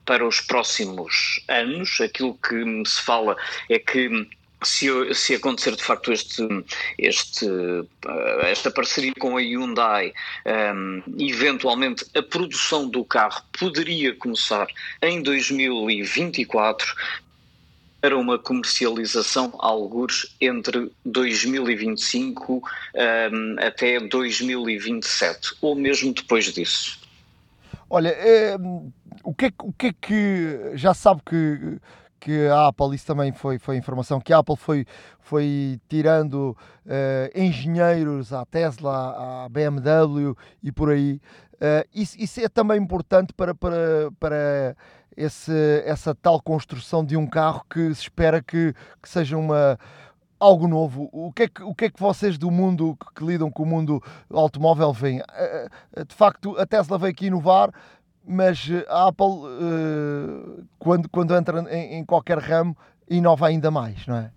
para 0.06 0.26
os 0.26 0.39
próximos 0.39 1.44
anos. 1.48 2.00
Aquilo 2.00 2.34
que 2.36 2.64
se 2.86 3.02
fala 3.02 3.36
é 3.70 3.78
que 3.78 4.28
se, 4.64 5.14
se, 5.14 5.36
acontecer 5.36 5.76
de 5.76 5.84
facto 5.84 6.12
este, 6.12 6.47
este, 6.97 7.45
eh, 7.45 8.51
esta 8.51 8.70
parceria 8.72 9.14
com 9.20 9.38
a 9.38 9.41
Hyundai, 9.41 10.14
um, 10.76 11.03
eventualmente 11.20 12.05
a 12.16 12.22
produção 12.22 12.88
do 12.88 13.03
carro 13.03 13.41
poderia 13.57 14.16
começar 14.16 14.68
em 15.01 15.22
2024 15.22 16.95
para 17.99 18.18
uma 18.18 18.39
comercialização 18.39 19.53
alguns 19.59 20.36
entre 20.41 20.91
2025 21.05 22.53
um, 22.53 23.55
até 23.59 23.99
2027 23.99 25.55
ou 25.62 25.76
mesmo 25.76 26.14
depois 26.14 26.45
disso. 26.45 26.99
Olha, 27.89 28.09
é, 28.09 28.55
o, 29.24 29.34
que 29.34 29.45
é, 29.45 29.51
o 29.59 29.74
que 29.74 29.88
é 29.88 29.93
que 29.93 30.72
já 30.76 30.93
sabe 30.93 31.22
que 31.26 31.78
que 32.22 32.47
a 32.47 32.67
Apple, 32.67 32.95
isso 32.95 33.07
também 33.07 33.32
foi, 33.32 33.57
foi 33.57 33.76
informação, 33.76 34.22
que 34.22 34.32
a 34.32 34.38
Apple 34.38 34.55
foi, 34.55 34.86
foi 35.19 35.80
tirando 35.89 36.55
uh, 36.86 37.32
engenheiros 37.36 38.32
à 38.32 38.45
Tesla, 38.45 39.45
à 39.45 39.49
BMW 39.49 40.38
e 40.61 40.72
por 40.72 40.91
aí. 40.91 41.19
Uh, 41.55 41.84
isso, 41.93 42.15
isso, 42.19 42.39
é 42.39 42.47
também 42.47 42.80
importante 42.80 43.34
para, 43.34 43.55
para, 43.55 44.11
para 44.19 44.76
esse, 45.17 45.84
essa 45.84 46.13
tal 46.13 46.39
construção 46.39 47.03
de 47.03 47.17
um 47.17 47.26
carro 47.26 47.65
que 47.67 47.93
se 47.95 48.03
espera 48.03 48.41
que, 48.41 48.74
que 49.01 49.09
seja 49.09 49.36
uma, 49.36 49.80
algo 50.39 50.67
novo. 50.67 51.09
O 51.11 51.34
que, 51.34 51.43
é 51.43 51.47
que, 51.47 51.63
o 51.63 51.74
que 51.74 51.86
é 51.86 51.89
que 51.89 51.99
vocês 51.99 52.38
do 52.38 52.51
mundo 52.51 52.95
que, 53.15 53.26
lidam 53.26 53.49
com 53.49 53.63
o 53.63 53.65
mundo 53.65 54.01
automóvel 54.32 54.93
veem? 54.93 55.22
De 56.07 56.13
facto, 56.15 56.55
a 56.59 56.67
Tesla 56.67 56.99
veio 56.99 57.11
aqui 57.11 57.26
inovar, 57.28 57.72
mas 58.26 58.67
a 58.88 59.07
Apple, 59.07 59.26
quando, 60.80 61.09
quando 61.09 61.36
entra 61.36 61.59
em, 61.69 61.99
em 61.99 62.05
qualquer 62.05 62.38
ramo, 62.38 62.78
inova 63.09 63.47
ainda 63.47 63.69
mais, 63.69 64.05
não 64.07 64.17
é? 64.17 64.32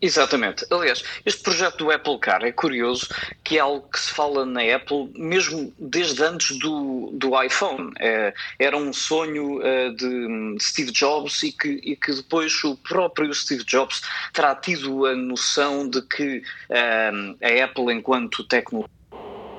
Exatamente. 0.00 0.64
Aliás, 0.70 1.02
este 1.26 1.42
projeto 1.42 1.78
do 1.78 1.90
Apple 1.90 2.18
Car 2.20 2.44
é 2.44 2.52
curioso, 2.52 3.08
que 3.42 3.56
é 3.56 3.60
algo 3.60 3.88
que 3.88 3.98
se 3.98 4.12
fala 4.12 4.46
na 4.46 4.60
Apple 4.62 5.10
mesmo 5.16 5.74
desde 5.78 6.22
antes 6.22 6.56
do, 6.58 7.10
do 7.14 7.40
iPhone. 7.42 7.92
É, 7.98 8.32
era 8.60 8.76
um 8.76 8.92
sonho 8.92 9.58
uh, 9.58 9.94
de 9.96 10.56
Steve 10.62 10.92
Jobs 10.92 11.42
e 11.42 11.52
que, 11.52 11.80
e 11.82 11.96
que 11.96 12.12
depois 12.12 12.62
o 12.62 12.76
próprio 12.76 13.34
Steve 13.34 13.64
Jobs 13.64 14.02
terá 14.32 14.54
tido 14.54 15.04
a 15.04 15.16
noção 15.16 15.88
de 15.88 16.00
que 16.02 16.38
uh, 16.70 17.36
a 17.42 17.64
Apple, 17.64 17.92
enquanto 17.92 18.44
tecnologia, 18.44 18.97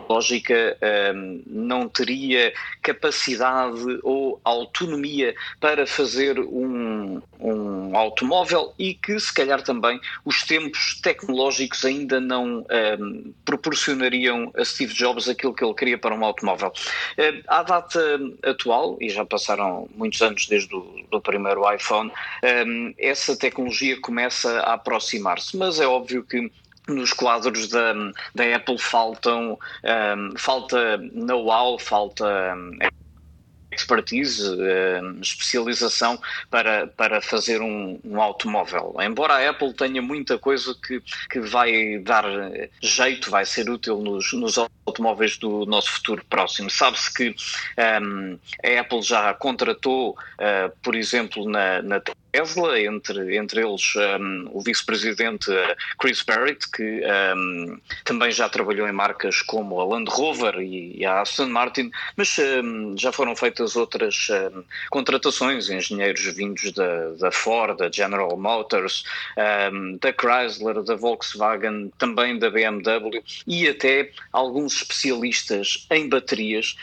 lógica 0.09 0.77
um, 1.15 1.43
não 1.45 1.87
teria 1.87 2.51
capacidade 2.81 3.99
ou 4.03 4.39
autonomia 4.43 5.35
para 5.59 5.85
fazer 5.85 6.39
um, 6.39 7.21
um 7.39 7.95
automóvel 7.95 8.73
e 8.77 8.93
que 8.93 9.19
se 9.19 9.33
calhar 9.33 9.61
também 9.61 9.99
os 10.25 10.43
tempos 10.43 10.99
tecnológicos 11.01 11.85
ainda 11.85 12.19
não 12.19 12.65
um, 12.99 13.33
proporcionariam 13.45 14.51
a 14.57 14.65
Steve 14.65 14.93
Jobs 14.93 15.29
aquilo 15.29 15.53
que 15.53 15.63
ele 15.63 15.73
queria 15.73 15.97
para 15.97 16.15
um 16.15 16.25
automóvel. 16.25 16.73
Uh, 17.17 17.43
à 17.47 17.63
data 17.63 18.19
atual, 18.43 18.97
e 18.99 19.09
já 19.09 19.23
passaram 19.25 19.87
muitos 19.95 20.21
anos 20.21 20.47
desde 20.47 20.73
o 20.75 21.21
primeiro 21.21 21.61
iPhone, 21.71 22.11
hum, 22.65 22.93
essa 22.97 23.37
tecnologia 23.37 23.99
começa 24.01 24.59
a 24.61 24.73
aproximar-se, 24.73 25.55
mas 25.57 25.79
é 25.79 25.87
óbvio 25.87 26.23
que 26.23 26.49
nos 26.87 27.13
quadros 27.13 27.67
da, 27.67 27.93
da 28.33 28.55
Apple 28.55 28.77
faltam 28.77 29.57
um, 29.83 30.33
falta 30.37 30.97
know-how, 31.13 31.77
falta 31.77 32.25
um, 32.55 32.77
expertise, 33.79 34.43
uh, 34.47 35.21
especialização 35.21 36.19
para, 36.49 36.87
para 36.87 37.21
fazer 37.21 37.61
um, 37.61 37.99
um, 38.03 38.21
automóvel. 38.21 38.95
Embora 38.99 39.35
a 39.35 39.49
Apple 39.49 39.73
tenha 39.73 40.01
muita 40.01 40.37
coisa 40.37 40.75
que, 40.85 41.01
que 41.29 41.39
vai 41.39 41.99
dar 41.99 42.25
jeito, 42.81 43.31
vai 43.31 43.45
ser 43.45 43.69
útil 43.69 43.99
nos, 43.99 44.33
nos 44.33 44.57
automóveis 44.85 45.37
do 45.37 45.65
nosso 45.65 45.91
futuro 45.91 46.23
próximo. 46.29 46.69
Sabe-se 46.69 47.13
que 47.13 47.35
um, 48.01 48.37
a 48.63 48.79
Apple 48.79 49.01
já 49.01 49.33
contratou, 49.33 50.11
uh, 50.11 50.77
por 50.81 50.95
exemplo, 50.95 51.47
na, 51.49 51.81
na 51.81 52.01
Tesla, 52.31 52.79
entre, 52.79 53.37
entre 53.37 53.61
eles 53.61 53.93
um, 53.95 54.49
o 54.51 54.61
vice-presidente 54.61 55.51
Chris 55.99 56.21
Barrett, 56.21 56.69
que 56.71 57.01
um, 57.35 57.79
também 58.03 58.31
já 58.31 58.47
trabalhou 58.47 58.87
em 58.87 58.91
marcas 58.91 59.41
como 59.41 59.79
a 59.79 59.85
Land 59.85 60.09
Rover 60.11 60.59
e, 60.59 60.97
e 60.97 61.05
a 61.05 61.21
Aston 61.21 61.47
Martin, 61.47 61.91
mas 62.15 62.37
um, 62.37 62.95
já 62.97 63.11
foram 63.11 63.35
feitas 63.35 63.68
outras 63.75 64.27
hum, 64.29 64.63
contratações, 64.89 65.69
engenheiros 65.69 66.23
vindos 66.33 66.71
da, 66.71 67.09
da 67.11 67.31
Ford, 67.31 67.77
da 67.77 67.91
General 67.91 68.35
Motors, 68.37 69.03
hum, 69.71 69.97
da 70.01 70.13
Chrysler, 70.13 70.83
da 70.83 70.95
Volkswagen, 70.95 71.91
também 71.97 72.37
da 72.37 72.49
BMW 72.49 73.23
e 73.47 73.67
até 73.67 74.11
alguns 74.31 74.77
especialistas 74.77 75.87
em 75.91 76.07
baterias 76.07 76.75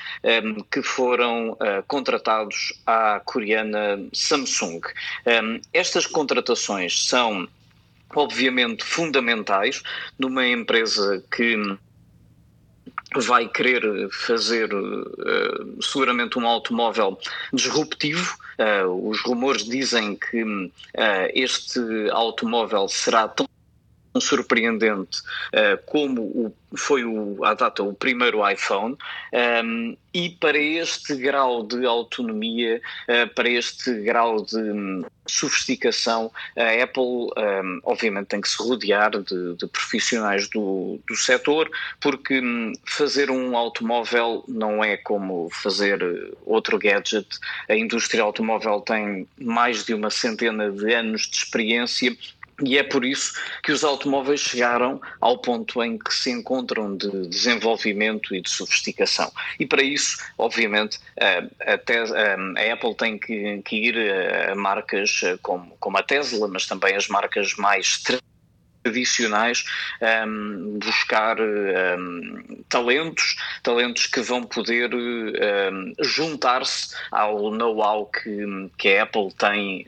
hum, 0.45 0.65
que 0.71 0.83
foram 0.83 1.53
uh, 1.53 1.83
contratados 1.87 2.73
à 2.87 3.21
coreana 3.25 3.99
Samsung. 4.13 4.81
Um, 5.27 5.61
estas 5.73 6.07
contratações 6.07 7.07
são 7.07 7.49
obviamente 8.15 8.85
fundamentais 8.85 9.83
numa 10.19 10.47
empresa 10.47 11.23
que 11.35 11.57
vai 13.25 13.49
querer 13.49 14.09
fazer 14.11 14.73
uh, 14.73 15.83
seguramente 15.83 16.39
um 16.39 16.47
automóvel 16.47 17.19
disruptivo. 17.53 18.37
Uh, 18.59 19.09
os 19.11 19.21
rumores 19.23 19.65
dizem 19.65 20.17
que 20.17 20.43
uh, 20.43 20.71
este 21.35 21.81
automóvel 22.11 22.89
será 22.89 23.29
tão 23.29 23.47
surpreendente 24.21 25.21
uh, 25.53 25.83
como 25.87 26.23
o, 26.23 26.55
foi 26.77 27.05
o, 27.05 27.45
à 27.45 27.55
data 27.55 27.83
o 27.83 27.95
primeiro 27.95 28.49
iPhone 28.49 28.95
um, 28.95 28.99
ehm, 29.33 29.97
e 30.13 30.31
para 30.31 30.59
este 30.59 31.15
grau 31.17 31.63
de 31.63 31.85
autonomia, 31.85 32.81
uh, 33.09 33.35
para 33.35 33.49
este 33.49 33.93
grau 34.01 34.43
de 34.43 34.57
um, 34.57 35.05
sofisticação, 35.27 36.31
a 36.57 36.83
Apple 36.83 37.03
um, 37.03 37.31
ehm, 37.37 37.81
obviamente 37.85 38.29
tem 38.29 38.41
que 38.41 38.49
se 38.49 38.57
rodear 38.63 39.11
de, 39.11 39.57
de 39.57 39.67
profissionais 39.67 40.49
do, 40.49 40.99
do 41.07 41.17
setor, 41.17 41.71
porque 42.01 42.41
hum, 42.41 42.73
fazer 42.85 43.31
um 43.31 43.57
automóvel 43.57 44.45
não 44.49 44.83
é 44.83 44.97
como 44.97 45.51
fazer 45.51 46.01
outro 46.45 46.79
gadget. 46.79 47.27
A 47.69 47.75
indústria 47.75 48.23
automóvel 48.23 48.81
tem 48.81 49.29
mais 49.39 49.85
de 49.85 49.95
uma 49.95 50.11
centena 50.11 50.71
de 50.71 50.93
anos 50.95 51.23
de 51.23 51.37
experiência 51.37 52.17
e 52.65 52.79
é 52.79 52.83
por 52.83 53.05
isso 53.05 53.33
que 53.63 53.71
os 53.71 53.85
automóveis 53.85 54.41
chegaram 54.41 55.01
ao 55.21 55.39
ponto 55.39 55.83
em 55.83 55.99
que 55.99 56.13
se 56.15 56.31
encontram 56.31 56.97
de 56.97 57.29
desenvolvimento 57.29 58.35
e 58.35 58.41
de 58.41 58.49
sofisticação. 58.49 59.31
E 59.61 59.67
para 59.67 59.83
isso, 59.83 60.17
obviamente, 60.39 60.99
até 61.61 62.01
a 62.01 62.73
Apple 62.73 62.95
tem 62.95 63.19
que, 63.19 63.61
que 63.63 63.77
ir 63.77 63.97
a 64.51 64.55
marcas 64.55 65.21
como, 65.43 65.77
como 65.79 65.99
a 65.99 66.03
Tesla, 66.03 66.49
mas 66.49 66.67
também 66.67 66.95
as 66.97 67.09
marcas 67.09 67.55
mais 67.57 67.99
tradicionais 67.99 68.36
um, 70.27 70.79
buscar 70.79 71.37
um, 71.41 72.65
talentos, 72.69 73.37
talentos 73.63 74.07
que 74.07 74.21
vão 74.21 74.43
poder 74.43 74.95
um, 74.95 75.93
juntar-se 76.01 76.95
ao 77.11 77.51
know-how 77.51 78.07
que, 78.07 78.71
que 78.79 78.97
a 78.97 79.03
Apple 79.03 79.33
tem 79.39 79.85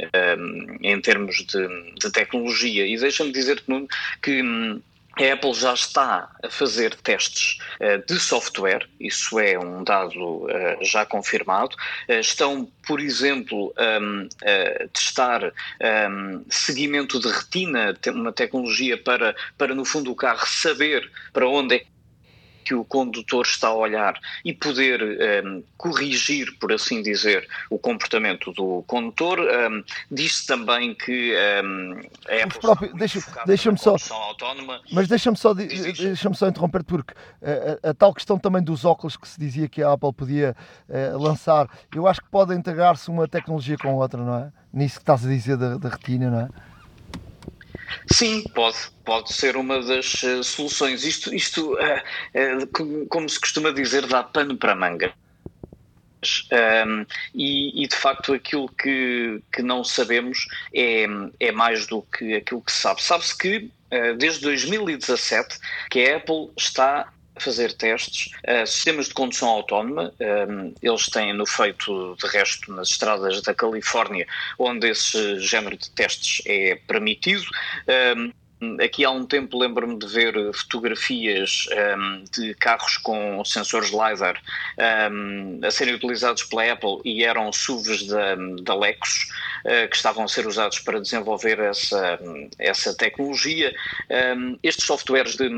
em 0.83 1.01
termos 1.01 1.45
de, 1.47 1.95
de 1.95 2.11
tecnologia. 2.11 2.87
E 2.87 2.97
deixa-me 2.99 3.33
dizer-te, 3.33 3.65
Nuno, 3.69 3.89
que 4.23 4.43
hum, 4.43 4.81
a 5.19 5.33
Apple 5.33 5.53
já 5.53 5.75
está 5.75 6.31
a 6.43 6.51
fazer 6.51 6.95
testes 6.97 7.59
uh, 7.81 8.05
de 8.07 8.19
software, 8.21 8.89
isso 9.01 9.39
é 9.39 9.59
um 9.59 9.83
dado 9.83 10.45
uh, 10.45 10.49
já 10.83 11.05
confirmado. 11.05 11.75
Uh, 12.09 12.21
estão, 12.21 12.71
por 12.87 13.01
exemplo, 13.01 13.75
um, 14.01 14.29
a 14.43 14.89
testar 14.89 15.53
um, 16.11 16.45
seguimento 16.49 17.19
de 17.19 17.29
retina, 17.29 17.97
uma 18.07 18.33
tecnologia 18.33 18.97
para, 18.97 19.35
para, 19.57 19.75
no 19.75 19.85
fundo, 19.85 20.13
o 20.13 20.17
carro 20.17 20.47
saber 20.47 21.11
para 21.33 21.49
onde 21.49 21.77
é 21.77 21.85
que 22.69 22.75
o 22.75 22.85
condutor 22.85 23.47
está 23.47 23.69
a 23.69 23.75
olhar 23.75 24.13
e 24.45 24.53
poder 24.53 25.03
um, 25.03 25.07
ehm, 25.23 25.63
corrigir, 25.79 26.55
por 26.61 26.71
assim 26.71 27.03
dizer, 27.03 27.49
o 27.71 27.79
comportamento 27.79 28.53
do 28.53 28.85
condutor. 28.87 29.41
Um, 29.41 29.49
ehm, 29.49 29.85
Diz-se 30.11 30.47
também 30.47 30.95
que 30.95 31.35
um, 31.65 31.93
ehm, 31.93 32.01
a 32.29 32.45
Apple 32.45 32.61
próprio, 32.61 32.95
deixa, 32.95 33.21
deixa-me 33.47 33.79
só, 33.79 33.97
autónoma. 34.11 34.83
Mas 34.93 35.09
deixa-me 35.09 35.37
só, 35.39 35.55
deixa 35.55 36.35
só 36.35 36.47
interromper 36.49 36.85
porque 36.85 37.15
a, 37.43 37.89
a, 37.89 37.91
a, 37.91 37.95
tal 37.95 38.13
questão 38.13 38.39
também 38.39 38.63
dos 38.63 38.85
óculos 38.85 39.17
que 39.17 39.27
se 39.27 39.41
dizia 39.41 39.67
que 39.67 39.83
a 39.83 39.93
Apple 39.93 40.13
podia 40.13 40.55
uh, 40.91 41.19
lançar, 41.19 41.71
eu 41.95 42.07
acho 42.07 42.21
que 42.21 42.29
pode 42.29 42.55
integrar-se 42.55 43.09
uma 43.09 43.27
tecnologia 43.27 43.79
com 43.79 43.95
outra, 43.95 44.23
não 44.23 44.37
é? 44.37 44.53
Nisso 44.75 44.97
que 44.97 45.03
estás 45.03 45.25
a 45.25 45.29
dizer 45.29 45.57
da, 45.57 45.79
da 45.79 45.89
retina, 45.89 46.31
não 46.31 46.41
é? 46.41 46.49
Sim, 48.11 48.45
pode, 48.55 48.77
pode 49.05 49.33
ser 49.33 49.57
uma 49.57 49.81
das 49.83 50.23
uh, 50.23 50.43
soluções. 50.43 51.05
Isto, 51.05 51.35
isto 51.35 51.75
uh, 51.75 52.63
uh, 52.63 52.67
como, 52.73 53.07
como, 53.07 53.29
se 53.29 53.41
costuma 53.41 53.71
dizer, 53.73 54.07
dá 54.07 54.23
pano 54.23 54.57
para 54.57 54.75
manga. 54.75 55.13
Um, 56.53 57.07
e, 57.33 57.85
e, 57.85 57.87
de 57.87 57.95
facto 57.95 58.33
aquilo 58.33 58.69
que, 58.71 59.41
que 59.53 59.63
não 59.63 59.85
sabemos 59.85 60.49
é, 60.75 61.07
é 61.39 61.53
mais 61.53 61.87
do 61.87 62.03
que 62.03 62.35
aquilo 62.35 62.61
que 62.61 62.73
se 62.73 62.79
sabe. 62.79 63.03
Sabe-se 63.03 63.39
que 63.39 63.71
desde 64.19 64.43
2017 64.43 65.59
que 65.89 66.05
a 66.05 66.17
Apple 66.17 66.51
está 66.59 67.11
fazer 67.39 67.73
testes, 67.73 68.33
uh, 68.49 68.67
sistemas 68.67 69.09
de 69.09 69.15
condução 69.15 69.49
autónoma, 69.49 70.13
um, 70.21 70.25
ehm, 70.25 70.75
eles 70.83 71.07
têm 71.07 71.33
no 71.33 71.47
feito 71.47 72.17
de 72.17 72.27
resto 72.29 72.73
nas 72.73 72.91
estradas 72.91 73.43
da 73.43 73.55
Califórnia, 73.55 74.27
onde 74.59 74.89
esse 74.89 75.39
género 75.41 75.77
de 75.77 75.91
testes 75.91 76.43
é 76.47 76.77
permitido. 76.87 77.45
Um, 77.87 77.93
ehm, 77.93 78.33
Aqui 78.83 79.05
há 79.05 79.11
um 79.11 79.25
tempo 79.25 79.57
lembro-me 79.57 79.97
de 79.99 80.07
ver 80.07 80.35
fotografias 80.53 81.67
um, 81.71 81.75
ehm, 81.75 82.25
de 82.33 82.55
carros 82.55 82.97
com 82.97 83.45
sensores 83.45 83.91
LiDAR 83.91 84.41
um, 85.13 85.61
a 85.65 85.71
serem 85.71 85.95
utilizados 85.95 86.43
pela 86.43 86.73
Apple 86.73 87.01
e 87.05 87.23
eram 87.23 87.53
SUVs 87.53 88.09
da, 88.09 88.35
da 88.63 88.75
Lexus 88.75 89.29
uh, 89.65 89.89
que 89.89 89.95
estavam 89.95 90.25
a 90.25 90.29
ser 90.29 90.47
usados 90.47 90.81
para 90.81 91.01
desenvolver 91.01 91.61
essa, 91.61 92.19
essa 92.59 92.97
tecnologia. 92.97 93.73
Um, 94.37 94.59
estes 94.61 94.87
softwares 94.87 95.37
de, 95.37 95.49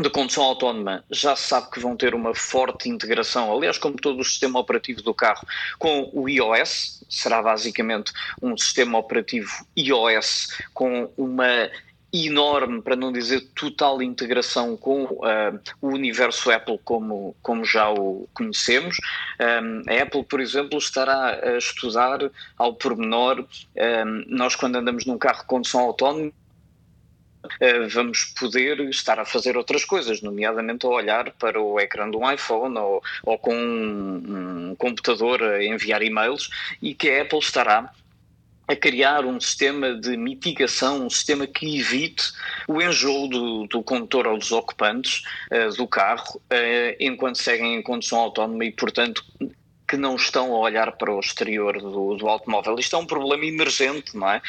de 0.00 0.10
condução 0.10 0.42
autónoma 0.42 1.04
já 1.12 1.36
se 1.36 1.48
sabe 1.48 1.70
que 1.70 1.78
vão 1.78 1.96
ter 1.96 2.12
uma 2.12 2.34
forte 2.34 2.88
integração, 2.88 3.52
aliás, 3.52 3.78
como 3.78 3.96
todo 3.96 4.18
o 4.18 4.24
sistema 4.24 4.58
operativo 4.58 5.00
do 5.02 5.14
carro, 5.14 5.46
com 5.78 6.10
o 6.12 6.28
iOS, 6.28 7.04
será 7.08 7.40
basicamente 7.40 8.12
um 8.42 8.56
sistema 8.56 8.98
operativo 8.98 9.64
iOS 9.76 10.58
com 10.74 11.10
uma 11.16 11.70
enorme, 12.12 12.80
para 12.80 12.96
não 12.96 13.12
dizer 13.12 13.40
total 13.54 14.02
integração 14.02 14.76
com 14.76 15.04
uh, 15.04 15.60
o 15.80 15.88
universo 15.88 16.50
Apple 16.50 16.80
como, 16.82 17.36
como 17.42 17.64
já 17.64 17.90
o 17.90 18.26
conhecemos. 18.32 18.96
Um, 19.38 19.82
a 19.90 20.02
Apple, 20.02 20.24
por 20.24 20.40
exemplo, 20.40 20.78
estará 20.78 21.38
a 21.42 21.58
estudar 21.58 22.30
ao 22.56 22.74
pormenor, 22.74 23.40
um, 23.40 24.24
nós 24.26 24.56
quando 24.56 24.76
andamos 24.76 25.04
num 25.04 25.18
carro 25.18 25.40
de 25.40 25.46
condução 25.46 25.80
autónoma, 25.80 26.32
vamos 27.90 28.24
poder 28.38 28.80
estar 28.90 29.18
a 29.18 29.24
fazer 29.24 29.56
outras 29.56 29.84
coisas, 29.84 30.20
nomeadamente 30.20 30.84
a 30.84 30.88
olhar 30.88 31.30
para 31.32 31.60
o 31.60 31.78
ecrã 31.78 32.10
de 32.10 32.16
um 32.16 32.30
iPhone 32.30 32.76
ou, 32.76 33.02
ou 33.22 33.38
com 33.38 33.54
um, 33.54 34.70
um 34.70 34.74
computador 34.76 35.42
a 35.42 35.64
enviar 35.64 36.02
e-mails 36.02 36.50
e 36.82 36.94
que 36.94 37.08
a 37.08 37.22
Apple 37.22 37.38
estará 37.38 37.92
a 38.68 38.76
criar 38.76 39.24
um 39.24 39.40
sistema 39.40 39.94
de 39.94 40.16
mitigação, 40.16 41.06
um 41.06 41.10
sistema 41.10 41.46
que 41.46 41.80
evite 41.80 42.32
o 42.68 42.80
enjoo 42.82 43.26
do, 43.26 43.66
do 43.66 43.82
condutor 43.82 44.26
ou 44.26 44.38
dos 44.38 44.52
ocupantes 44.52 45.22
uh, 45.50 45.74
do 45.74 45.86
carro 45.86 46.36
uh, 46.36 46.96
enquanto 47.00 47.36
seguem 47.36 47.76
em 47.76 47.82
condução 47.82 48.18
autónoma 48.18 48.66
e, 48.66 48.70
portanto, 48.70 49.24
que 49.88 49.96
não 49.96 50.16
estão 50.16 50.54
a 50.54 50.58
olhar 50.58 50.92
para 50.92 51.12
o 51.12 51.18
exterior 51.18 51.80
do, 51.80 52.14
do 52.16 52.28
automóvel. 52.28 52.78
Isto 52.78 52.96
é 52.96 52.98
um 52.98 53.06
problema 53.06 53.44
emergente, 53.46 54.16
não 54.16 54.30
é? 54.30 54.42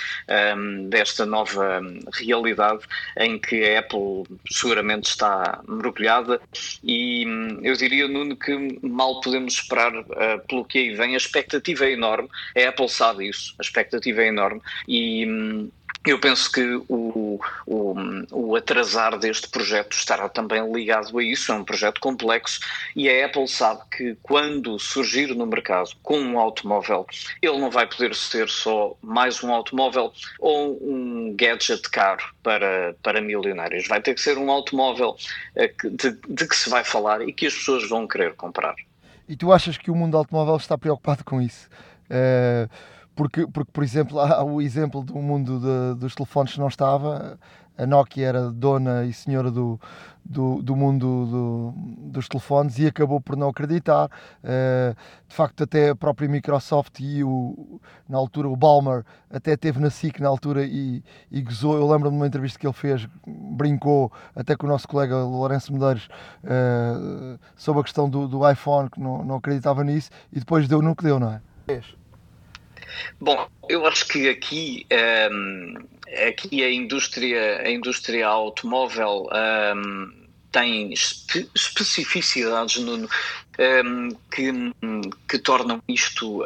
Um, 0.56 0.90
desta 0.90 1.26
nova 1.26 1.82
realidade 2.14 2.82
em 3.18 3.40
que 3.40 3.64
a 3.64 3.80
Apple 3.80 4.26
seguramente 4.52 5.06
está 5.06 5.62
mergulhada 5.68 6.42
e 6.84 7.26
hum, 7.26 7.60
eu 7.64 7.74
diria, 7.74 8.08
Nuno, 8.08 8.36
que 8.36 8.80
mal 8.84 9.22
podemos 9.22 9.54
esperar 9.54 9.96
uh, 9.96 10.06
pelo 10.48 10.66
que 10.66 10.78
aí 10.78 10.96
vem. 10.96 11.14
A 11.14 11.18
expectativa 11.18 11.86
é 11.86 11.94
enorme, 11.94 12.30
a 12.58 12.70
Apple 12.70 12.90
sabe 12.90 13.30
isso, 13.30 13.56
a 13.58 13.62
expectativa 13.62 14.22
é 14.22 14.28
enorme 14.28 14.62
e 14.88 15.26
um, 15.26 15.72
eu 16.06 16.20
penso 16.20 16.50
que 16.52 16.62
o, 16.88 17.40
o, 17.68 18.00
o, 18.32 18.56
atrasar 18.56 19.18
deste 19.20 19.50
projeto 19.50 19.94
estará 19.94 20.30
também 20.30 20.72
ligado 20.72 21.18
a 21.18 21.24
isso. 21.24 21.52
É 21.52 21.56
um 21.56 21.64
projeto 21.64 22.00
complexo 22.00 22.60
e 22.96 23.10
a 23.10 23.26
Apple 23.26 23.48
sabe 23.48 23.82
que 23.92 24.18
quando 24.24 24.80
surgir 24.80 25.36
no 25.36 25.46
mercado 25.46 25.90
com 26.02 26.18
um 26.18 26.40
automóvel, 26.40 27.06
ele 27.42 27.58
não 27.60 27.70
vai 27.70 27.86
poder 27.86 28.16
ser 28.16 28.48
só 28.48 28.96
mais 29.02 29.44
um 29.44 29.52
automóvel 29.54 30.14
ou 30.40 30.80
um 30.82 31.36
gadget 31.36 31.90
caro 31.90 32.24
para, 32.42 32.96
para 33.04 33.20
milionários. 33.20 33.88
Vai 33.88 34.02
ter 34.02 34.14
que 34.14 34.22
ser 34.22 34.38
um 34.38 34.50
automóvel 34.50 35.18
eh, 35.56 35.74
de, 35.84 36.18
de 36.30 36.48
que 36.48 36.56
se 36.56 36.70
vai 36.70 36.84
falar 36.84 37.22
e 37.22 37.34
que 37.34 37.46
as 37.46 37.54
pessoas 37.54 37.88
vão 37.90 38.08
querer 38.08 38.36
comprar. 38.36 38.76
E 39.28 39.36
tu 39.36 39.52
achas 39.52 39.78
que 39.78 39.92
o 39.92 39.96
mundo 39.96 40.12
do 40.12 40.18
automóvel 40.18 40.56
está 40.56 40.78
preocupado 40.78 41.26
com 41.26 41.42
isso? 41.42 41.70
Uh 42.10 42.99
porque, 43.20 43.46
porque 43.48 43.72
por 43.74 43.84
exemplo, 43.84 44.18
há 44.22 44.42
o 44.46 44.62
exemplo 44.62 45.04
do 45.04 45.16
mundo 45.16 45.60
de, 45.60 46.00
dos 46.00 46.16
telefones 46.16 46.54
que 46.54 46.60
não 46.60 46.70
estava, 46.70 47.38
a 47.78 47.86
Nokia 47.86 48.28
era 48.28 48.50
dona 48.50 49.04
e 49.04 49.12
senhora 49.12 49.52
do, 49.52 49.78
do, 50.24 50.62
do 50.62 50.74
mundo 50.74 51.26
do, 51.26 51.74
dos 52.12 52.30
telefones 52.30 52.80
e 52.80 52.88
acabou 52.88 53.20
por 53.20 53.36
não 53.36 53.50
acreditar. 53.50 54.06
Uh, 54.42 54.96
de 55.28 55.36
facto, 55.36 55.64
até 55.66 55.90
a 55.90 55.96
própria 55.98 56.30
Microsoft 56.30 57.02
e 57.02 57.22
o, 57.22 57.82
na 58.08 58.18
altura 58.18 58.48
o 58.48 58.56
Balmer 58.56 59.04
até 59.30 59.58
teve 59.58 59.82
na 59.82 59.90
SIC 59.90 60.22
na 60.22 60.30
altura 60.30 60.64
e, 60.64 61.04
e 61.30 61.42
gozou. 61.42 61.76
Eu 61.76 61.90
lembro-me 61.92 62.16
de 62.16 62.22
uma 62.22 62.28
entrevista 62.28 62.58
que 62.58 62.66
ele 62.66 62.74
fez, 62.74 63.06
brincou 63.28 64.14
até 64.34 64.56
com 64.56 64.66
o 64.66 64.70
nosso 64.70 64.88
colega 64.88 65.18
Lourenço 65.18 65.74
Medeiros 65.74 66.08
uh, 66.46 67.38
sobre 67.58 67.82
a 67.82 67.84
questão 67.84 68.10
do, 68.10 68.30
do 68.30 68.50
iPhone, 68.50 68.90
que 68.90 69.00
não, 69.02 69.26
não 69.26 69.36
acreditava 69.36 69.84
nisso, 69.84 70.10
e 70.32 70.40
depois 70.40 70.70
deu 70.70 70.82
no 70.82 70.96
que 70.96 71.04
deu, 71.04 71.20
não 71.20 71.34
é? 71.34 71.42
Bom, 73.20 73.48
eu 73.68 73.86
acho 73.86 74.08
que 74.08 74.30
aqui, 74.30 74.86
um, 74.92 74.96
ehm, 74.96 76.28
aqui 76.28 76.64
a 76.64 76.72
indústria, 76.72 77.62
a 77.62 77.70
indústria 77.70 78.28
automóvel 78.28 79.28
um, 79.32 79.36
ehm, 79.36 80.30
tem 80.52 80.92
espe 80.92 81.50
especificidades 81.56 82.78
no, 82.78 82.96
um, 82.96 83.08
ehm, 83.60 84.10
que, 84.32 84.52
que 85.28 85.38
tornam 85.40 85.80
isto 85.88 86.44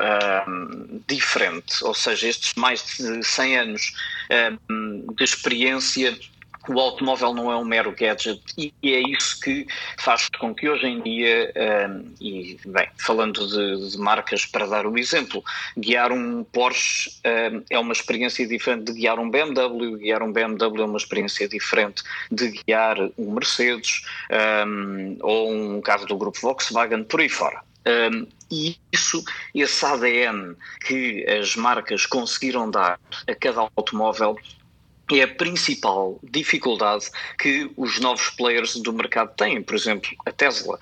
diferente, 1.08 1.84
ou 1.84 1.94
seja, 1.94 2.28
estes 2.28 2.54
mais 2.58 2.84
de 2.98 3.24
100 3.24 3.58
anos 3.58 3.94
de 5.16 5.24
experiência 5.24 6.18
o 6.70 6.80
automóvel 6.80 7.34
não 7.34 7.52
é 7.52 7.58
um 7.58 7.66
mero 7.66 7.92
gadget 7.92 8.42
e 8.58 8.74
é 8.84 9.02
isso 9.02 9.40
que 9.42 9.68
faz 9.98 10.30
com 10.40 10.54
que 10.54 10.70
hoje 10.70 10.88
em 10.88 11.02
dia, 11.02 11.52
um, 11.90 12.14
e 12.22 12.58
bem, 12.66 12.88
falando 12.98 13.46
de, 13.48 13.90
de, 13.90 13.98
marcas 13.98 14.46
para 14.46 14.66
dar 14.66 14.86
o 14.86 14.98
exemplo, 14.98 15.44
guiar 15.78 16.12
um 16.12 16.44
Porsche 16.44 17.12
um, 17.26 17.64
é 17.70 17.78
uma 17.78 17.94
experiência 17.94 18.48
diferente 18.48 18.92
de 18.92 19.00
guiar 19.00 19.20
um 19.20 19.30
BMW, 19.30 19.98
guiar 19.98 20.24
um 20.24 20.32
BMW 20.32 20.82
é 20.82 20.86
uma 20.86 20.98
experiência 20.98 21.48
diferente 21.48 22.04
de 22.32 22.50
guiar 22.50 22.98
um 23.18 23.34
Mercedes 23.34 24.04
um, 24.66 25.18
ou 25.22 25.52
um 25.52 25.82
carro 25.82 26.06
do 26.06 26.18
grupo 26.18 26.40
Volkswagen, 26.42 27.04
por 27.04 27.20
aí 27.20 27.30
fora. 27.30 27.62
Um, 27.86 28.26
e 28.50 28.78
isso, 28.92 29.24
esse 29.54 29.86
ADN 29.86 30.56
que 30.86 31.26
as 31.28 31.56
marcas 31.56 32.06
conseguiram 32.06 32.70
dar 32.70 33.00
a 33.28 33.36
cada 33.36 33.68
automóvel 33.76 34.38
é 35.12 35.24
a 35.24 35.28
principal 35.28 36.20
dificuldade 36.24 37.10
que 37.38 37.70
os 37.76 38.00
novos 38.00 38.30
players 38.30 38.76
do 38.78 38.94
mercado 38.94 39.36
têm. 39.36 39.62
Por 39.62 39.76
exemplo, 39.76 40.10
a 40.26 40.32
Tesla. 40.32 40.80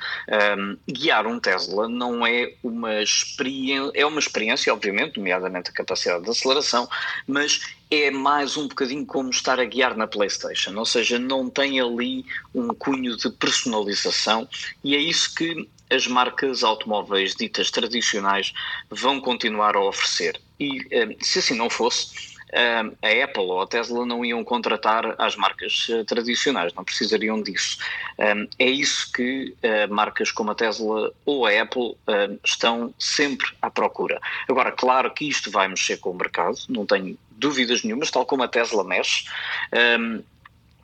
Um, 0.57 0.77
guiar 0.87 1.25
um 1.25 1.39
Tesla 1.39 1.87
não 1.89 2.25
é 2.25 2.53
uma 2.63 3.01
experiência, 3.01 3.91
é 3.95 4.05
uma 4.05 4.19
experiência, 4.19 4.71
obviamente, 4.71 5.17
nomeadamente 5.17 5.71
a 5.71 5.73
capacidade 5.73 6.23
de 6.23 6.29
aceleração, 6.29 6.87
mas 7.27 7.61
é 7.89 8.09
mais 8.11 8.55
um 8.55 8.67
bocadinho 8.67 9.05
como 9.05 9.29
estar 9.29 9.59
a 9.59 9.65
guiar 9.65 9.97
na 9.97 10.07
PlayStation, 10.07 10.77
ou 10.77 10.85
seja, 10.85 11.19
não 11.19 11.49
tem 11.49 11.81
ali 11.81 12.25
um 12.55 12.69
cunho 12.69 13.17
de 13.17 13.29
personalização 13.31 14.47
e 14.81 14.95
é 14.95 14.99
isso 14.99 15.35
que 15.35 15.67
as 15.89 16.07
marcas 16.07 16.63
automóveis 16.63 17.35
ditas 17.35 17.69
tradicionais 17.69 18.53
vão 18.89 19.19
continuar 19.19 19.75
a 19.75 19.83
oferecer. 19.83 20.39
E 20.57 20.79
se 21.19 21.39
assim 21.39 21.55
não 21.55 21.69
fosse, 21.69 22.30
a 22.53 23.23
Apple 23.23 23.43
ou 23.43 23.61
a 23.61 23.67
Tesla 23.67 24.05
não 24.05 24.25
iam 24.25 24.43
contratar 24.43 25.15
as 25.17 25.35
marcas 25.35 25.87
eh, 25.89 26.03
tradicionais, 26.03 26.73
não 26.73 26.83
precisariam 26.83 27.41
disso. 27.41 27.77
É 28.17 28.69
isso 28.69 29.11
que 29.11 29.55
eh, 29.61 29.87
marcas 29.87 30.31
como 30.31 30.51
a 30.51 30.55
Tesla 30.55 31.11
ou 31.25 31.45
a 31.45 31.61
Apple 31.61 31.95
estão 32.43 32.93
sempre 32.99 33.47
à 33.61 33.69
procura. 33.69 34.19
Agora, 34.47 34.71
claro 34.71 35.11
que 35.11 35.27
isto 35.27 35.49
vai 35.49 35.67
mexer 35.67 35.97
com 35.97 36.11
o 36.11 36.15
mercado, 36.15 36.57
não 36.67 36.85
tenho 36.85 37.17
dúvidas 37.31 37.83
nenhumas, 37.83 38.11
tal 38.11 38.25
como 38.25 38.43
a 38.43 38.47
Tesla 38.47 38.83
mexe 38.83 39.25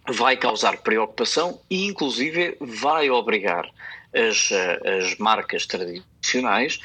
vai 0.10 0.38
causar 0.38 0.78
preocupação 0.78 1.60
e, 1.70 1.86
inclusive, 1.86 2.56
vai 2.62 3.10
obrigar 3.10 3.70
as, 4.18 4.50
as 4.86 5.16
marcas 5.18 5.66
tradicionais 5.66 6.80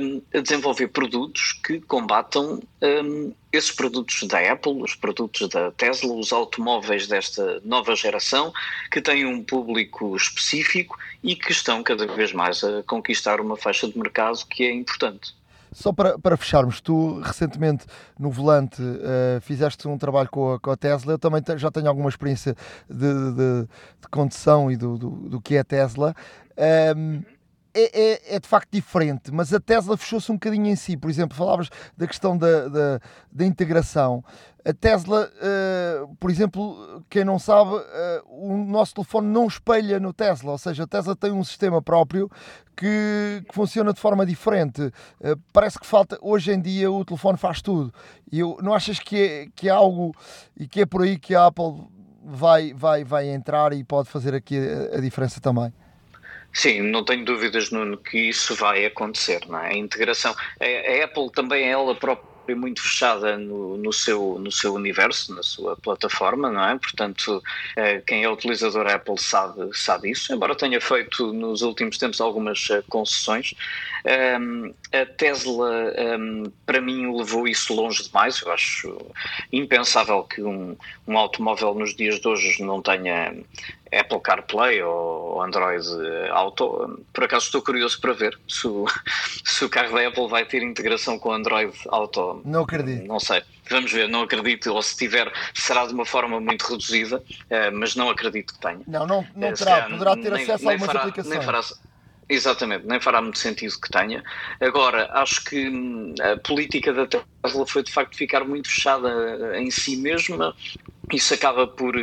um, 0.00 0.22
a 0.34 0.40
desenvolver 0.40 0.88
produtos 0.88 1.52
que 1.64 1.80
combatam 1.80 2.60
um, 2.82 3.32
esses 3.52 3.70
produtos 3.70 4.26
da 4.26 4.52
Apple, 4.52 4.82
os 4.82 4.94
produtos 4.94 5.48
da 5.48 5.70
Tesla, 5.72 6.12
os 6.12 6.32
automóveis 6.32 7.06
desta 7.06 7.60
nova 7.64 7.94
geração, 7.94 8.52
que 8.90 9.00
têm 9.00 9.26
um 9.26 9.42
público 9.42 10.16
específico 10.16 10.98
e 11.22 11.36
que 11.36 11.52
estão 11.52 11.82
cada 11.82 12.06
vez 12.06 12.32
mais 12.32 12.64
a 12.64 12.82
conquistar 12.84 13.40
uma 13.40 13.56
faixa 13.56 13.88
de 13.88 13.98
mercado 13.98 14.44
que 14.46 14.64
é 14.64 14.72
importante. 14.72 15.38
Só 15.72 15.92
para, 15.92 16.18
para 16.18 16.36
fecharmos, 16.36 16.80
tu 16.80 17.20
recentemente 17.20 17.84
no 18.18 18.30
volante 18.30 18.80
uh, 18.80 19.40
fizeste 19.40 19.86
um 19.86 19.98
trabalho 19.98 20.28
com 20.30 20.54
a, 20.54 20.60
com 20.60 20.70
a, 20.70 20.76
Tesla. 20.76 21.12
Eu 21.12 21.18
também 21.18 21.42
já 21.56 21.70
tenho 21.70 21.88
alguma 21.88 22.08
experiência 22.08 22.54
de, 22.88 22.96
de, 22.96 23.62
de 24.00 24.08
condução 24.10 24.70
e 24.70 24.76
do, 24.76 24.96
do, 24.96 25.10
do, 25.10 25.40
que 25.40 25.56
é 25.56 25.64
Tesla. 25.64 26.14
Um, 26.96 27.22
é, 27.74 28.00
é, 28.00 28.36
é, 28.36 28.40
de 28.40 28.48
facto 28.48 28.70
diferente, 28.72 29.30
mas 29.30 29.52
a 29.54 29.60
Tesla 29.60 29.96
fechou-se 29.96 30.32
um 30.32 30.34
bocadinho 30.34 30.66
em 30.66 30.74
si. 30.74 30.96
Por 30.96 31.08
exemplo, 31.08 31.36
falavas 31.36 31.68
da 31.96 32.06
questão 32.06 32.36
da, 32.36 32.68
da, 32.68 33.00
da 33.30 33.44
integração. 33.44 34.24
A 34.64 34.72
Tesla, 34.72 35.30
uh, 35.30 36.14
por 36.16 36.30
exemplo, 36.30 37.04
quem 37.08 37.24
não 37.24 37.38
sabe, 37.38 37.70
uh, 37.70 37.82
o 38.26 38.56
nosso 38.56 38.94
telefone 38.94 39.28
não 39.28 39.46
espelha 39.46 40.00
no 40.00 40.12
Tesla, 40.12 40.52
ou 40.52 40.58
seja, 40.58 40.82
a 40.82 40.86
Tesla 40.86 41.14
tem 41.14 41.30
um 41.30 41.44
sistema 41.44 41.80
próprio 41.80 42.30
que, 42.76 43.42
que 43.48 43.54
funciona 43.54 43.92
de 43.92 44.00
forma 44.00 44.26
diferente. 44.26 44.82
Uh, 44.82 45.40
parece 45.52 45.78
que 45.78 45.86
falta, 45.86 46.18
hoje 46.20 46.52
em 46.52 46.60
dia, 46.60 46.90
o 46.90 47.04
telefone 47.04 47.38
faz 47.38 47.62
tudo. 47.62 47.94
E 48.30 48.40
eu, 48.40 48.58
não 48.60 48.74
achas 48.74 48.98
que 48.98 49.16
é, 49.16 49.46
que 49.54 49.68
é 49.68 49.72
algo 49.72 50.14
e 50.56 50.66
que 50.66 50.80
é 50.80 50.86
por 50.86 51.02
aí 51.02 51.18
que 51.18 51.34
a 51.34 51.46
Apple 51.46 51.86
vai, 52.24 52.74
vai, 52.74 53.04
vai 53.04 53.28
entrar 53.28 53.72
e 53.72 53.84
pode 53.84 54.08
fazer 54.08 54.34
aqui 54.34 54.58
a, 54.58 54.98
a 54.98 55.00
diferença 55.00 55.40
também? 55.40 55.72
Sim, 56.52 56.82
não 56.82 57.04
tenho 57.04 57.24
dúvidas, 57.24 57.70
Nuno, 57.70 57.96
que 57.96 58.18
isso 58.18 58.54
vai 58.54 58.84
acontecer, 58.84 59.40
não 59.46 59.58
é? 59.60 59.68
A 59.68 59.76
integração. 59.76 60.34
A, 60.60 61.04
Apple 61.04 61.30
também 61.32 61.64
é 61.64 61.68
ela 61.68 61.94
própria 61.94 62.38
muito 62.54 62.80
fechada 62.80 63.36
no, 63.36 63.76
no, 63.76 63.92
seu, 63.92 64.38
no 64.38 64.50
seu 64.50 64.74
universo, 64.74 65.34
na 65.34 65.42
sua 65.42 65.76
plataforma, 65.76 66.50
não 66.50 66.64
é? 66.64 66.78
Portanto, 66.78 67.36
uh, 67.36 68.04
quem 68.06 68.24
é 68.24 68.30
utilizador 68.30 68.86
Apple 68.86 69.18
sabe, 69.18 69.68
sabe 69.74 70.10
isso, 70.10 70.32
embora 70.32 70.54
tenha 70.54 70.80
feito 70.80 71.32
nos 71.32 71.62
últimos 71.62 71.98
tempos 71.98 72.20
algumas 72.20 72.68
uh, 72.70 72.82
concessões. 72.88 73.54
Um, 74.40 74.72
a 74.92 75.04
Tesla, 75.04 75.92
um, 76.18 76.50
para 76.64 76.80
mim, 76.80 77.14
levou 77.16 77.46
isso 77.46 77.74
longe 77.74 78.04
demais. 78.04 78.40
Eu 78.40 78.52
acho 78.52 78.98
impensável 79.52 80.22
que 80.22 80.42
um, 80.42 80.76
um 81.06 81.18
automóvel 81.18 81.74
nos 81.74 81.94
dias 81.94 82.20
de 82.20 82.28
hoje 82.28 82.62
não 82.62 82.80
tenha 82.80 83.34
Apple 83.92 84.20
CarPlay 84.20 84.82
ou 84.82 85.42
Android 85.42 85.86
Auto. 86.30 87.04
Por 87.12 87.24
acaso 87.24 87.46
estou 87.46 87.62
curioso 87.62 88.00
para 88.00 88.12
ver 88.12 88.38
se 88.48 88.66
o, 88.66 88.86
se 89.44 89.64
o 89.64 89.68
carro 89.68 89.94
da 89.94 90.08
Apple 90.08 90.28
vai 90.28 90.44
ter 90.44 90.62
integração 90.62 91.18
com 91.18 91.32
Android 91.32 91.72
Auto. 91.88 92.42
Não 92.44 92.62
acredito. 92.62 93.06
Não 93.06 93.20
sei. 93.20 93.42
Vamos 93.70 93.92
ver, 93.92 94.08
não 94.08 94.22
acredito. 94.22 94.72
Ou 94.72 94.82
se 94.82 94.96
tiver, 94.96 95.30
será 95.54 95.86
de 95.86 95.92
uma 95.92 96.04
forma 96.04 96.40
muito 96.40 96.62
reduzida, 96.62 97.22
eh, 97.50 97.70
mas 97.70 97.94
não 97.94 98.08
acredito 98.08 98.54
que 98.54 98.60
tenha. 98.60 98.80
Não, 98.86 99.06
não, 99.06 99.26
não 99.34 99.48
eh, 99.48 99.52
terá. 99.52 99.82
Poderá 99.82 100.16
ter 100.16 100.32
nem, 100.32 100.42
acesso 100.42 100.64
nem 100.64 100.68
a 100.68 100.72
algumas 100.72 100.86
fará, 100.86 101.00
aplicações. 101.00 101.34
Nem 101.34 101.44
fará, 101.44 101.62
Exatamente, 102.28 102.86
nem 102.86 103.00
fará 103.00 103.22
muito 103.22 103.38
sentido 103.38 103.80
que 103.80 103.88
tenha. 103.88 104.22
Agora, 104.60 105.08
acho 105.12 105.42
que 105.44 105.68
hum, 105.68 106.14
a 106.20 106.36
política 106.36 106.92
da 106.92 107.06
Tesla 107.06 107.66
foi 107.66 107.82
de 107.82 107.90
facto 107.90 108.16
ficar 108.16 108.44
muito 108.44 108.68
fechada 108.68 109.58
em 109.58 109.70
si 109.70 109.96
mesma 109.96 110.54
isso 111.16 111.34
acaba 111.34 111.66
por 111.66 111.94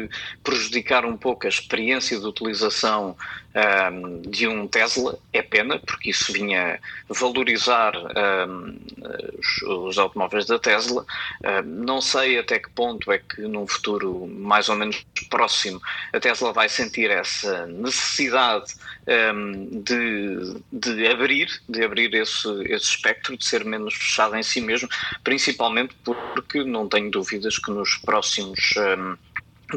prejudicar 0.43 1.05
um 1.05 1.17
pouco 1.17 1.45
a 1.45 1.49
experiência 1.49 2.19
de 2.19 2.25
utilização 2.25 3.15
um, 3.55 4.21
de 4.21 4.47
um 4.47 4.67
Tesla. 4.67 5.17
É 5.31 5.41
pena, 5.41 5.79
porque 5.79 6.09
isso 6.09 6.33
vinha 6.33 6.79
valorizar 7.07 7.93
um, 7.95 8.77
os, 9.39 9.61
os, 9.63 9.97
automóveis 9.97 10.45
da 10.45 10.59
Tesla. 10.59 11.05
Um, 11.43 11.61
não 11.85 12.01
sei 12.01 12.37
até 12.39 12.59
que 12.59 12.69
ponto 12.69 13.11
é 13.11 13.19
que 13.19 13.41
num 13.41 13.67
futuro 13.67 14.27
mais 14.27 14.69
ou 14.69 14.75
menos 14.75 15.05
próximo 15.29 15.81
a 16.13 16.19
Tesla 16.19 16.51
vai 16.51 16.67
sentir 16.67 17.09
essa 17.09 17.65
necessidade 17.67 18.73
de, 19.83 20.61
de 20.71 21.07
abrir, 21.07 21.47
de 21.69 21.83
abrir 21.83 22.13
esse, 22.15 22.47
esse 22.63 22.85
espectro, 22.85 23.37
de 23.37 23.45
ser 23.45 23.63
menos 23.63 23.93
fechada 23.93 24.37
em 24.39 24.43
si 24.43 24.59
mesmo, 24.59 24.89
principalmente 25.23 25.95
porque 26.03 26.63
não 26.63 26.87
tenho 26.87 27.11
dúvidas 27.11 27.59
que 27.59 27.69
nos 27.71 27.95
próximos 27.97 28.73
um, 28.77 29.15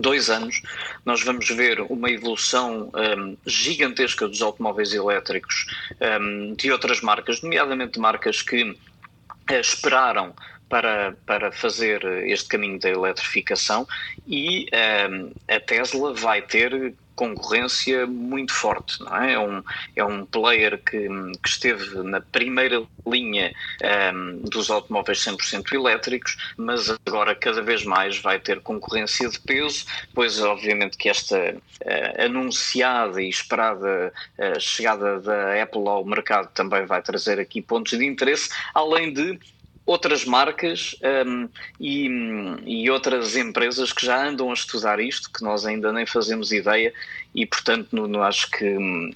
dois 0.01 0.31
anos 0.31 0.63
nós 1.05 1.23
vamos 1.23 1.49
ver 1.49 1.81
uma 1.81 2.11
evolução 2.11 2.91
um, 2.95 3.37
gigantesca 3.47 4.27
dos 4.29 4.43
automóveis 4.43 4.93
elétricos 4.93 5.67
um, 6.21 6.55
de 6.55 6.71
outras 6.71 7.01
marcas, 7.01 7.43
nomeadamente 7.43 7.99
marcas 7.99 8.43
que 8.43 8.63
uh, 8.63 8.77
esperaram 9.61 10.35
para, 10.69 11.17
para 11.27 11.51
fazer 11.51 12.05
este 12.27 12.49
caminho 12.49 12.79
da 12.79 12.91
eletrificação 12.91 13.87
e 14.27 14.69
um, 15.11 15.33
a 15.49 15.61
Tesla 15.61 16.13
vai 16.15 16.43
ter 16.43 16.95
concorrência 17.19 18.07
muito 18.07 18.55
forte, 18.55 19.03
não 19.03 19.17
é? 19.17 19.33
É 19.33 19.39
um, 19.41 19.63
é 19.97 20.05
um 20.05 20.25
player 20.25 20.79
que, 20.79 21.09
que 21.43 21.49
esteve 21.49 22.01
na 22.05 22.21
primeira 22.21 22.87
linha 23.05 23.53
um, 24.15 24.43
dos 24.49 24.71
automóveis 24.71 25.19
100% 25.25 25.73
elétricos, 25.73 26.37
mas 26.57 26.89
agora 27.05 27.35
cada 27.35 27.61
vez 27.61 27.85
mais 27.85 28.19
vai 28.19 28.39
ter 28.39 28.61
concorrência 28.61 29.29
de 29.29 29.41
peso, 29.41 29.85
pois 30.15 30.41
obviamente 30.41 30.97
que 30.97 31.09
esta 31.09 31.57
uh, 31.57 32.25
anunciada 32.25 33.21
e 33.21 33.29
esperada 33.29 34.13
uh, 34.39 34.61
chegada 34.61 35.19
da 35.19 35.61
Apple 35.61 35.89
ao 35.89 36.05
mercado 36.05 36.53
também 36.55 36.87
vai 36.87 37.03
trazer 37.03 37.41
aqui 37.41 37.61
pontos 37.61 37.99
de 37.99 38.07
interesse, 38.07 38.49
além 38.73 39.13
de 39.13 39.41
outras 39.89 40.27
marcas 40.27 40.95
um, 41.27 41.49
e, 41.81 42.09
e, 42.67 42.91
outras 42.91 43.37
empresas 43.37 43.91
que 43.91 44.05
já 44.05 44.29
andam 44.29 44.51
a 44.51 44.53
estudar 44.53 45.01
isto, 45.01 45.31
que 45.33 45.43
nós 45.43 45.65
ainda 45.65 45.91
nem 45.91 46.05
fazemos 46.05 46.53
ideia, 46.53 46.93
e 47.35 47.47
portanto 47.47 47.89
no 48.07 48.23
acho 48.23 48.51
que 48.51 48.77
hum, 48.77 49.11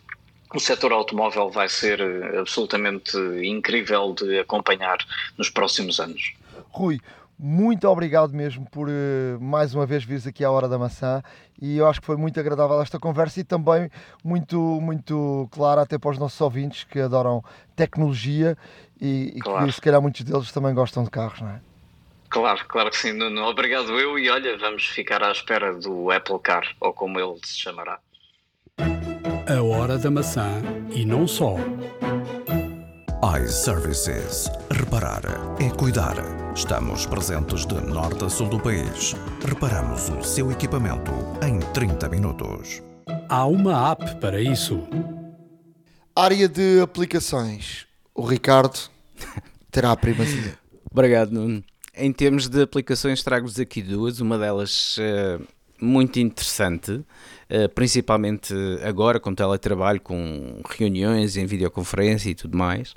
o 0.54 0.58
setor 0.58 0.92
automóvel 0.92 1.50
vai 1.50 1.68
ser 1.68 2.00
eh, 2.00 2.38
absolutamente 2.38 3.16
incrível 3.42 4.14
de 4.14 4.38
acompanhar 4.38 4.96
nos 5.36 5.50
próximos 5.50 6.00
anos. 6.00 6.32
Rui, 6.70 6.98
muito 7.44 7.88
obrigado 7.88 8.32
mesmo 8.32 8.64
por 8.70 8.88
uh, 8.88 9.40
mais 9.40 9.74
uma 9.74 9.84
vez 9.84 10.04
vires 10.04 10.28
aqui 10.28 10.44
à 10.44 10.50
Hora 10.50 10.68
da 10.68 10.78
Maçã 10.78 11.20
e 11.60 11.76
eu 11.76 11.88
acho 11.88 12.00
que 12.00 12.06
foi 12.06 12.16
muito 12.16 12.38
agradável 12.38 12.80
esta 12.80 13.00
conversa 13.00 13.40
e 13.40 13.44
também 13.44 13.90
muito, 14.24 14.56
muito 14.80 15.48
clara 15.50 15.82
até 15.82 15.98
para 15.98 16.12
os 16.12 16.18
nossos 16.18 16.40
ouvintes 16.40 16.84
que 16.84 17.00
adoram 17.00 17.42
tecnologia 17.74 18.56
e, 19.00 19.40
claro. 19.40 19.66
que 19.66 19.72
se 19.72 19.80
calhar 19.80 20.00
muitos 20.00 20.22
deles 20.22 20.52
também 20.52 20.72
gostam 20.72 21.02
de 21.02 21.10
carros, 21.10 21.40
não 21.40 21.48
é? 21.48 21.60
Claro, 22.28 22.64
claro 22.68 22.90
que 22.90 22.96
sim, 22.96 23.12
Nuno. 23.12 23.42
Obrigado 23.42 23.90
eu 23.98 24.16
e 24.16 24.30
olha, 24.30 24.56
vamos 24.56 24.86
ficar 24.86 25.22
à 25.22 25.32
espera 25.32 25.74
do 25.74 26.12
Apple 26.12 26.38
Car, 26.38 26.62
ou 26.80 26.92
como 26.92 27.18
ele 27.18 27.38
se 27.44 27.58
chamará. 27.58 27.98
A 28.78 29.62
Hora 29.62 29.98
da 29.98 30.10
Maçã 30.10 30.62
e 30.94 31.04
não 31.04 31.26
só. 31.26 31.56
iServices. 33.22 34.50
Reparar 34.68 35.22
é 35.60 35.70
cuidar. 35.70 36.16
Estamos 36.56 37.06
presentes 37.06 37.64
de 37.64 37.80
norte 37.80 38.24
a 38.24 38.28
sul 38.28 38.48
do 38.48 38.58
país. 38.58 39.14
Reparamos 39.46 40.08
o 40.08 40.24
seu 40.24 40.50
equipamento 40.50 41.12
em 41.40 41.60
30 41.72 42.08
minutos. 42.08 42.82
Há 43.28 43.46
uma 43.46 43.92
app 43.92 44.16
para 44.16 44.40
isso. 44.40 44.82
Área 46.16 46.48
de 46.48 46.80
aplicações. 46.80 47.86
O 48.12 48.26
Ricardo 48.26 48.90
terá 49.70 49.92
a 49.92 49.96
primazia. 49.96 50.58
Obrigado, 50.90 51.30
Nuno. 51.30 51.62
Em 51.94 52.12
termos 52.12 52.48
de 52.48 52.60
aplicações, 52.60 53.22
trago-vos 53.22 53.60
aqui 53.60 53.82
duas. 53.82 54.18
Uma 54.18 54.36
delas 54.36 54.98
uh, 54.98 55.46
muito 55.80 56.18
interessante, 56.18 57.04
principalmente 57.74 58.54
agora 58.82 59.20
com 59.20 59.34
teletrabalho, 59.34 60.00
com 60.00 60.60
reuniões 60.68 61.36
em 61.36 61.46
videoconferência 61.46 62.30
e 62.30 62.34
tudo 62.34 62.56
mais. 62.56 62.94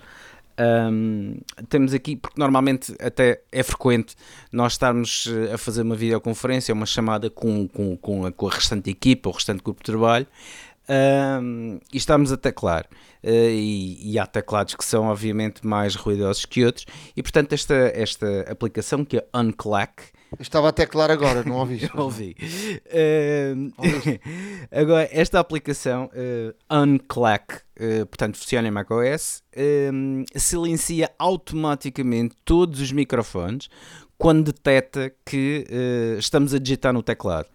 Um, 0.57 1.37
temos 1.67 1.93
aqui, 1.93 2.15
porque 2.15 2.39
normalmente 2.39 2.95
até 2.99 3.41
é 3.51 3.61
frequente 3.61 4.15
nós 4.51 4.73
estarmos 4.73 5.27
eh, 5.27 5.53
a 5.53 5.57
fazer 5.57 5.81
uma 5.81 5.95
videoconferência, 5.95 6.73
uma 6.73 6.85
chamada 6.85 7.29
com, 7.29 7.67
com, 7.67 7.97
com, 7.97 8.25
a, 8.25 8.31
com 8.31 8.47
a 8.47 8.51
restante 8.51 8.89
equipa, 8.89 9.29
o 9.29 9.33
restante 9.33 9.61
grupo 9.61 9.81
de 9.81 9.91
trabalho, 9.91 10.25
um, 10.87 11.79
e 11.91 11.97
estamos 11.97 12.31
a 12.31 12.37
teclar. 12.37 12.85
Uh, 13.21 13.49
e, 13.49 14.13
e, 14.13 14.19
há 14.19 14.25
teclados 14.25 14.75
que 14.75 14.85
são 14.85 15.07
obviamente 15.07 15.65
mais 15.65 15.95
ruidosos 15.95 16.45
que 16.45 16.63
outros, 16.63 16.85
e 17.17 17.23
portanto 17.23 17.53
esta, 17.53 17.73
esta 17.93 18.41
aplicação 18.49 19.03
que 19.03 19.17
é 19.17 19.25
Unclack. 19.33 20.14
Estava 20.39 20.69
a 20.69 20.71
teclar 20.71 21.11
agora, 21.11 21.43
não 21.43 21.55
ouvi? 21.55 21.89
ouvi. 21.95 22.35
Uh, 22.87 23.71
agora, 24.71 25.09
esta 25.11 25.39
aplicação 25.39 26.09
uh, 26.13 26.75
Unclack, 26.75 27.55
uh, 27.55 28.05
portanto, 28.05 28.37
funciona 28.37 28.67
em 28.67 28.71
macOS, 28.71 29.43
uh, 29.55 30.39
silencia 30.39 31.11
automaticamente 31.17 32.35
todos 32.43 32.81
os 32.81 32.91
microfones 32.91 33.69
quando 34.17 34.45
detecta 34.45 35.13
que 35.25 35.65
estamos 36.17 36.53
a 36.53 36.57
digitar 36.57 36.93
no 36.93 37.03
teclado 37.03 37.49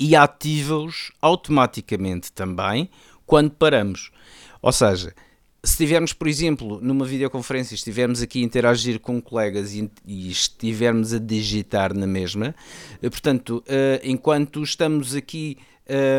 e 0.00 0.16
ativa-os 0.16 1.12
automaticamente 1.20 2.32
também 2.32 2.88
quando 3.26 3.50
paramos. 3.50 4.10
Ou 4.62 4.72
seja, 4.72 5.14
se 5.66 5.72
estivermos, 5.72 6.12
por 6.12 6.28
exemplo, 6.28 6.78
numa 6.80 7.04
videoconferência, 7.04 7.74
estivermos 7.74 8.22
aqui 8.22 8.40
a 8.40 8.44
interagir 8.44 9.00
com 9.00 9.20
colegas 9.20 9.74
e, 9.74 9.90
e 10.06 10.30
estivermos 10.30 11.12
a 11.12 11.18
digitar 11.18 11.92
na 11.92 12.06
mesma, 12.06 12.54
eh, 13.02 13.10
portanto, 13.10 13.64
uh, 13.66 14.00
enquanto 14.04 14.62
estamos 14.62 15.16
aqui 15.16 15.58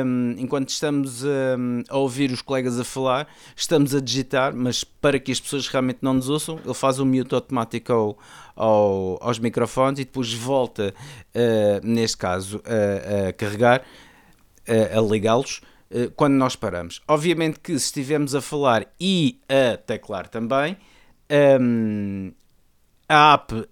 um, 0.06 0.36
enquanto 0.38 0.70
estamos 0.70 1.24
um, 1.24 1.84
a 1.90 1.98
ouvir 1.98 2.32
os 2.32 2.42
colegas 2.42 2.80
a 2.80 2.84
falar, 2.84 3.28
estamos 3.56 3.94
a 3.96 4.02
digitar, 4.02 4.54
mas 4.54 4.84
para 4.84 5.20
que 5.20 5.32
as 5.32 5.40
pessoas 5.40 5.68
realmente 5.68 6.00
não 6.02 6.14
nos 6.14 6.30
ouçam, 6.30 6.60
ele 6.64 6.74
faz 6.74 7.00
um 7.00 7.06
mute 7.06 7.34
automático 7.34 7.92
ao, 7.92 8.18
ao, 8.56 9.18
aos 9.22 9.40
microfones 9.40 10.00
e 10.00 10.06
depois 10.06 10.34
volta, 10.34 10.94
uh, 11.36 11.86
neste 11.86 12.18
caso, 12.18 12.62
a, 12.66 13.30
a 13.30 13.34
carregar, 13.34 13.84
a, 14.68 14.98
a 14.98 15.02
ligá-los 15.02 15.62
quando 16.16 16.34
nós 16.34 16.56
paramos. 16.56 17.02
Obviamente 17.08 17.60
que 17.60 17.72
se 17.80 17.86
estivermos 17.86 18.36
a 18.36 18.42
falar 18.42 18.88
e 19.00 19.40
a 19.48 19.78
teclar 19.78 20.28
também, 20.28 20.78
um, 21.60 22.32
a 23.08 23.34
app 23.34 23.68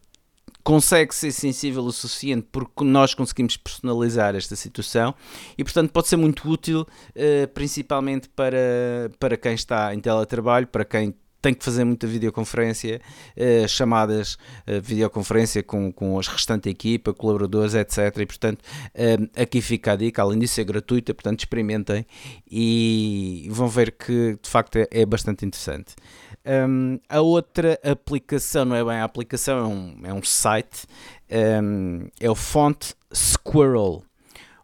consegue 0.64 1.14
ser 1.14 1.32
sensível 1.32 1.84
o 1.84 1.92
suficiente 1.92 2.48
porque 2.52 2.84
nós 2.84 3.14
conseguimos 3.14 3.56
personalizar 3.56 4.36
esta 4.36 4.56
situação 4.56 5.14
e, 5.56 5.64
portanto, 5.64 5.92
pode 5.92 6.08
ser 6.08 6.16
muito 6.16 6.50
útil, 6.50 6.82
uh, 6.82 7.48
principalmente 7.54 8.28
para, 8.30 9.12
para 9.20 9.38
quem 9.38 9.54
está 9.54 9.94
em 9.94 10.00
teletrabalho, 10.00 10.66
para 10.66 10.84
quem 10.84 11.14
tem 11.46 11.54
que 11.54 11.64
fazer 11.64 11.84
muita 11.84 12.08
videoconferência, 12.08 13.00
uh, 13.38 13.68
chamadas 13.68 14.34
uh, 14.68 14.82
videoconferência 14.82 15.62
com, 15.62 15.92
com 15.92 16.18
a 16.18 16.22
restante 16.24 16.70
equipa, 16.70 17.14
colaboradores, 17.14 17.76
etc. 17.76 18.18
E 18.18 18.26
portanto, 18.26 18.62
uh, 18.62 19.30
aqui 19.40 19.62
fica 19.62 19.92
a 19.92 19.96
dica, 19.96 20.24
além 20.24 20.40
disso 20.40 20.60
é 20.60 20.64
gratuita, 20.64 21.14
portanto 21.14 21.42
experimentem 21.42 22.04
e 22.50 23.48
vão 23.52 23.68
ver 23.68 23.92
que 23.92 24.40
de 24.42 24.50
facto 24.50 24.78
é, 24.78 24.88
é 24.90 25.06
bastante 25.06 25.46
interessante. 25.46 25.94
Um, 26.48 27.00
a 27.08 27.22
outra 27.22 27.80
aplicação, 27.84 28.66
não 28.66 28.76
é 28.76 28.84
bem 28.84 28.96
a 28.96 29.04
aplicação, 29.04 29.60
é 29.60 29.68
um, 29.68 29.98
é 30.06 30.14
um 30.14 30.24
site, 30.24 30.88
um, 31.62 32.08
é 32.20 32.30
o 32.30 32.36
Font 32.36 32.96
Squirrel. 33.14 34.04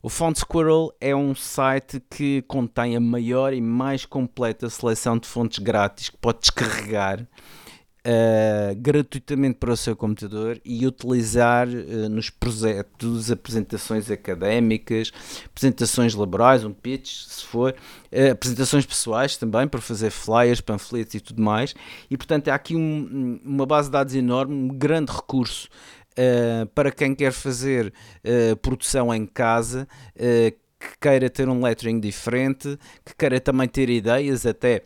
O 0.04 0.10
Font 0.10 0.40
Squirrel 0.40 0.92
é 1.00 1.16
um 1.16 1.36
site 1.36 2.02
que 2.10 2.42
contém 2.48 2.96
a 2.96 3.00
maior 3.00 3.54
e 3.54 3.62
mais 3.62 4.04
completa 4.04 4.68
seleção 4.68 5.16
de 5.16 5.28
fontes 5.28 5.60
grátis 5.60 6.10
que 6.10 6.18
pode 6.18 6.40
descarregar 6.40 7.22
uh, 7.22 8.76
gratuitamente 8.78 9.60
para 9.60 9.72
o 9.72 9.78
seu 9.78 9.96
computador 9.96 10.60
e 10.66 10.88
utilizar 10.88 11.68
uh, 11.68 12.10
nos 12.10 12.32
projetos, 12.32 13.32
apresentações 13.32 14.10
académicas, 14.10 15.12
apresentações 15.46 16.16
laborais, 16.16 16.64
um 16.64 16.74
pitch, 16.74 17.28
se 17.28 17.46
for, 17.46 17.76
uh, 18.12 18.32
apresentações 18.32 18.88
pessoais 18.88 19.38
também 19.38 19.68
para 19.68 19.82
fazer 19.82 20.10
flyers, 20.10 20.62
panfletos 20.62 21.14
e 21.14 21.20
tudo 21.20 21.42
mais. 21.42 21.76
E 22.10 22.18
portanto 22.18 22.48
há 22.48 22.56
aqui 22.56 22.76
um, 22.76 23.40
uma 23.46 23.66
base 23.68 23.88
de 23.88 23.94
dados 23.94 24.16
enorme, 24.16 24.54
um 24.54 24.68
grande 24.68 25.12
recurso. 25.12 25.70
Uh, 26.12 26.66
para 26.68 26.92
quem 26.92 27.16
quer 27.16 27.32
fazer 27.32 27.94
uh, 28.26 28.56
produção 28.58 29.14
em 29.14 29.26
casa, 29.26 29.88
uh, 30.16 30.52
que 30.80 30.98
queira 31.00 31.30
ter 31.30 31.48
um 31.48 31.62
lettering 31.64 32.00
diferente, 32.00 32.78
que 33.06 33.16
queira 33.16 33.40
também 33.40 33.68
ter 33.68 33.90
ideias 33.90 34.46
até 34.46 34.84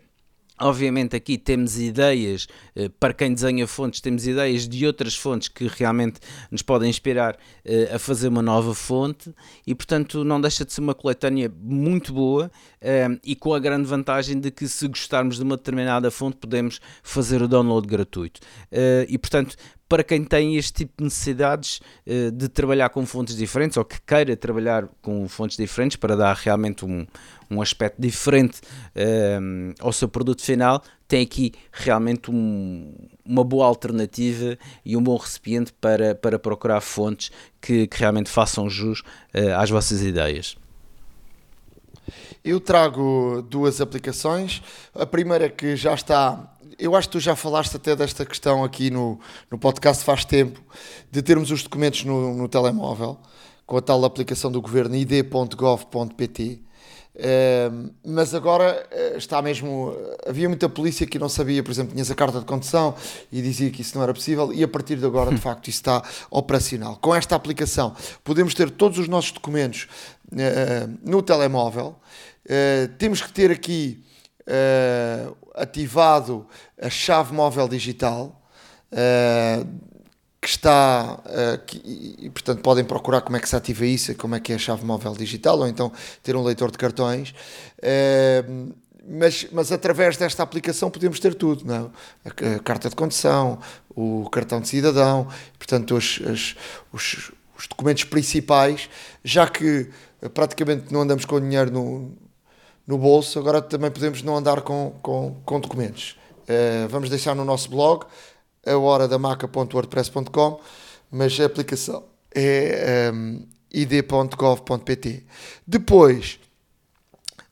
Obviamente 0.57 1.17
aqui 1.17 1.37
temos 1.37 1.77
ideias, 1.77 2.47
eh, 2.77 2.89
para 2.97 3.13
quem 3.13 3.33
desenha 3.33 3.67
fontes, 3.67 3.99
temos 3.99 4.25
ideias 4.25 4.65
de 4.65 4.87
outras 4.87 5.13
fontes 5.13 5.49
que 5.49 5.67
realmente 5.67 6.21
nos 6.49 6.61
podem 6.61 6.89
inspirar 6.89 7.37
eh, 7.65 7.91
a 7.93 7.99
fazer 7.99 8.29
uma 8.29 8.41
nova 8.41 8.73
fonte 8.73 9.35
e 9.67 9.75
portanto 9.75 10.23
não 10.23 10.39
deixa 10.39 10.63
de 10.63 10.71
ser 10.71 10.79
uma 10.79 10.95
coletânea 10.95 11.51
muito 11.61 12.13
boa 12.13 12.49
eh, 12.79 13.19
e 13.21 13.35
com 13.35 13.53
a 13.53 13.59
grande 13.59 13.85
vantagem 13.85 14.39
de 14.39 14.49
que 14.49 14.65
se 14.65 14.87
gostarmos 14.87 15.35
de 15.35 15.43
uma 15.43 15.57
determinada 15.57 16.09
fonte 16.09 16.37
podemos 16.37 16.79
fazer 17.03 17.41
o 17.41 17.49
download 17.49 17.85
gratuito. 17.85 18.39
E 19.09 19.17
portanto 19.17 19.57
para 19.87 20.03
quem 20.03 20.23
tem 20.23 20.55
este 20.55 20.73
tipo 20.73 20.93
de 20.97 21.03
necessidades 21.03 21.79
de 22.33 22.49
trabalhar 22.49 22.89
com 22.89 23.05
fontes 23.05 23.35
diferentes 23.35 23.77
ou 23.77 23.85
que 23.85 24.01
queira 24.01 24.35
trabalhar 24.35 24.87
com 25.01 25.27
fontes 25.27 25.57
diferentes 25.57 25.95
para 25.95 26.15
dar 26.15 26.35
realmente 26.35 26.83
um, 26.83 27.05
um 27.49 27.61
aspecto 27.61 28.01
diferente 28.01 28.59
uh, 28.95 29.73
ao 29.79 29.91
seu 29.91 30.07
produto 30.07 30.41
final, 30.41 30.81
tem 31.07 31.21
aqui 31.21 31.53
realmente 31.71 32.31
um, 32.31 32.93
uma 33.23 33.43
boa 33.43 33.65
alternativa 33.65 34.57
e 34.83 34.97
um 34.97 35.03
bom 35.03 35.15
recipiente 35.15 35.71
para, 35.73 36.15
para 36.15 36.39
procurar 36.39 36.81
fontes 36.81 37.31
que, 37.61 37.87
que 37.87 37.99
realmente 37.99 38.29
façam 38.29 38.69
jus 38.69 39.01
uh, 39.01 39.55
às 39.57 39.69
vossas 39.69 40.01
ideias. 40.01 40.57
Eu 42.43 42.59
trago 42.59 43.43
duas 43.49 43.81
aplicações. 43.81 44.61
A 44.93 45.05
primeira 45.05 45.49
que 45.49 45.75
já 45.75 45.95
está 45.95 46.51
eu 46.77 46.95
acho 46.95 47.07
que 47.07 47.13
tu 47.13 47.19
já 47.19 47.35
falaste 47.35 47.75
até 47.75 47.95
desta 47.95 48.25
questão 48.25 48.63
aqui 48.63 48.91
no, 48.91 49.19
no 49.49 49.57
podcast 49.57 50.03
faz 50.03 50.25
tempo, 50.25 50.61
de 51.09 51.21
termos 51.21 51.51
os 51.51 51.63
documentos 51.63 52.03
no, 52.03 52.33
no 52.35 52.47
telemóvel, 52.47 53.17
com 53.65 53.77
a 53.77 53.81
tal 53.81 54.03
aplicação 54.03 54.51
do 54.51 54.61
governo 54.61 54.95
id.gov.pt. 54.95 56.61
Uh, 57.15 57.93
mas 58.03 58.35
agora 58.35 58.85
uh, 58.91 59.17
está 59.17 59.41
mesmo. 59.41 59.95
Havia 60.27 60.49
muita 60.49 60.67
polícia 60.67 61.07
que 61.07 61.17
não 61.17 61.29
sabia, 61.29 61.63
por 61.63 61.71
exemplo, 61.71 61.93
tinhas 61.93 62.11
a 62.11 62.15
carta 62.15 62.39
de 62.39 62.45
condução 62.45 62.93
e 63.31 63.41
dizia 63.41 63.71
que 63.71 63.81
isso 63.81 63.95
não 63.95 64.03
era 64.03 64.13
possível, 64.13 64.51
e 64.51 64.61
a 64.61 64.67
partir 64.67 64.97
de 64.97 65.05
agora, 65.05 65.31
de 65.31 65.39
facto, 65.41 65.69
isso 65.69 65.79
está 65.79 66.03
operacional. 66.29 66.97
Com 66.97 67.15
esta 67.15 67.33
aplicação, 67.35 67.95
podemos 68.23 68.53
ter 68.53 68.69
todos 68.69 68.99
os 68.99 69.07
nossos 69.07 69.31
documentos 69.31 69.87
uh, 70.31 70.99
no 71.03 71.21
telemóvel. 71.21 71.95
temos 72.97 73.21
que 73.21 73.31
ter 73.31 73.49
aqui 73.49 74.03
ativado 75.55 76.45
a 76.79 76.89
chave 76.89 77.33
móvel 77.33 77.67
digital, 77.67 78.39
que 80.45 80.49
está, 80.51 81.19
uh, 81.25 81.65
que, 81.65 81.81
e, 82.19 82.29
portanto 82.29 82.61
podem 82.61 82.85
procurar 82.85 83.21
como 83.21 83.35
é 83.35 83.39
que 83.39 83.49
se 83.49 83.55
ativa 83.55 83.83
isso, 83.83 84.13
como 84.13 84.35
é 84.35 84.39
que 84.39 84.51
é 84.51 84.55
a 84.55 84.59
chave 84.59 84.85
móvel 84.85 85.13
digital, 85.13 85.57
ou 85.57 85.67
então 85.67 85.91
ter 86.21 86.35
um 86.35 86.43
leitor 86.43 86.69
de 86.69 86.77
cartões. 86.77 87.33
mas, 89.07 89.47
mas 89.51 89.71
através 89.71 90.17
desta 90.17 90.43
aplicação 90.43 90.91
podemos 90.91 91.19
ter 91.19 91.33
tudo, 91.33 91.65
não 91.65 91.91
é? 92.23 92.55
a, 92.55 92.59
carta 92.59 92.89
de 92.89 92.95
condução, 92.95 93.57
o 93.89 94.29
cartão 94.29 94.61
de 94.61 94.67
cidadão, 94.67 95.27
portanto 95.57 95.95
os, 95.95 96.19
os, 96.19 96.55
os, 96.93 97.31
os 97.57 97.67
documentos 97.67 98.03
principais, 98.03 98.87
já 99.23 99.47
que 99.47 99.89
praticamente 100.35 100.93
não 100.93 101.01
andamos 101.01 101.25
com 101.25 101.41
dinheiro 101.41 101.71
no, 101.71 102.11
no 102.85 102.99
bolso, 102.99 103.39
agora 103.39 103.63
também 103.63 103.89
podemos 103.89 104.21
não 104.21 104.37
andar 104.37 104.61
com, 104.61 104.93
com, 105.01 105.41
com 105.43 105.59
documentos. 105.59 106.15
Uh, 106.43 106.87
vamos 106.87 107.09
deixar 107.09 107.33
no 107.33 107.43
nosso 107.43 107.67
blog, 107.67 108.05
a 108.65 108.77
hora 108.77 109.07
da 109.07 109.17
maca.wordpress.com, 109.17 110.59
mas 111.11 111.39
a 111.39 111.45
aplicação 111.45 112.03
é 112.33 113.11
um, 113.13 113.45
id.gov.pt. 113.71 115.23
Depois, 115.65 116.39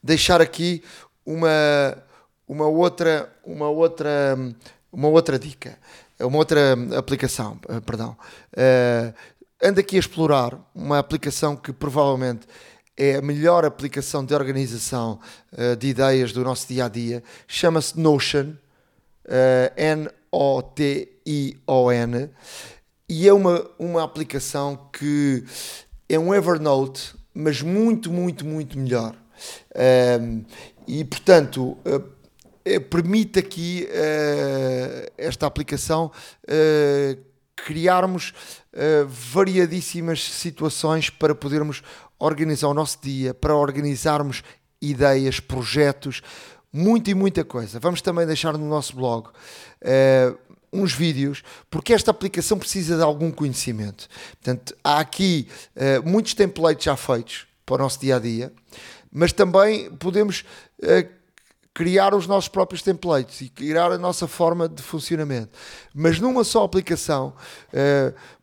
deixar 0.01 0.41
aqui 0.41 0.83
uma, 1.25 1.97
uma 2.47 2.67
outra 2.67 3.31
uma 3.45 3.69
outra 3.69 4.37
uma 4.91 5.07
outra 5.07 5.39
dica, 5.39 5.77
uma 6.19 6.37
outra 6.37 6.77
aplicação, 6.97 7.59
eh, 7.67 7.79
perdão. 7.79 8.15
Uh, 8.53 9.11
ando 9.61 9.79
aqui 9.79 9.95
a 9.95 9.99
explorar 9.99 10.55
uma 10.75 10.99
aplicação 10.99 11.55
que 11.55 11.73
provavelmente 11.73 12.45
é 12.95 13.15
a 13.15 13.21
melhor 13.21 13.65
aplicação 13.65 14.23
de 14.23 14.35
organização 14.35 15.19
uh, 15.51 15.75
de 15.75 15.87
ideias 15.87 16.31
do 16.31 16.43
nosso 16.43 16.67
dia 16.67 16.85
a 16.85 16.87
dia. 16.87 17.23
Chama-se 17.47 17.99
Notion, 17.99 18.53
uh, 19.25 20.13
N-O-T-I-O-N, 20.33 22.29
e 23.07 23.27
é 23.27 23.33
uma, 23.33 23.69
uma 23.77 24.03
aplicação 24.03 24.89
que 24.91 25.43
é 26.09 26.17
um 26.17 26.33
Evernote, 26.33 27.13
mas 27.33 27.61
muito, 27.61 28.11
muito, 28.11 28.43
muito 28.43 28.79
melhor. 28.79 29.15
Um, 30.19 30.43
e 30.87 31.03
portanto, 31.05 31.77
uh, 31.85 32.13
permite 32.89 33.39
aqui 33.39 33.87
esta 35.17 35.45
aplicação 35.45 36.09
criarmos 37.57 38.33
variadíssimas 39.05 40.23
situações 40.23 41.09
para 41.09 41.35
podermos 41.35 41.83
organizar 42.17 42.69
o 42.69 42.73
nosso 42.73 42.99
dia, 43.01 43.33
para 43.33 43.53
organizarmos 43.53 44.43
ideias, 44.81 45.41
projetos, 45.41 46.21
muita 46.71 47.11
e 47.11 47.13
muita 47.13 47.43
coisa. 47.43 47.79
Vamos 47.81 48.01
também 48.01 48.25
deixar 48.25 48.57
no 48.57 48.67
nosso 48.67 48.95
blog 48.95 49.29
uh, 49.83 50.37
uns 50.71 50.93
vídeos, 50.93 51.43
porque 51.69 51.93
esta 51.93 52.11
aplicação 52.11 52.57
precisa 52.57 52.95
de 52.95 53.03
algum 53.03 53.31
conhecimento. 53.31 54.07
Portanto, 54.41 54.75
há 54.83 54.99
aqui 54.99 55.47
uh, 55.75 56.07
muitos 56.07 56.33
templates 56.33 56.85
já 56.85 56.95
feitos 56.95 57.45
para 57.65 57.75
o 57.75 57.77
nosso 57.77 57.99
dia 57.99 58.15
a 58.15 58.19
dia, 58.19 58.51
mas 59.11 59.31
também 59.31 59.91
podemos 59.91 60.43
uh, 60.81 61.07
criar 61.73 62.13
os 62.13 62.27
nossos 62.27 62.47
próprios 62.47 62.81
templates 62.81 63.41
e 63.41 63.49
criar 63.49 63.91
a 63.91 63.97
nossa 63.97 64.27
forma 64.27 64.69
de 64.69 64.81
funcionamento. 64.81 65.49
Mas 65.93 66.19
numa 66.19 66.43
só 66.43 66.63
aplicação, 66.63 67.33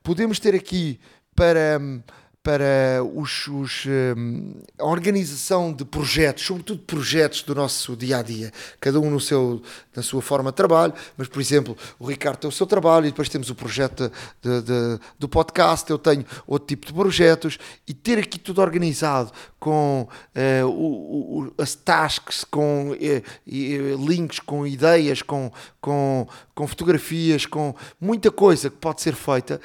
podemos 0.02 0.40
ter 0.40 0.52
aqui 0.52 0.98
para. 1.36 1.78
Um, 1.80 2.02
para 2.42 3.04
os, 3.14 3.46
os, 3.48 3.84
um, 4.16 4.54
a 4.78 4.86
organização 4.86 5.74
de 5.74 5.84
projetos, 5.84 6.44
sobretudo 6.44 6.80
projetos 6.82 7.42
do 7.42 7.54
nosso 7.54 7.94
dia 7.94 8.18
a 8.18 8.22
dia, 8.22 8.50
cada 8.80 8.98
um 8.98 9.10
no 9.10 9.20
seu, 9.20 9.62
na 9.94 10.02
sua 10.02 10.22
forma 10.22 10.50
de 10.50 10.56
trabalho. 10.56 10.94
Mas, 11.18 11.28
por 11.28 11.40
exemplo, 11.40 11.76
o 11.98 12.06
Ricardo 12.06 12.38
tem 12.38 12.48
o 12.48 12.52
seu 12.52 12.66
trabalho 12.66 13.06
e 13.06 13.10
depois 13.10 13.28
temos 13.28 13.50
o 13.50 13.54
projeto 13.54 14.10
de, 14.40 14.62
de, 14.62 15.00
do 15.18 15.28
podcast. 15.28 15.90
Eu 15.90 15.98
tenho 15.98 16.24
outro 16.46 16.68
tipo 16.68 16.86
de 16.86 16.94
projetos 16.94 17.58
e 17.86 17.92
ter 17.92 18.18
aqui 18.18 18.38
tudo 18.38 18.62
organizado 18.62 19.32
com 19.58 20.08
uh, 20.08 20.66
o, 20.66 21.42
o, 21.42 21.54
as 21.58 21.74
tasks, 21.74 22.42
com 22.42 22.92
uh, 22.92 24.06
links, 24.06 24.38
com 24.38 24.66
ideias, 24.66 25.20
com, 25.20 25.52
com, 25.78 26.26
com 26.54 26.66
fotografias, 26.66 27.44
com 27.44 27.74
muita 28.00 28.30
coisa 28.30 28.70
que 28.70 28.76
pode 28.76 29.02
ser 29.02 29.14
feita 29.14 29.60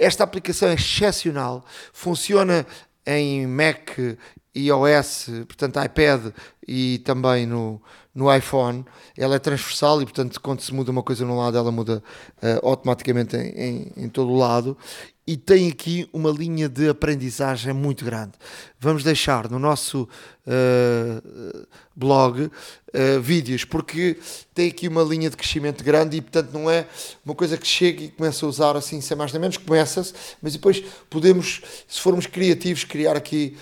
esta 0.00 0.24
aplicação 0.24 0.70
é 0.70 0.74
excepcional, 0.74 1.64
funciona 1.92 2.66
em 3.04 3.46
Mac, 3.46 3.90
iOS, 4.56 5.26
portanto 5.46 5.78
iPad, 5.80 6.32
e 6.66 6.98
também 7.00 7.46
no, 7.46 7.80
no 8.14 8.34
iPhone, 8.34 8.84
ela 9.16 9.36
é 9.36 9.38
transversal 9.38 10.02
e, 10.02 10.04
portanto, 10.04 10.40
quando 10.40 10.60
se 10.60 10.74
muda 10.74 10.90
uma 10.90 11.02
coisa 11.02 11.24
num 11.24 11.38
lado, 11.38 11.56
ela 11.56 11.70
muda 11.70 12.02
uh, 12.42 12.66
automaticamente 12.66 13.36
em, 13.36 13.48
em, 13.50 13.92
em, 13.96 14.08
todo 14.08 14.30
o 14.30 14.36
lado. 14.36 14.76
E 15.24 15.36
tem 15.36 15.68
aqui 15.68 16.08
uma 16.12 16.30
linha 16.30 16.68
de 16.68 16.88
aprendizagem 16.88 17.72
muito 17.72 18.04
grande. 18.04 18.32
Vamos 18.80 19.04
deixar 19.04 19.48
no 19.48 19.60
nosso 19.60 20.08
uh, 20.44 21.66
blog 21.94 22.46
uh, 22.46 23.20
vídeos, 23.20 23.64
porque 23.64 24.18
tem 24.52 24.68
aqui 24.68 24.88
uma 24.88 25.04
linha 25.04 25.30
de 25.30 25.36
crescimento 25.36 25.84
grande 25.84 26.16
e, 26.16 26.20
portanto, 26.20 26.50
não 26.52 26.68
é 26.68 26.84
uma 27.24 27.34
coisa 27.34 27.56
que 27.56 27.66
chega 27.66 28.02
e 28.02 28.08
começa 28.08 28.44
a 28.44 28.48
usar 28.48 28.76
assim, 28.76 29.00
sem 29.00 29.16
mais 29.16 29.32
nem 29.32 29.40
menos, 29.40 29.56
começa-se, 29.56 30.12
mas 30.42 30.54
depois 30.54 30.82
podemos, 31.08 31.62
se 31.86 32.00
formos 32.00 32.26
criativos, 32.26 32.82
criar 32.82 33.16
aqui 33.16 33.56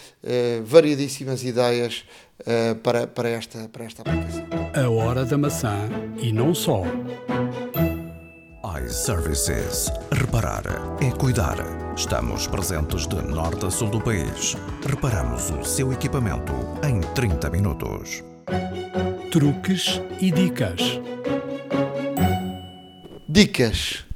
variadíssimas 0.65 1.45
ideias 1.45 2.05
uh, 2.41 2.75
para, 2.77 3.07
para, 3.07 3.29
esta, 3.29 3.69
para 3.69 3.85
esta 3.85 4.03
aplicação. 4.03 4.47
A 4.75 4.89
hora 4.91 5.25
da 5.25 5.39
maçã 5.39 5.89
e 6.21 6.33
não 6.33 6.55
só. 6.55 6.83
iServices. 8.85 9.91
Reparar 10.13 10.65
é 11.01 11.11
cuidar. 11.11 11.57
Estamos 11.97 12.47
presentes 12.47 13.07
de 13.07 13.17
norte 13.17 13.67
a 13.67 13.71
sul 13.71 13.91
do 13.91 14.01
país. 14.01 14.57
Reparamos 14.87 15.51
o 15.51 15.65
seu 15.65 15.93
equipamento 15.93 16.53
em 16.87 17.01
30 17.15 17.51
minutos. 17.51 18.23
Truques 19.33 20.01
e 20.21 20.31
dicas. 20.31 21.01
Dicas, 23.29 24.07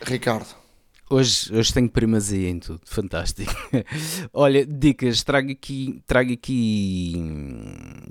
Ricardo. 0.00 0.63
Hoje, 1.10 1.54
hoje 1.54 1.72
tenho 1.72 1.88
primazia 1.88 2.48
em 2.48 2.58
tudo, 2.58 2.80
fantástico. 2.86 3.52
Olha, 4.32 4.64
dicas, 4.64 5.22
trago 5.22 5.50
aqui, 5.50 6.02
trago 6.06 6.32
aqui, 6.32 7.14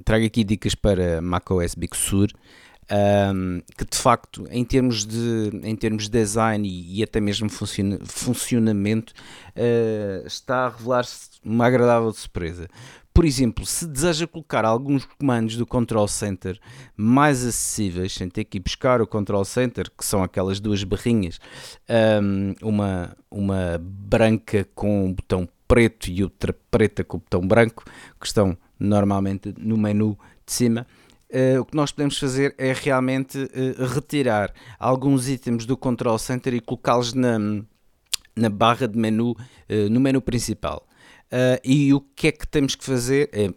trago 0.05 0.25
aqui 0.25 0.43
dicas 0.43 0.75
para 0.75 1.19
macOS 1.19 1.73
Big 1.73 1.97
Sur, 1.97 2.31
um, 3.33 3.61
que 3.75 3.85
de 3.85 3.97
facto, 3.97 4.45
em 4.51 4.63
termos 4.63 5.05
de, 5.05 5.49
em 5.63 5.75
termos 5.75 6.03
de 6.03 6.11
design 6.11 6.67
e, 6.67 6.99
e 6.99 7.03
até 7.03 7.19
mesmo 7.19 7.49
funciona, 7.49 7.97
funcionamento, 8.05 9.11
uh, 9.55 10.27
está 10.27 10.67
a 10.67 10.69
revelar-se 10.69 11.29
uma 11.43 11.65
agradável 11.65 12.13
surpresa. 12.13 12.67
Por 13.13 13.25
exemplo, 13.25 13.63
se 13.65 13.85
deseja 13.85 14.25
colocar 14.25 14.65
alguns 14.65 15.05
comandos 15.05 15.55
do 15.55 15.67
Control 15.67 16.07
Center 16.07 16.59
mais 16.97 17.45
acessíveis, 17.45 18.13
sem 18.13 18.27
ter 18.27 18.43
que 18.43 18.57
ir 18.57 18.61
buscar 18.61 19.01
o 19.01 19.07
Control 19.07 19.45
Center, 19.45 19.91
que 19.95 20.03
são 20.03 20.23
aquelas 20.23 20.59
duas 20.59 20.83
barrinhas, 20.83 21.39
uma, 22.59 23.15
uma 23.29 23.79
branca 23.79 24.67
com 24.73 25.05
um 25.05 25.13
botão 25.13 25.47
preto 25.67 26.09
e 26.09 26.23
outra 26.23 26.55
preta 26.71 27.03
com 27.03 27.17
o 27.17 27.19
botão 27.19 27.47
branco, 27.47 27.83
que 28.19 28.25
estão 28.25 28.57
normalmente 28.79 29.53
no 29.59 29.77
menu 29.77 30.17
de 30.45 30.53
cima. 30.53 30.87
Uh, 31.29 31.61
o 31.61 31.65
que 31.65 31.75
nós 31.75 31.91
podemos 31.91 32.17
fazer 32.19 32.53
é 32.59 32.73
realmente 32.73 33.39
uh, 33.39 33.85
retirar 33.87 34.53
alguns 34.77 35.27
itens 35.27 35.65
do 35.65 35.75
Control 35.75 36.19
Center 36.19 36.53
e 36.53 36.59
colocá-los 36.59 37.13
na, 37.13 37.39
na 38.35 38.49
barra 38.49 38.87
de 38.87 38.97
menu, 38.97 39.31
uh, 39.31 39.89
no 39.89 39.99
menu 39.99 40.21
principal. 40.21 40.85
Uh, 41.33 41.57
e 41.63 41.91
o 41.95 41.99
que 41.99 42.27
é 42.27 42.31
que 42.31 42.47
temos 42.47 42.75
que 42.75 42.85
fazer? 42.85 43.27
É 43.33 43.51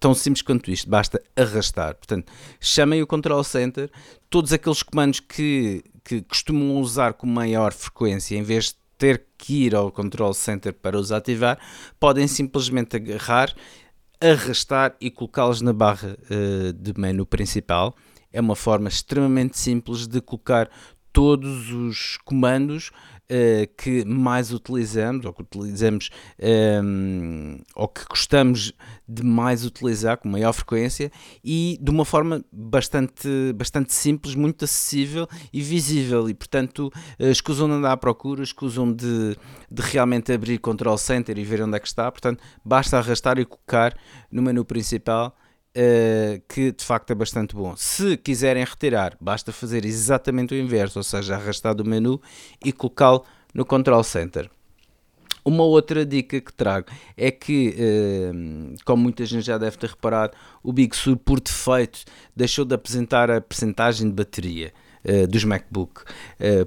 tão 0.00 0.14
simples 0.14 0.40
quanto 0.40 0.70
isto, 0.70 0.88
basta 0.88 1.22
arrastar. 1.36 1.94
Portanto, 1.94 2.32
chamem 2.58 3.02
o 3.02 3.06
Control 3.06 3.44
Center, 3.44 3.90
todos 4.30 4.50
aqueles 4.50 4.82
comandos 4.82 5.20
que, 5.20 5.84
que 6.02 6.22
costumam 6.22 6.78
usar 6.80 7.12
com 7.12 7.26
maior 7.26 7.74
frequência, 7.74 8.34
em 8.34 8.42
vez 8.42 8.70
de 8.70 8.76
ter 8.96 9.26
que 9.36 9.66
ir 9.66 9.74
ao 9.74 9.92
Control 9.92 10.32
Center 10.32 10.72
para 10.72 10.98
os 10.98 11.12
ativar, 11.12 11.58
podem 12.00 12.26
simplesmente 12.26 12.96
agarrar, 12.96 13.54
arrastar 14.18 14.96
e 14.98 15.10
colocá-los 15.10 15.60
na 15.60 15.74
barra 15.74 16.16
uh, 16.30 16.72
de 16.72 16.98
menu 16.98 17.26
principal. 17.26 17.94
É 18.32 18.40
uma 18.40 18.56
forma 18.56 18.88
extremamente 18.88 19.58
simples 19.58 20.06
de 20.06 20.20
colocar 20.22 20.70
todos 21.12 21.70
os 21.70 22.16
comandos 22.24 22.90
uh, 23.32 23.74
que 23.76 24.04
mais 24.04 24.52
utilizamos, 24.52 25.24
ou 25.24 25.32
que 25.32 25.42
utilizamos, 25.42 26.10
um, 26.38 27.56
ehm, 27.56 27.62
ou 27.74 27.88
que 27.88 28.04
gostamos 28.08 28.72
de 29.08 29.22
mais 29.22 29.64
utilizar 29.64 30.18
com 30.18 30.28
maior 30.28 30.52
frequência 30.52 31.10
e 31.42 31.78
de 31.80 31.90
uma 31.90 32.04
forma 32.04 32.44
bastante, 32.52 33.52
bastante 33.54 33.92
simples, 33.92 34.34
muito 34.34 34.64
acessível 34.64 35.26
e 35.52 35.62
visível. 35.62 36.28
E 36.28 36.34
portanto, 36.34 36.92
uh, 37.18 37.26
escusam 37.26 37.68
de 37.68 37.74
andar 37.74 37.92
à 37.92 37.96
procura, 37.96 38.42
escusam 38.42 38.92
de, 38.92 39.36
de 39.70 39.82
realmente 39.82 40.32
abrir 40.32 40.58
Control 40.58 40.98
Center 40.98 41.38
e 41.38 41.44
ver 41.44 41.62
onde 41.62 41.76
é 41.76 41.80
que 41.80 41.88
está. 41.88 42.10
Portanto, 42.10 42.42
basta 42.64 42.98
arrastar 42.98 43.38
e 43.38 43.44
colocar 43.44 43.96
no 44.30 44.42
menu 44.42 44.64
principal 44.64 45.34
Uh, 45.74 46.42
que 46.46 46.70
de 46.70 46.84
facto 46.84 47.10
é 47.12 47.14
bastante 47.14 47.56
bom. 47.56 47.74
Se 47.78 48.18
quiserem 48.18 48.62
retirar, 48.62 49.16
basta 49.18 49.50
fazer 49.52 49.86
exatamente 49.86 50.52
o 50.52 50.58
inverso, 50.58 50.98
ou 50.98 51.02
seja, 51.02 51.34
arrastar 51.34 51.74
do 51.74 51.82
menu 51.82 52.20
e 52.62 52.72
colocá-lo 52.72 53.24
no 53.54 53.64
Control 53.64 54.04
Center. 54.04 54.50
Uma 55.42 55.64
outra 55.64 56.04
dica 56.04 56.38
que 56.42 56.52
trago 56.52 56.88
é 57.16 57.30
que, 57.30 57.70
uh, 57.70 58.74
como 58.84 59.04
muita 59.04 59.24
gente 59.24 59.46
já 59.46 59.56
deve 59.56 59.78
ter 59.78 59.88
reparado, 59.88 60.36
o 60.62 60.74
Big 60.74 60.94
Sur 60.94 61.16
por 61.16 61.40
defeito 61.40 62.04
deixou 62.36 62.66
de 62.66 62.74
apresentar 62.74 63.30
a 63.30 63.40
percentagem 63.40 64.08
de 64.08 64.14
bateria 64.14 64.74
uh, 65.06 65.26
dos 65.26 65.42
MacBook, 65.42 66.02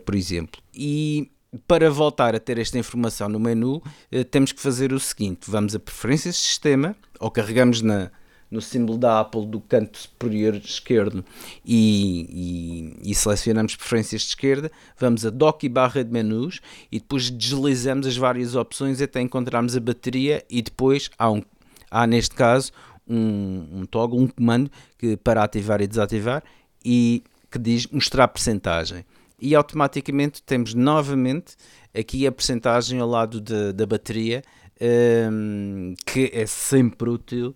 por 0.03 0.15
exemplo. 0.15 0.59
E 0.73 1.31
para 1.67 1.91
voltar 1.91 2.33
a 2.33 2.39
ter 2.39 2.57
esta 2.57 2.79
informação 2.79 3.29
no 3.29 3.39
menu, 3.39 3.83
temos 4.31 4.51
que 4.51 4.59
fazer 4.59 4.91
o 4.91 4.99
seguinte: 4.99 5.49
vamos 5.49 5.75
a 5.75 5.79
preferências 5.79 6.33
de 6.33 6.41
sistema, 6.41 6.95
ou 7.19 7.29
carregamos 7.29 7.83
na, 7.83 8.11
no 8.49 8.61
símbolo 8.61 8.97
da 8.97 9.19
Apple 9.19 9.45
do 9.45 9.59
canto 9.59 9.97
superior 9.97 10.55
esquerdo. 10.55 11.23
E, 11.65 12.95
e, 13.03 13.11
e, 13.11 13.15
selecionamos 13.15 13.75
preferências 13.75 14.21
de 14.21 14.27
esquerda, 14.29 14.71
vamos 14.97 15.25
a 15.25 15.29
dock 15.29 15.65
e 15.65 15.69
barra 15.69 16.03
de 16.03 16.11
menus 16.11 16.61
e 16.91 16.99
depois 16.99 17.29
deslizamos 17.29 18.07
as 18.07 18.17
várias 18.17 18.55
opções 18.55 19.01
até 19.01 19.21
encontrarmos 19.21 19.75
a 19.75 19.79
bateria 19.79 20.43
e 20.49 20.61
depois 20.61 21.09
há, 21.17 21.29
um, 21.29 21.41
há 21.89 22.05
neste 22.07 22.35
caso 22.35 22.71
um, 23.07 23.67
um 23.71 23.85
toggle, 23.85 24.19
um 24.19 24.27
comando 24.27 24.69
que, 24.97 25.17
para 25.17 25.43
ativar 25.43 25.81
e 25.81 25.87
desativar 25.87 26.43
e 26.83 27.23
que 27.51 27.59
diz 27.59 27.87
mostrar 27.87 28.27
percentagem. 28.27 29.05
E 29.39 29.53
automaticamente 29.53 30.41
temos 30.41 30.73
novamente 30.73 31.55
aqui 31.93 32.25
a 32.25 32.31
percentagem 32.31 32.99
ao 32.99 33.07
lado 33.07 33.41
de, 33.41 33.73
da 33.73 33.85
bateria 33.85 34.43
um, 34.81 35.93
que 36.05 36.29
é 36.33 36.45
sempre 36.45 37.09
útil 37.09 37.55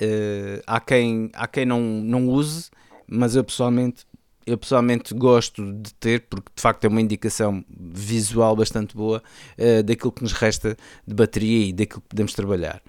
Uh, 0.00 0.62
há 0.66 0.80
quem, 0.80 1.30
há 1.32 1.48
quem 1.48 1.66
não, 1.66 1.80
não 1.80 2.28
use, 2.28 2.70
mas 3.06 3.34
eu 3.34 3.42
pessoalmente, 3.42 4.06
eu 4.46 4.56
pessoalmente 4.56 5.12
gosto 5.12 5.72
de 5.72 5.92
ter, 5.94 6.26
porque 6.30 6.50
de 6.54 6.62
facto 6.62 6.84
é 6.84 6.88
uma 6.88 7.00
indicação 7.00 7.64
visual 7.68 8.54
bastante 8.54 8.96
boa 8.96 9.22
uh, 9.58 9.82
daquilo 9.82 10.12
que 10.12 10.22
nos 10.22 10.32
resta 10.32 10.76
de 11.06 11.14
bateria 11.14 11.66
e 11.66 11.72
daquilo 11.72 12.00
que 12.00 12.08
podemos 12.08 12.32
trabalhar. 12.32 12.80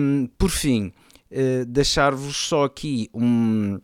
Um, 0.00 0.28
por 0.38 0.48
fim, 0.48 0.92
uh, 1.30 1.64
deixar-vos 1.66 2.36
só 2.36 2.64
aqui 2.64 3.10
um. 3.12 3.78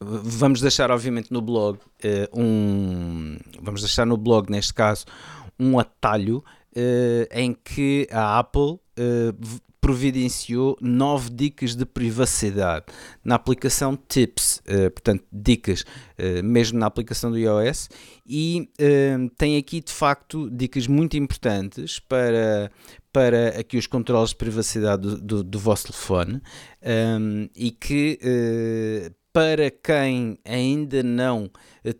Vamos 0.00 0.60
deixar, 0.60 0.92
obviamente, 0.92 1.32
no 1.32 1.40
blog 1.40 1.80
um. 2.32 3.36
Vamos 3.60 3.80
deixar 3.80 4.06
no 4.06 4.16
blog, 4.16 4.48
neste 4.48 4.72
caso, 4.72 5.04
um 5.58 5.76
atalho 5.76 6.44
em 7.32 7.52
que 7.52 8.06
a 8.12 8.38
Apple 8.38 8.78
providenciou 9.88 10.76
nove 10.82 11.30
dicas 11.30 11.74
de 11.74 11.86
privacidade 11.86 12.84
na 13.24 13.36
aplicação 13.36 13.96
Tips, 13.96 14.60
uh, 14.66 14.90
portanto, 14.90 15.24
dicas 15.32 15.80
uh, 15.80 16.44
mesmo 16.44 16.78
na 16.78 16.84
aplicação 16.84 17.30
do 17.30 17.38
iOS, 17.38 17.88
e 18.26 18.68
uh, 18.78 19.30
tem 19.38 19.56
aqui 19.56 19.80
de 19.80 19.90
facto 19.90 20.50
dicas 20.50 20.86
muito 20.86 21.16
importantes 21.16 21.98
para, 21.98 22.70
para 23.10 23.58
aqui 23.58 23.78
os 23.78 23.86
controles 23.86 24.28
de 24.28 24.36
privacidade 24.36 25.00
do, 25.00 25.16
do, 25.16 25.42
do 25.42 25.58
vosso 25.58 25.84
telefone 25.84 26.42
um, 27.18 27.48
e 27.56 27.70
que 27.70 28.18
para 29.32 29.70
quem 29.70 30.38
ainda 30.44 31.02
não 31.02 31.50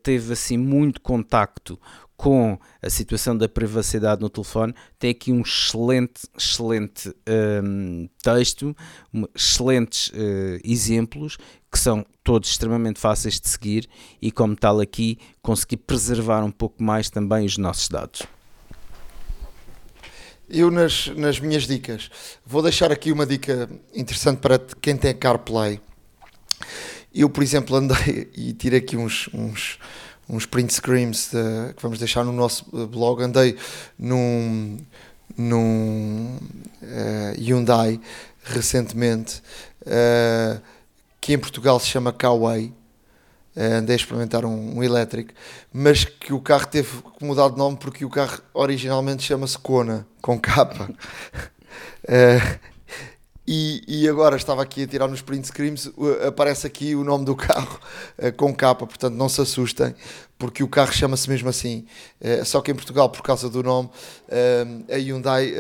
teve 0.03 0.34
assim 0.34 0.59
muito 0.59 1.01
contacto 1.01 1.80
com 2.19 2.59
a 2.83 2.91
situação 2.91 3.39
da 3.39 3.49
privacidade 3.49 4.21
no 4.21 4.29
telefone, 4.29 4.75
tem 4.99 5.11
aqui 5.11 5.33
um 5.33 5.41
excelente, 5.41 6.29
excelente 6.37 7.14
um, 7.62 8.09
texto, 8.21 8.77
um, 9.14 9.25
excelentes 9.33 10.09
uh, 10.09 10.59
exemplos 10.64 11.39
que 11.71 11.79
são 11.79 12.05
todos 12.25 12.51
extremamente 12.51 12.99
fáceis 12.99 13.41
de 13.41 13.49
seguir 13.49 13.89
e, 14.21 14.33
como 14.33 14.57
tal, 14.57 14.81
aqui 14.81 15.16
conseguir 15.41 15.77
preservar 15.77 16.43
um 16.43 16.51
pouco 16.51 16.83
mais 16.83 17.09
também 17.09 17.47
os 17.47 17.57
nossos 17.57 17.89
dados. 17.89 18.23
Eu, 20.51 20.73
nas, 20.73 21.07
nas 21.14 21.39
minhas 21.39 21.69
dicas, 21.69 22.11
vou 22.45 22.62
deixar 22.62 22.91
aqui 22.91 23.12
uma 23.12 23.27
dica 23.27 23.71
interessante 23.95 24.41
para 24.41 24.59
quem 24.59 24.97
tem 24.97 25.14
CarPlay. 25.14 25.81
Eu, 27.14 27.31
por 27.31 27.45
exemplo, 27.45 27.77
andei 27.77 28.29
e 28.35 28.53
tirei 28.55 28.81
aqui 28.81 28.97
uns, 28.97 29.29
uns 29.33 29.79
uns 30.29 30.47
print 30.47 30.72
screens 30.72 31.31
de, 31.33 31.74
que 31.74 31.83
vamos 31.83 31.99
deixar 31.99 32.24
no 32.24 32.33
nosso 32.33 32.64
blog. 32.87 33.22
Andei 33.22 33.57
num, 33.99 34.79
num 35.37 36.39
uh, 36.83 37.41
Hyundai 37.41 38.01
recentemente 38.45 39.43
uh, 39.83 40.61
aqui 41.16 41.35
em 41.35 41.39
Portugal 41.39 41.79
se 41.81 41.87
chama. 41.87 42.11
Uh, 42.11 42.72
andei 43.79 43.95
a 43.95 43.97
experimentar 43.97 44.45
um, 44.45 44.79
um, 44.79 44.85
elétrico, 44.85 45.33
mas 45.72 46.05
que 46.05 46.33
o 46.33 46.41
carro 46.41 46.66
teve 46.66 47.03
que 47.18 47.24
mudar 47.24 47.51
de 47.51 47.59
nome 47.59 47.76
porque 47.76 48.05
o 48.05 48.09
carro 48.09 48.41
originalmente 48.55 49.24
chama-se 49.24 49.59
Kona, 49.59 50.07
com 50.22 50.39
capa. 50.39 50.89
uh, 50.89 52.59
e, 53.51 53.82
e, 53.88 54.07
agora 54.07 54.36
estava 54.36 54.62
aqui 54.62 54.82
a 54.82 54.86
tirar 54.86 55.09
nos 55.09 55.22
print 55.22 55.46
screens, 55.46 55.90
aparece 56.26 56.66
aqui 56.66 56.94
o 56.94 57.03
nome 57.03 57.24
do 57.24 57.34
carro 57.34 57.80
uh, 58.18 58.30
com 58.36 58.55
capa, 58.55 58.86
portanto 58.86 59.14
não 59.14 59.26
se 59.26 59.40
assustem, 59.40 59.94
porque 60.36 60.62
o 60.62 60.68
carro 60.68 60.92
chama-se 60.92 61.30
mesmo 61.30 61.49
assim. 61.49 61.86
Uh, 62.20 62.44
só 62.44 62.61
que 62.61 62.70
em 62.70 62.74
Portugal, 62.74 63.09
por 63.09 63.22
causa 63.22 63.49
do 63.49 63.62
nome, 63.62 63.88
uh, 63.88 64.92
a 64.92 64.99
Hyundai, 64.99 65.51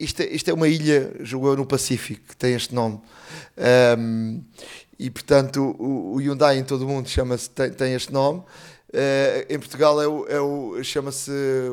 isto, 0.00 0.22
é, 0.22 0.26
isto 0.30 0.50
é 0.50 0.52
uma 0.52 0.66
ilha, 0.66 1.14
jogou 1.20 1.56
no 1.56 1.64
Pacífico, 1.64 2.22
que 2.26 2.36
tem 2.36 2.54
este 2.54 2.74
nome. 2.74 3.00
Um, 3.96 4.42
e 4.98 5.08
portanto 5.10 5.76
o, 5.78 6.16
Hyundai 6.16 6.58
em 6.58 6.64
todo 6.64 6.82
o 6.82 6.88
mundo 6.88 7.08
chama-se, 7.08 7.48
tem, 7.50 7.70
tem, 7.70 7.94
este 7.94 8.12
nome. 8.12 8.42
em 9.48 9.58
Portugal 9.60 10.02
é 10.02 10.08
o, 10.08 10.26
é 10.26 10.40
o 10.40 10.82
chama-se 10.82 11.30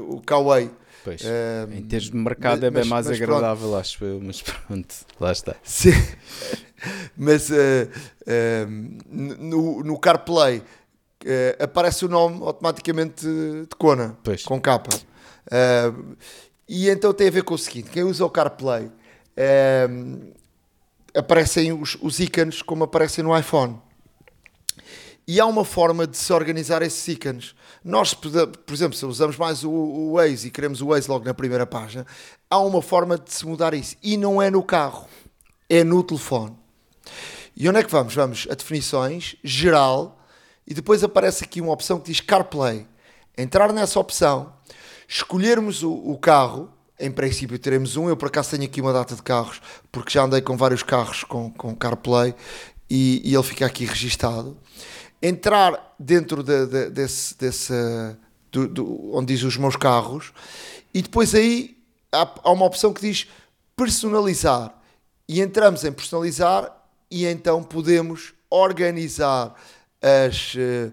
o 0.07 0.21
Kauai. 0.23 0.69
Pois, 1.07 1.21
um, 1.23 1.73
em 1.73 1.83
termos 1.83 2.09
de 2.09 2.17
mercado 2.17 2.57
mas, 2.57 2.63
é 2.63 2.69
bem 2.69 2.83
mais 2.83 3.07
mas 3.07 3.15
agradável, 3.15 3.69
pronto. 3.69 3.79
acho 3.79 4.03
eu, 4.03 4.19
mas 4.21 4.41
pronto, 4.41 4.93
lá 5.21 5.31
está. 5.31 5.55
Sim, 5.63 5.93
mas 7.15 7.49
uh, 7.49 7.53
uh, 7.53 8.69
no, 9.09 9.83
no 9.83 9.97
CarPlay 9.97 10.57
uh, 10.57 11.63
aparece 11.63 12.03
o 12.03 12.09
nome 12.09 12.43
automaticamente 12.43 13.25
de 13.25 13.73
Kona, 13.77 14.17
pois. 14.21 14.43
com 14.43 14.59
capa. 14.59 14.89
e 16.67 16.89
então 16.89 17.13
tem 17.13 17.29
a 17.29 17.31
ver 17.31 17.43
com 17.43 17.53
o 17.53 17.57
seguinte: 17.57 17.89
quem 17.89 18.03
usa 18.03 18.25
o 18.25 18.29
CarPlay 18.29 18.91
aparecem 21.15 21.71
os, 21.71 21.97
os 22.01 22.19
ícones 22.19 22.61
como 22.61 22.83
aparecem 22.83 23.23
no 23.23 23.37
iPhone. 23.37 23.79
E 25.27 25.41
há 25.41 25.45
uma 25.45 25.65
forma 25.65 26.07
de 26.07 26.15
se 26.15 26.31
organizar 26.31 26.81
esses 26.81 27.05
ícones. 27.05 27.53
Nós, 27.83 28.13
por 28.13 28.73
exemplo, 28.73 28.97
se 28.97 29.05
usamos 29.05 29.35
mais 29.35 29.65
o, 29.65 30.13
Waze 30.13 30.47
e 30.47 30.51
queremos 30.51 30.81
o 30.81 30.87
Waze 30.87 31.09
logo 31.09 31.25
na 31.25 31.33
primeira 31.33 31.65
página, 31.65 32.07
há 32.49 32.59
uma 32.59 32.81
forma 32.81 33.17
de 33.17 33.33
se 33.33 33.45
mudar 33.45 33.73
isso. 33.73 33.97
E 34.01 34.15
não 34.15 34.41
é 34.41 34.49
no 34.49 34.63
carro, 34.63 35.05
é 35.69 35.83
no 35.83 36.01
telefone. 36.01 36.55
E 37.55 37.67
onde 37.67 37.79
é 37.79 37.83
que 37.83 37.91
vamos? 37.91 38.15
Vamos 38.15 38.47
a 38.49 38.55
definições, 38.55 39.35
geral, 39.43 40.17
e 40.65 40.73
depois 40.73 41.03
aparece 41.03 41.43
aqui 41.43 41.59
uma 41.59 41.73
opção 41.73 41.99
que 41.99 42.09
diz 42.09 42.21
CarPlay. 42.21 42.87
Entrar 43.37 43.73
nessa 43.73 43.99
opção, 43.99 44.53
escolhermos 45.09 45.83
o, 45.83 45.91
o 45.91 46.17
carro, 46.17 46.69
em 46.97 47.11
princípio 47.11 47.59
teremos 47.59 47.97
um, 47.97 48.07
eu 48.07 48.15
por 48.15 48.27
acaso 48.27 48.51
tenho 48.51 48.63
aqui 48.63 48.79
uma 48.79 48.93
data 48.93 49.13
de 49.13 49.21
carros, 49.21 49.61
porque 49.91 50.11
já 50.11 50.23
andei 50.23 50.41
com 50.41 50.55
vários 50.55 50.83
carros 50.83 51.25
com, 51.25 51.51
com 51.51 51.75
CarPlay 51.75 52.33
e, 52.89 53.21
e 53.25 53.33
ele 53.33 53.43
fica 53.43 53.65
aqui 53.65 53.85
registado 53.85 54.57
entrar 55.21 55.95
dentro 55.97 56.43
de, 56.43 56.65
de, 56.65 56.89
desse, 56.89 57.37
desse 57.37 57.73
do, 58.51 58.67
do, 58.67 59.15
onde 59.15 59.33
diz 59.33 59.43
os 59.43 59.57
meus 59.57 59.75
carros, 59.75 60.31
e 60.93 61.01
depois 61.01 61.33
aí 61.35 61.77
há, 62.11 62.27
há 62.43 62.51
uma 62.51 62.65
opção 62.65 62.93
que 62.93 63.01
diz 63.01 63.27
personalizar. 63.75 64.73
E 65.27 65.41
entramos 65.41 65.83
em 65.83 65.91
personalizar 65.91 66.71
e 67.11 67.25
então 67.25 67.61
podemos 67.61 68.33
organizar 68.49 69.53
as, 70.01 70.55
eh, 70.57 70.91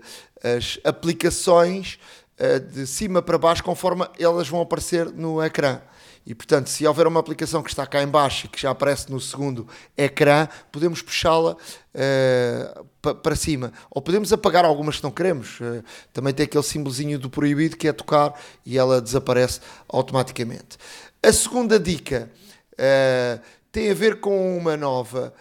as 0.57 0.79
aplicações 0.85 1.99
eh, 2.37 2.59
de 2.59 2.87
cima 2.87 3.22
para 3.22 3.39
baixo 3.39 3.62
conforme 3.62 4.07
elas 4.18 4.49
vão 4.49 4.61
aparecer 4.61 5.07
no 5.12 5.43
ecrã. 5.43 5.81
E 6.27 6.35
portanto, 6.35 6.68
se 6.68 6.87
houver 6.87 7.07
uma 7.07 7.20
aplicação 7.20 7.62
que 7.62 7.68
está 7.68 7.87
cá 7.87 8.03
em 8.03 8.09
baixo 8.09 8.47
e 8.47 8.49
que 8.49 8.61
já 8.61 8.70
aparece 8.70 9.11
no 9.11 9.20
segundo 9.20 9.68
ecrã, 9.97 10.49
podemos 10.72 11.03
puxá-la 11.03 11.55
uh, 11.55 13.14
para 13.16 13.37
cima. 13.37 13.72
Ou 13.91 14.01
podemos 14.01 14.33
apagar 14.33 14.64
algumas 14.64 14.97
que 14.97 15.03
não 15.03 15.11
queremos. 15.11 15.61
Uh, 15.61 15.85
também 16.14 16.33
tem 16.33 16.45
aquele 16.45 16.64
símbolozinho 16.64 17.18
do 17.18 17.29
proibido 17.29 17.77
que 17.77 17.87
é 17.87 17.93
tocar 17.93 18.41
e 18.64 18.79
ela 18.79 19.03
desaparece 19.03 19.61
automaticamente. 19.87 20.79
A 21.22 21.33
segunda 21.33 21.79
dica 21.79 22.31
uh, 22.72 23.41
tem 23.70 23.91
a 23.91 23.95
ver 23.95 24.20
com 24.20 24.57
uma 24.57 24.77
nova 24.77 25.33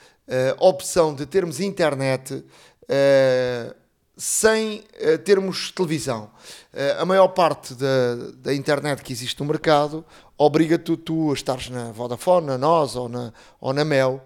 opção 0.58 1.14
de 1.14 1.26
termos 1.26 1.60
internet 1.60 2.46
sem 4.16 4.82
termos 5.26 5.70
televisão. 5.70 6.32
a 6.98 7.06
maior 7.06 7.28
parte 7.28 7.74
da, 7.74 8.16
da 8.38 8.54
internet 8.54 9.04
que 9.04 9.12
existe 9.12 9.38
no 9.42 9.46
mercado 9.46 10.04
obriga-te 10.38 10.98
tu 10.98 11.32
a 11.32 11.34
estares 11.34 11.70
na 11.70 11.92
Vodafone, 11.92 12.48
na 12.48 12.58
NOS 12.58 12.96
ou 12.96 13.10
na, 13.10 13.34
ou 13.60 13.74
na 13.74 13.86
Mel. 13.86 14.22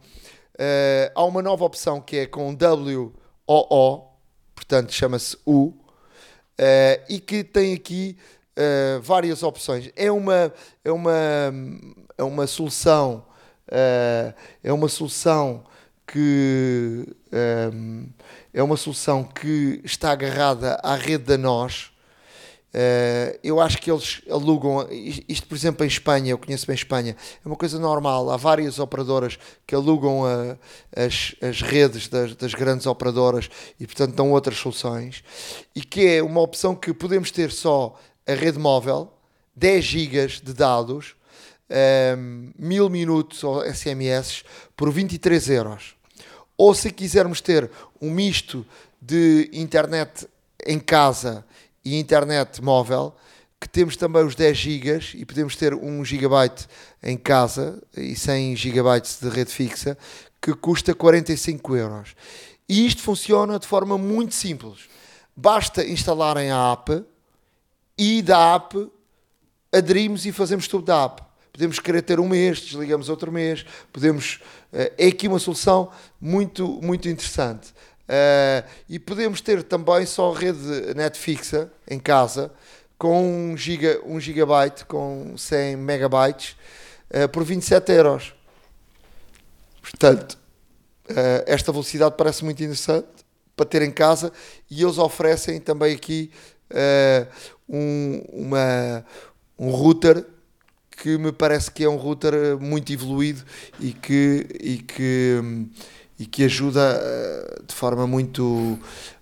Uh, 0.55 1.11
há 1.13 1.23
uma 1.23 1.41
nova 1.41 1.65
opção 1.65 2.01
que 2.01 2.17
é 2.17 2.25
com 2.25 2.49
WOO, 2.49 4.07
portanto 4.55 4.91
chama-se 4.91 5.37
U, 5.45 5.67
uh, 5.67 5.75
e 7.07 7.19
que 7.19 7.43
tem 7.43 7.73
aqui 7.73 8.17
uh, 8.57 9.01
várias 9.01 9.43
opções. 9.43 9.91
É 9.95 10.11
uma, 10.11 10.51
é 10.83 10.91
uma, 10.91 11.53
é 12.17 12.23
uma 12.23 12.47
solução, 12.47 13.25
é 14.63 14.73
uma 14.73 14.87
solução 14.87 15.63
que 16.07 17.05
é 18.53 18.63
uma 18.63 18.77
solução 18.77 19.25
que 19.25 19.81
está 19.83 20.11
agarrada 20.11 20.79
à 20.81 20.95
rede 20.95 21.25
da 21.25 21.37
NOS 21.37 21.91
Uh, 22.73 23.39
eu 23.41 23.61
acho 23.61 23.77
que 23.77 23.89
eles 23.89 24.21
alugam, 24.29 24.87
isto 24.91 25.47
por 25.47 25.55
exemplo 25.55 25.85
em 25.85 25.87
Espanha, 25.87 26.31
eu 26.31 26.37
conheço 26.37 26.67
bem 26.67 26.75
Espanha, 26.75 27.15
é 27.43 27.47
uma 27.47 27.55
coisa 27.55 27.79
normal. 27.79 28.29
Há 28.29 28.37
várias 28.37 28.77
operadoras 28.77 29.39
que 29.65 29.73
alugam 29.73 30.25
a, 30.25 30.57
as, 30.95 31.33
as 31.41 31.61
redes 31.61 32.07
das, 32.07 32.35
das, 32.35 32.53
grandes 32.53 32.85
operadoras 32.85 33.49
e, 33.79 33.85
portanto, 33.87 34.15
dão 34.15 34.31
outras 34.31 34.57
soluções. 34.57 35.23
E 35.73 35.81
que 35.81 36.05
é 36.07 36.23
uma 36.23 36.41
opção 36.41 36.75
que 36.75 36.93
podemos 36.93 37.31
ter 37.31 37.51
só 37.51 37.97
a 38.27 38.33
rede 38.33 38.59
móvel, 38.59 39.11
10 39.55 39.85
GB 39.85 40.27
de 40.43 40.53
dados, 40.53 41.15
um, 41.69 41.73
ehm, 41.73 42.53
1000 42.59 42.89
minutos 42.89 43.43
ou 43.43 43.63
SMS 43.63 44.43
por 44.75 44.91
23 44.91 45.49
euros. 45.49 45.95
Ou 46.57 46.75
se 46.75 46.91
quisermos 46.91 47.39
ter 47.39 47.71
um 48.01 48.11
misto 48.11 48.65
de 49.01 49.49
internet 49.53 50.27
em 50.65 50.79
casa 50.79 51.45
e 51.87 51.99
internet 51.99 52.61
móvel, 52.61 53.15
que 53.59 53.69
temos 53.69 53.95
também 53.95 54.23
os 54.23 54.35
10 54.35 54.57
GB 54.57 54.99
e 55.15 55.25
podemos 55.25 55.55
ter 55.55 55.73
1 55.73 56.05
GB 56.05 56.35
em 57.01 57.17
casa 57.17 57.81
e 57.95 58.15
100 58.15 58.55
GB 58.55 59.01
de 59.21 59.29
rede 59.29 59.51
fixa, 59.51 59.97
que 60.41 60.53
custa 60.53 60.93
45 60.93 61.75
euros. 61.75 62.15
E 62.67 62.85
isto 62.85 63.01
funciona 63.01 63.57
de 63.57 63.65
forma 63.65 63.97
muito 63.97 64.35
simples. 64.35 64.89
Basta 65.35 65.85
instalarem 65.85 66.51
a 66.51 66.73
app 66.73 67.03
e 67.97 68.21
da 68.21 68.55
app 68.55 68.91
aderimos 69.71 70.25
e 70.25 70.31
fazemos 70.31 70.67
tudo 70.67 70.85
da 70.85 71.05
app. 71.05 71.23
Podemos 71.53 71.79
querer 71.79 72.01
ter 72.01 72.19
um 72.19 72.27
mês, 72.27 72.59
desligamos 72.59 73.09
outro 73.09 73.31
mês, 73.31 73.65
podemos. 73.91 74.39
Eh, 74.71 74.93
é 74.97 75.07
aqui 75.07 75.27
uma 75.27 75.39
solução 75.39 75.89
muito, 76.21 76.67
muito 76.83 77.09
interessante. 77.09 77.73
Uh, 78.07 78.65
e 78.87 78.97
podemos 78.97 79.41
ter 79.41 79.63
também 79.63 80.05
só 80.05 80.31
rede 80.31 80.93
net 80.95 81.17
fixa 81.17 81.69
em 81.85 81.99
casa 81.99 82.49
com 82.97 83.51
1 83.51 83.57
giga, 83.57 83.99
1 84.05 84.19
gigabyte 84.21 84.85
com 84.85 85.35
100 85.37 85.75
megabytes 85.75 86.55
uh, 87.11 87.27
por 87.27 87.43
27 87.43 87.91
euros. 87.91 88.33
Portanto, 89.81 90.37
uh, 91.09 91.43
esta 91.45 91.73
velocidade 91.73 92.15
parece 92.17 92.45
muito 92.45 92.63
interessante 92.63 93.07
para 93.57 93.65
ter 93.65 93.81
em 93.81 93.91
casa 93.91 94.31
e 94.71 94.81
eles 94.81 94.97
oferecem 94.97 95.59
também 95.59 95.93
aqui 95.93 96.31
um, 97.67 98.21
uma, 98.29 99.05
um 99.57 99.69
router 99.71 100.25
que 100.91 101.17
me 101.17 101.31
parece 101.31 101.71
que 101.71 101.83
é 101.83 101.89
um 101.89 101.95
router 101.95 102.57
muito 102.59 102.91
evoluído 102.91 103.43
e 103.79 103.93
que, 103.93 104.47
e 104.59 104.77
que 104.77 105.39
um, 105.41 105.69
e 106.19 106.25
que 106.25 106.43
ajuda 106.43 106.99
eh, 107.01 107.61
de 107.67 107.73
forma 107.73 108.07
muito, 108.07 108.79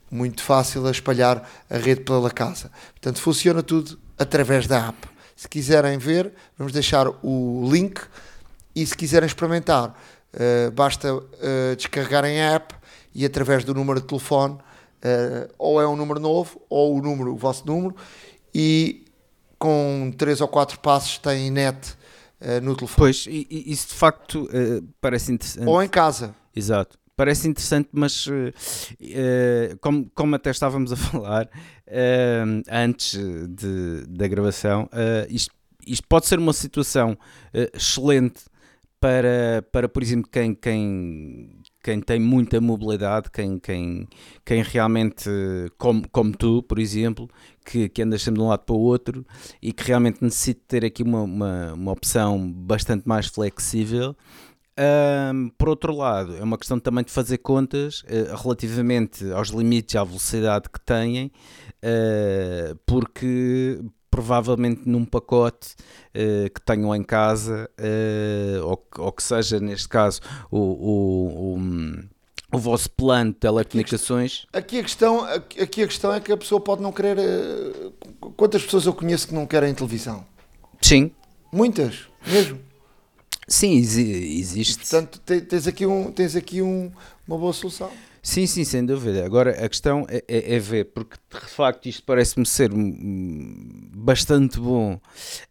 muito 0.10 0.42
fácil 0.42 0.86
a 0.88 0.92
espalhar 0.92 1.48
a 1.70 1.78
rede 1.78 2.02
pela 2.02 2.32
casa. 2.32 2.72
Portanto, 2.94 3.20
funciona 3.20 3.62
tudo 3.62 4.00
através 4.18 4.66
da 4.68 4.88
app. 4.88 5.08
Se 5.36 5.48
quiserem 5.50 5.98
ver, 5.98 6.32
vamos 6.58 6.72
deixar 6.72 7.08
o 7.22 7.70
link 7.70 8.00
e 8.74 8.86
se 8.86 8.96
quiserem 8.96 9.28
experimentar, 9.28 9.90
uh, 10.34 10.72
basta 10.72 11.14
uh, 11.14 11.24
descarregarem 11.76 12.42
a 12.42 12.56
app 12.56 12.76
e 13.14 13.26
através 13.26 13.64
do 13.64 13.74
número 13.74 14.00
de 14.00 14.08
telefone, 14.08 14.54
uh, 14.56 15.54
ou 15.58 15.82
é 15.82 15.88
um 15.88 15.96
número 15.96 16.20
novo, 16.20 16.62
ou 16.70 16.98
o 16.98 17.02
número, 17.02 17.34
o 17.34 17.38
vosso 17.38 17.66
número, 17.66 17.96
e 18.54 19.06
com 19.60 20.14
três 20.18 20.40
ou 20.40 20.48
quatro 20.48 20.80
passos 20.80 21.18
têm 21.18 21.50
net 21.50 21.96
no 22.62 22.76
telefone. 22.76 22.98
Pois, 22.98 23.26
isso 23.28 23.88
de 23.88 23.94
facto 23.94 24.48
parece 25.00 25.32
interessante. 25.32 25.68
Ou 25.68 25.82
em 25.82 25.88
casa. 25.88 26.36
Exato. 26.56 26.98
Parece 27.16 27.48
interessante, 27.48 27.90
mas 27.94 28.28
uh, 28.28 28.32
uh, 28.32 29.78
como, 29.80 30.10
como 30.14 30.36
até 30.36 30.52
estávamos 30.52 30.92
a 30.92 30.96
falar 30.98 31.46
uh, 31.46 32.64
antes 32.70 33.18
de, 33.50 34.06
da 34.08 34.28
gravação, 34.28 34.90
isto, 35.30 35.54
isto 35.88 36.06
pode 36.08 36.26
ser 36.28 36.40
uma 36.40 36.54
situação 36.54 37.18
excelente 37.74 38.44
para, 39.00 39.64
para, 39.72 39.88
por 39.88 40.02
exemplo, 40.02 40.30
quem, 40.32 40.56
quem, 40.56 41.62
quem 41.84 42.02
tem 42.02 42.20
muita 42.20 42.60
mobilidade, 42.60 43.30
quem, 43.32 43.60
quem, 43.60 44.08
quem 44.44 44.64
realmente, 44.64 45.30
como, 45.78 46.10
como 46.10 46.36
tu, 46.36 46.64
por 46.64 46.80
exemplo, 46.80 47.30
que, 47.64 47.88
que 47.88 48.02
andas 48.02 48.24
sempre 48.24 48.40
de 48.40 48.46
um 48.46 48.50
lado 48.50 48.66
para 48.66 48.76
o 48.76 48.80
outro 48.80 49.26
e 49.62 49.72
que 49.72 49.84
realmente 49.84 50.24
necessita 50.24 50.62
ter 50.68 50.86
aqui 50.86 51.04
uma, 51.04 51.22
uma, 51.22 51.74
uma 51.74 51.92
opção 51.92 52.52
bastante 52.52 53.08
mais 53.08 53.28
flexível. 53.28 54.16
Um, 54.78 55.50
por 55.58 55.70
outro 55.70 55.96
lado, 55.96 56.36
é 56.36 56.44
uma 56.44 56.58
questão 56.58 56.78
também 56.78 57.04
de 57.04 57.12
fazer 57.12 57.38
contas 57.38 58.02
uh, 58.02 58.36
relativamente 58.44 59.32
aos 59.32 59.50
limites 59.50 59.96
à 59.96 60.04
velocidade 60.04 60.70
que 60.70 60.80
têm, 60.82 61.32
uh, 61.82 62.76
porque 62.86 63.80
provavelmente 64.12 64.82
num 64.86 65.06
pacote 65.06 65.76
uh, 66.14 66.50
que 66.50 66.62
tenham 66.62 66.94
em 66.94 67.04
casa, 67.04 67.70
ou, 68.64 68.86
ou, 68.98 69.12
que 69.14 69.24
seja, 69.24 69.60
neste 69.60 69.88
caso, 69.88 70.20
o, 70.52 70.60
o, 70.60 71.56
o, 71.56 72.58
o 72.58 72.58
vosso 72.58 72.90
plano 72.92 73.32
de 73.32 73.40
telecomunicações. 73.40 74.46
Aqui 74.52 74.80
a, 74.80 74.84
questão, 74.84 75.24
aqui 75.26 75.84
a 75.84 75.88
questão 75.88 76.14
é 76.14 76.20
que 76.20 76.34
a 76.34 76.38
pessoa 76.38 76.60
pode 76.60 76.82
não 76.82 76.92
querer. 76.92 77.18
Quantas 78.36 78.64
pessoas 78.64 78.86
eu 78.86 78.94
conheço 78.94 79.28
que 79.28 79.34
não 79.34 79.46
querem 79.46 79.74
televisão? 79.74 80.26
Sim. 80.82 81.12
Muitas, 81.52 82.08
mesmo. 82.28 82.65
Sim, 83.48 83.78
existe. 83.78 84.74
E, 84.74 84.78
portanto, 84.78 85.20
tens 85.20 85.68
aqui, 85.68 85.86
um, 85.86 86.12
tens 86.12 86.36
aqui 86.36 86.62
um, 86.62 86.92
uma 87.28 87.38
boa 87.38 87.54
solução. 87.54 87.92
Sim, 88.26 88.48
sim, 88.48 88.64
sem 88.64 88.84
dúvida. 88.84 89.24
Agora 89.24 89.52
a 89.64 89.70
questão 89.70 90.04
é, 90.10 90.24
é, 90.28 90.56
é 90.56 90.60
ver, 90.60 90.86
porque 90.86 91.16
de 91.32 91.46
facto 91.46 91.88
isto 91.88 92.02
parece-me 92.04 92.44
ser 92.44 92.72
bastante 93.94 94.60
bom 94.60 95.00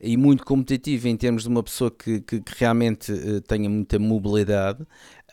e 0.01 0.17
muito 0.17 0.45
competitivo 0.45 1.07
em 1.07 1.17
termos 1.17 1.45
de 1.45 1.49
uma 1.49 1.63
pessoa 1.63 1.89
que, 1.89 2.21
que, 2.21 2.41
que 2.41 2.53
realmente 2.59 3.13
uh, 3.13 3.41
tenha 3.43 3.71
muita 3.71 3.97
mobilidade. 4.01 4.85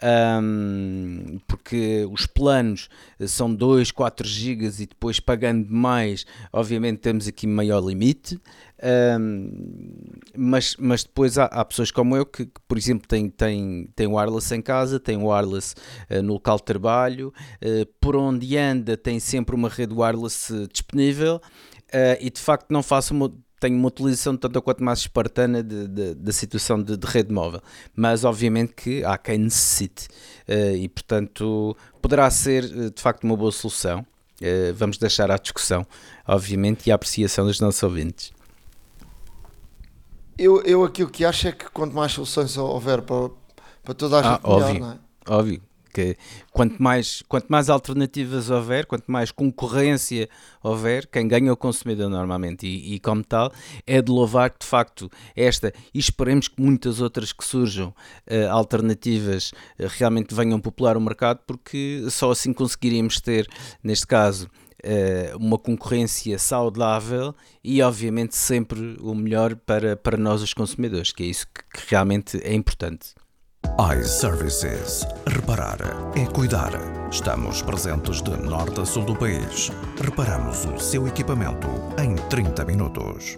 Um, 0.03 1.39
porque 1.47 2.07
os 2.11 2.25
planos 2.25 2.89
eh, 3.19 3.27
são 3.27 3.53
2, 3.53 3.91
4 3.91 4.27
gigas 4.27 4.79
e 4.79 4.87
depois 4.87 5.19
pagando 5.19 5.71
mais, 5.71 6.25
obviamente 6.51 6.97
temos 6.97 7.27
aqui 7.27 7.45
maior 7.45 7.83
limite. 7.83 8.39
Um, 8.83 9.51
mas, 10.35 10.75
mas 10.79 11.03
depois 11.03 11.37
há, 11.37 11.45
há, 11.45 11.63
pessoas 11.63 11.91
como 11.91 12.15
eu 12.17 12.25
que, 12.25 12.45
que, 12.45 12.61
por 12.67 12.77
exemplo, 12.77 13.07
têm, 13.07 13.29
têm, 13.29 13.87
têm 13.95 14.07
wireless 14.07 14.53
em 14.55 14.61
casa, 14.61 14.99
têm 14.99 15.17
wireless 15.17 15.75
uh, 16.09 16.21
no 16.23 16.33
local 16.33 16.57
de 16.57 16.63
trabalho, 16.63 17.33
uh, 17.61 17.85
por 17.99 18.15
onde 18.15 18.57
anda 18.57 18.97
tem 18.97 19.19
sempre 19.19 19.55
uma 19.55 19.69
rede 19.69 19.93
wireless 19.93 20.67
disponível 20.71 21.35
uh, 21.35 22.17
e 22.19 22.29
de 22.31 22.41
facto 22.41 22.71
não 22.71 22.81
faço 22.81 23.13
uma, 23.13 23.31
tenho 23.59 23.77
uma 23.77 23.87
utilização 23.87 24.35
tanto 24.35 24.59
quanto 24.63 24.83
mais 24.83 24.99
espartana 24.99 25.61
da 25.61 26.31
situação 26.31 26.81
de, 26.81 26.97
de, 26.97 27.07
rede 27.07 27.31
móvel, 27.31 27.61
mas 27.95 28.23
obviamente 28.23 28.73
que 28.73 29.05
há 29.05 29.15
quem 29.19 29.37
necessite 29.37 30.07
e 30.47 30.89
portanto 30.89 31.77
poderá 32.01 32.27
ser 32.31 32.63
de 32.89 32.99
facto 32.99 33.23
uma 33.23 33.37
boa 33.37 33.51
solução. 33.51 34.03
vamos 34.73 34.97
deixar 34.97 35.29
à 35.29 35.37
discussão, 35.37 35.85
obviamente, 36.27 36.87
e 36.87 36.91
à 36.91 36.95
apreciação 36.95 37.45
dos 37.45 37.59
nossos 37.59 37.83
ouvintes. 37.83 38.33
Eu, 40.37 40.61
eu 40.63 40.83
aquilo 40.83 41.09
que 41.09 41.25
acho 41.25 41.47
é 41.47 41.51
que 41.51 41.69
quanto 41.71 41.95
mais 41.95 42.11
soluções 42.11 42.57
houver 42.57 43.01
para, 43.01 43.29
para 43.83 43.93
toda 43.93 44.19
a 44.19 44.23
gente, 44.23 44.41
ah, 44.43 44.49
melhor, 44.49 44.67
óbvio, 44.67 44.79
não 44.79 44.91
é? 44.91 44.99
Óbvio. 45.27 45.61
Que 45.93 46.15
quanto 46.53 46.81
mais, 46.81 47.21
quanto 47.27 47.47
mais 47.49 47.69
alternativas 47.69 48.49
houver, 48.49 48.85
quanto 48.85 49.11
mais 49.11 49.29
concorrência 49.29 50.29
houver, 50.63 51.05
quem 51.05 51.27
ganha 51.27 51.49
é 51.49 51.51
o 51.51 51.57
consumidor 51.57 52.09
normalmente. 52.09 52.65
E, 52.65 52.95
e 52.95 52.99
como 52.99 53.21
tal, 53.21 53.51
é 53.85 54.01
de 54.01 54.09
louvar 54.09 54.51
que 54.51 54.59
de 54.59 54.67
facto 54.67 55.11
esta, 55.35 55.73
e 55.93 55.99
esperemos 55.99 56.47
que 56.47 56.61
muitas 56.61 57.01
outras 57.01 57.33
que 57.33 57.43
surjam 57.43 57.89
uh, 57.89 58.51
alternativas 58.51 59.51
uh, 59.77 59.87
realmente 59.97 60.33
venham 60.33 60.61
popular 60.61 60.95
o 60.95 61.01
mercado, 61.01 61.41
porque 61.45 62.05
só 62.09 62.31
assim 62.31 62.53
conseguiríamos 62.53 63.19
ter, 63.19 63.45
neste 63.83 64.07
caso, 64.07 64.49
uma 65.39 65.57
concorrência 65.57 66.37
saudável 66.39 67.35
e, 67.63 67.81
obviamente, 67.81 68.35
sempre 68.35 68.97
o 68.99 69.13
melhor 69.13 69.55
para, 69.55 69.95
para 69.95 70.17
nós, 70.17 70.41
os 70.41 70.53
consumidores, 70.53 71.11
que 71.11 71.23
é 71.23 71.25
isso 71.27 71.47
que, 71.47 71.79
que 71.79 71.89
realmente 71.89 72.39
é 72.43 72.53
importante. 72.53 73.13
iServices. 73.99 75.05
Reparar 75.27 75.79
é 76.15 76.25
cuidar. 76.25 76.71
Estamos 77.11 77.61
presentes 77.61 78.21
de 78.21 78.31
norte 78.37 78.79
a 78.79 78.85
sul 78.85 79.05
do 79.05 79.15
país. 79.15 79.71
Reparamos 80.01 80.65
o 80.65 80.79
seu 80.79 81.07
equipamento 81.07 81.67
em 81.97 82.15
30 82.29 82.65
minutos. 82.65 83.37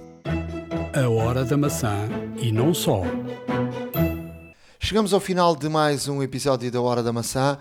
A 0.96 1.10
hora 1.10 1.44
da 1.44 1.58
maçã 1.58 2.08
e 2.38 2.52
não 2.52 2.74
só. 2.74 3.02
Chegamos 4.80 5.14
ao 5.14 5.20
final 5.20 5.56
de 5.56 5.70
mais 5.70 6.08
um 6.08 6.22
episódio 6.22 6.70
da 6.70 6.82
Hora 6.82 7.02
da 7.02 7.14
Maçã 7.14 7.58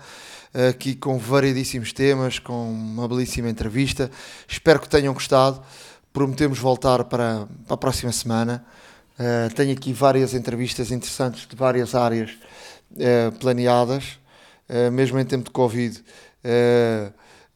aqui 0.53 0.95
com 0.95 1.17
variedíssimos 1.17 1.91
temas, 1.91 2.37
com 2.37 2.71
uma 2.71 3.07
belíssima 3.07 3.49
entrevista. 3.49 4.11
Espero 4.47 4.79
que 4.79 4.87
tenham 4.87 5.13
gostado. 5.13 5.63
Prometemos 6.11 6.59
voltar 6.59 7.03
para, 7.05 7.47
para 7.65 7.73
a 7.73 7.77
próxima 7.77 8.11
semana. 8.11 8.63
Uh, 9.13 9.53
tenho 9.53 9.73
aqui 9.73 9.93
várias 9.93 10.33
entrevistas 10.33 10.91
interessantes 10.91 11.47
de 11.47 11.55
várias 11.55 11.93
áreas 11.93 12.31
uh, 12.91 13.31
planeadas, 13.39 14.19
uh, 14.69 14.91
mesmo 14.91 15.19
em 15.19 15.25
tempo 15.25 15.45
de 15.45 15.51
Covid. 15.51 16.03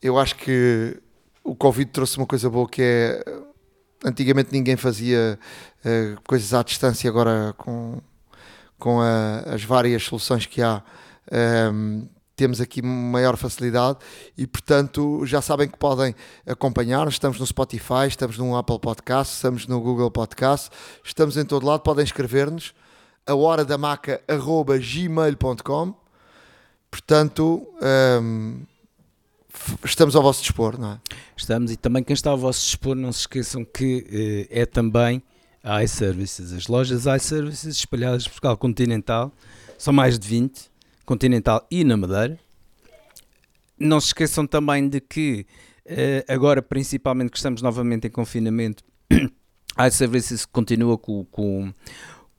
eu 0.01 0.19
acho 0.19 0.35
que 0.35 0.97
o 1.43 1.55
Covid 1.55 1.91
trouxe 1.91 2.17
uma 2.17 2.27
coisa 2.27 2.49
boa 2.49 2.69
que 2.69 2.81
é 2.81 3.23
antigamente 4.05 4.49
ninguém 4.51 4.77
fazia 4.77 5.39
coisas 6.25 6.53
à 6.53 6.61
distância, 6.61 7.09
agora 7.09 7.53
com, 7.57 7.99
com 8.77 9.01
a, 9.01 9.39
as 9.53 9.63
várias 9.63 10.03
soluções 10.03 10.45
que 10.45 10.61
há 10.61 10.83
temos 12.37 12.61
aqui 12.61 12.83
maior 12.83 13.35
facilidade 13.35 13.97
e, 14.37 14.45
portanto, 14.45 15.25
já 15.25 15.41
sabem 15.41 15.67
que 15.67 15.77
podem 15.77 16.15
acompanhar. 16.45 17.07
Estamos 17.07 17.39
no 17.39 17.47
Spotify, 17.47 18.07
estamos 18.07 18.37
no 18.37 18.55
Apple 18.55 18.79
Podcast, 18.79 19.33
estamos 19.33 19.65
no 19.65 19.81
Google 19.81 20.11
Podcast, 20.11 20.69
estamos 21.03 21.35
em 21.35 21.43
todo 21.43 21.65
lado. 21.65 21.81
Podem 21.81 22.05
escrever-nos 22.05 22.75
a 23.25 23.33
hora 23.33 23.65
da 23.65 23.75
maca 23.75 24.21
gmail.com. 24.27 25.95
Portanto, 26.91 27.67
hum, 28.21 28.61
estamos 29.83 30.15
ao 30.15 30.21
vosso 30.21 30.43
dispor, 30.43 30.79
não 30.79 30.93
é? 30.93 30.99
Estamos 31.35 31.71
e 31.71 31.75
também 31.75 32.03
quem 32.03 32.13
está 32.13 32.29
ao 32.29 32.37
vosso 32.37 32.63
dispor, 32.63 32.95
não 32.95 33.11
se 33.11 33.21
esqueçam 33.21 33.65
que 33.65 34.47
eh, 34.51 34.61
é 34.61 34.65
também 34.65 35.23
a 35.63 35.83
iServices, 35.83 36.53
as 36.53 36.67
lojas 36.67 37.07
iServices 37.07 37.77
espalhadas 37.77 38.25
por 38.25 38.33
Portugal 38.33 38.57
continental, 38.57 39.31
são 39.77 39.91
mais 39.91 40.19
de 40.19 40.27
20 40.27 40.76
Continental 41.07 41.65
e 41.71 41.85
na 41.85 41.95
Madeira. 41.95 42.37
Não 43.79 44.01
se 44.01 44.07
esqueçam 44.07 44.45
também 44.45 44.89
de 44.89 44.99
que 44.99 45.47
eh, 45.85 46.25
agora, 46.27 46.61
principalmente 46.61 47.31
que 47.31 47.37
estamos 47.37 47.61
novamente 47.61 48.07
em 48.07 48.11
confinamento, 48.11 48.83
a 49.77 49.87
iServices 49.87 50.45
continua 50.45 50.97
com, 50.97 51.23
com, 51.31 51.73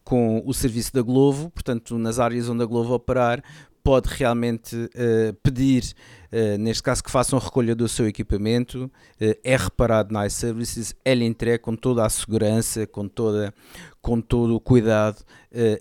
com 0.05 0.43
o 0.45 0.53
serviço 0.53 0.93
da 0.93 1.01
Glovo, 1.01 1.49
portanto, 1.49 1.97
nas 1.97 2.19
áreas 2.19 2.47
onde 2.47 2.62
a 2.62 2.66
Glovo 2.66 2.93
operar, 2.93 3.43
pode 3.82 4.11
realmente 4.11 4.77
uh, 4.77 5.32
pedir, 5.43 5.95
uh, 6.31 6.59
neste 6.59 6.82
caso, 6.82 7.03
que 7.03 7.11
façam 7.11 7.39
recolha 7.39 7.74
do 7.74 7.89
seu 7.89 8.07
equipamento, 8.07 8.85
uh, 8.85 9.39
é 9.43 9.57
reparado 9.57 10.12
na 10.12 10.27
iServices, 10.27 10.95
lhe 11.07 11.24
entregue 11.24 11.61
com 11.61 11.74
toda 11.74 12.05
a 12.05 12.11
segurança, 12.11 12.86
com, 12.86 13.09
toda, 13.09 13.55
com 14.03 14.20
todo 14.20 14.55
o 14.55 14.61
cuidado 14.61 15.24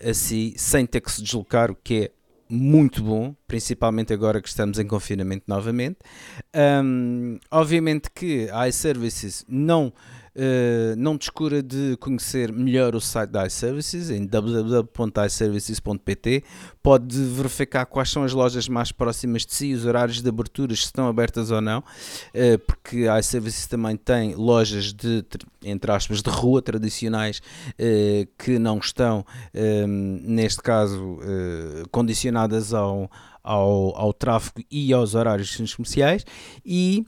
a 0.08 0.14
si, 0.14 0.54
sem 0.56 0.86
ter 0.86 1.02
que 1.02 1.12
se 1.12 1.22
deslocar, 1.22 1.70
o 1.70 1.76
que 1.76 2.04
é 2.04 2.17
muito 2.48 3.02
bom, 3.02 3.34
principalmente 3.46 4.12
agora 4.12 4.40
que 4.40 4.48
estamos 4.48 4.78
em 4.78 4.86
confinamento 4.86 5.44
novamente. 5.46 5.98
Um, 6.54 7.38
obviamente 7.50 8.10
que 8.14 8.48
iServices 8.68 9.44
não 9.48 9.92
Uh, 10.38 10.94
não 10.96 11.16
descura 11.16 11.60
de 11.60 11.96
conhecer 11.96 12.52
melhor 12.52 12.94
o 12.94 13.00
site 13.00 13.30
da 13.30 13.44
iServices 13.44 14.08
em 14.08 14.24
www.iservices.pt. 14.24 16.44
Pode 16.80 17.20
verificar 17.24 17.84
quais 17.86 18.08
são 18.08 18.22
as 18.22 18.32
lojas 18.32 18.68
mais 18.68 18.92
próximas 18.92 19.44
de 19.44 19.52
si, 19.52 19.74
os 19.74 19.84
horários 19.84 20.22
de 20.22 20.28
abertura, 20.28 20.72
se 20.76 20.82
estão 20.82 21.08
abertas 21.08 21.50
ou 21.50 21.60
não, 21.60 21.80
uh, 21.80 22.58
porque 22.68 23.08
a 23.08 23.18
iServices 23.18 23.66
também 23.66 23.96
tem 23.96 24.36
lojas 24.36 24.92
de, 24.92 25.24
entre 25.64 25.90
aspas, 25.90 26.22
de 26.22 26.30
rua 26.30 26.62
tradicionais 26.62 27.42
uh, 27.72 28.28
que 28.38 28.60
não 28.60 28.78
estão, 28.78 29.26
neste 30.24 30.62
caso, 30.62 31.18
condicionadas 31.90 32.72
ao, 32.72 33.10
ao, 33.42 33.96
ao 33.96 34.12
tráfego 34.12 34.64
e 34.70 34.92
aos 34.92 35.16
horários 35.16 35.56
comerciais 35.74 36.24
e 36.64 37.04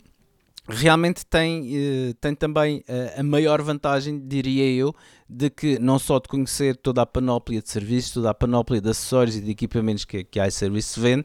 realmente 0.70 1.26
tem, 1.26 1.70
eh, 1.74 2.14
tem 2.20 2.34
também 2.34 2.82
eh, 2.86 3.14
a 3.18 3.22
maior 3.22 3.60
vantagem, 3.62 4.18
diria 4.26 4.64
eu, 4.70 4.94
de 5.28 5.50
que 5.50 5.78
não 5.78 5.98
só 5.98 6.18
de 6.18 6.28
conhecer 6.28 6.76
toda 6.76 7.02
a 7.02 7.06
panóplia 7.06 7.60
de 7.60 7.68
serviços, 7.68 8.12
toda 8.12 8.30
a 8.30 8.34
panóplia 8.34 8.80
de 8.80 8.88
acessórios 8.88 9.36
e 9.36 9.40
de 9.40 9.50
equipamentos 9.50 10.04
que, 10.04 10.24
que 10.24 10.40
a 10.40 10.46
iService 10.46 10.98
vende, 10.98 11.24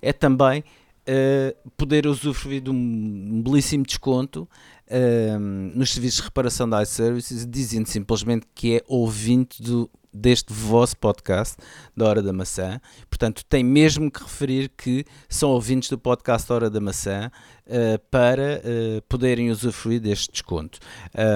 é 0.00 0.12
também 0.12 0.60
uh, 0.60 1.70
poder 1.76 2.06
usufruir 2.06 2.60
de 2.60 2.70
um, 2.70 2.74
um 2.74 3.42
belíssimo 3.42 3.84
desconto 3.84 4.48
uh, 4.88 5.38
nos 5.38 5.92
serviços 5.92 6.20
de 6.20 6.24
reparação 6.24 6.68
da 6.68 6.82
iServices, 6.82 7.46
dizendo 7.46 7.88
simplesmente 7.88 8.46
que 8.54 8.76
é 8.76 8.82
ouvinte 8.86 9.62
do 9.62 9.90
deste 10.16 10.52
vosso 10.52 10.96
podcast, 10.96 11.56
da 11.96 12.06
Hora 12.06 12.22
da 12.22 12.32
Maçã. 12.32 12.80
Portanto, 13.08 13.44
tem 13.48 13.62
mesmo 13.62 14.10
que 14.10 14.22
referir 14.22 14.70
que 14.76 15.04
são 15.28 15.50
ouvintes 15.50 15.90
do 15.90 15.98
podcast 15.98 16.50
Hora 16.52 16.70
da 16.70 16.80
Maçã 16.80 17.30
uh, 17.66 17.98
para 18.10 18.62
uh, 18.64 19.02
poderem 19.08 19.50
usufruir 19.50 20.00
deste 20.00 20.32
desconto. 20.32 20.78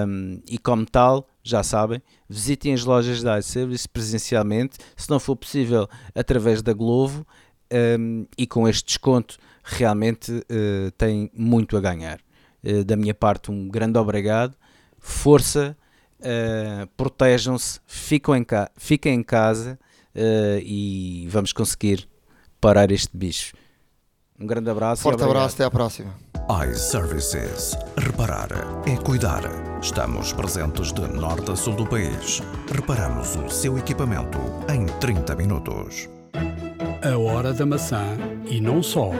Um, 0.07 0.41
e 0.49 0.57
como 0.57 0.85
tal, 0.85 1.27
já 1.43 1.63
sabem, 1.63 2.01
visitem 2.27 2.73
as 2.73 2.83
lojas 2.83 3.21
da 3.21 3.37
iService 3.39 3.87
presencialmente, 3.87 4.77
se 4.95 5.09
não 5.09 5.19
for 5.19 5.35
possível, 5.35 5.87
através 6.15 6.61
da 6.61 6.73
Glovo. 6.73 7.25
Um, 7.73 8.25
e 8.37 8.45
com 8.45 8.67
este 8.67 8.85
desconto 8.85 9.37
realmente 9.63 10.31
uh, 10.31 10.91
tem 10.97 11.31
muito 11.33 11.77
a 11.77 11.81
ganhar. 11.81 12.19
Uh, 12.63 12.83
da 12.83 12.97
minha 12.97 13.13
parte, 13.13 13.49
um 13.49 13.69
grande 13.69 13.97
obrigado, 13.97 14.57
força, 14.99 15.77
uh, 16.21 16.87
protejam-se, 16.95 17.79
fiquem, 17.85 18.45
fiquem 18.77 19.15
em 19.15 19.23
casa 19.23 19.79
e 20.63 21.25
vamos 21.29 21.53
conseguir 21.53 22.07
parar 22.59 22.91
este 22.91 23.15
bicho. 23.15 23.53
Um 24.39 24.47
grande 24.47 24.69
abraço. 24.69 25.03
Forte 25.03 25.23
abraço, 25.23 25.55
até 25.55 25.65
à 25.65 25.71
próxima. 25.71 26.15
iServices. 26.67 27.77
Reparar 27.95 28.49
é 28.87 28.97
cuidar. 28.97 29.43
Estamos 29.81 30.33
presentes 30.33 30.91
de 30.91 31.01
norte 31.01 31.51
a 31.51 31.55
sul 31.55 31.75
do 31.75 31.85
país. 31.85 32.41
Reparamos 32.73 33.35
o 33.35 33.49
seu 33.49 33.77
equipamento 33.77 34.39
em 34.67 34.85
30 34.99 35.35
minutos. 35.35 36.09
A 37.03 37.17
Hora 37.17 37.53
da 37.53 37.65
Maçã 37.65 38.17
e 38.47 38.59
não 38.59 38.81
só. 38.81 39.11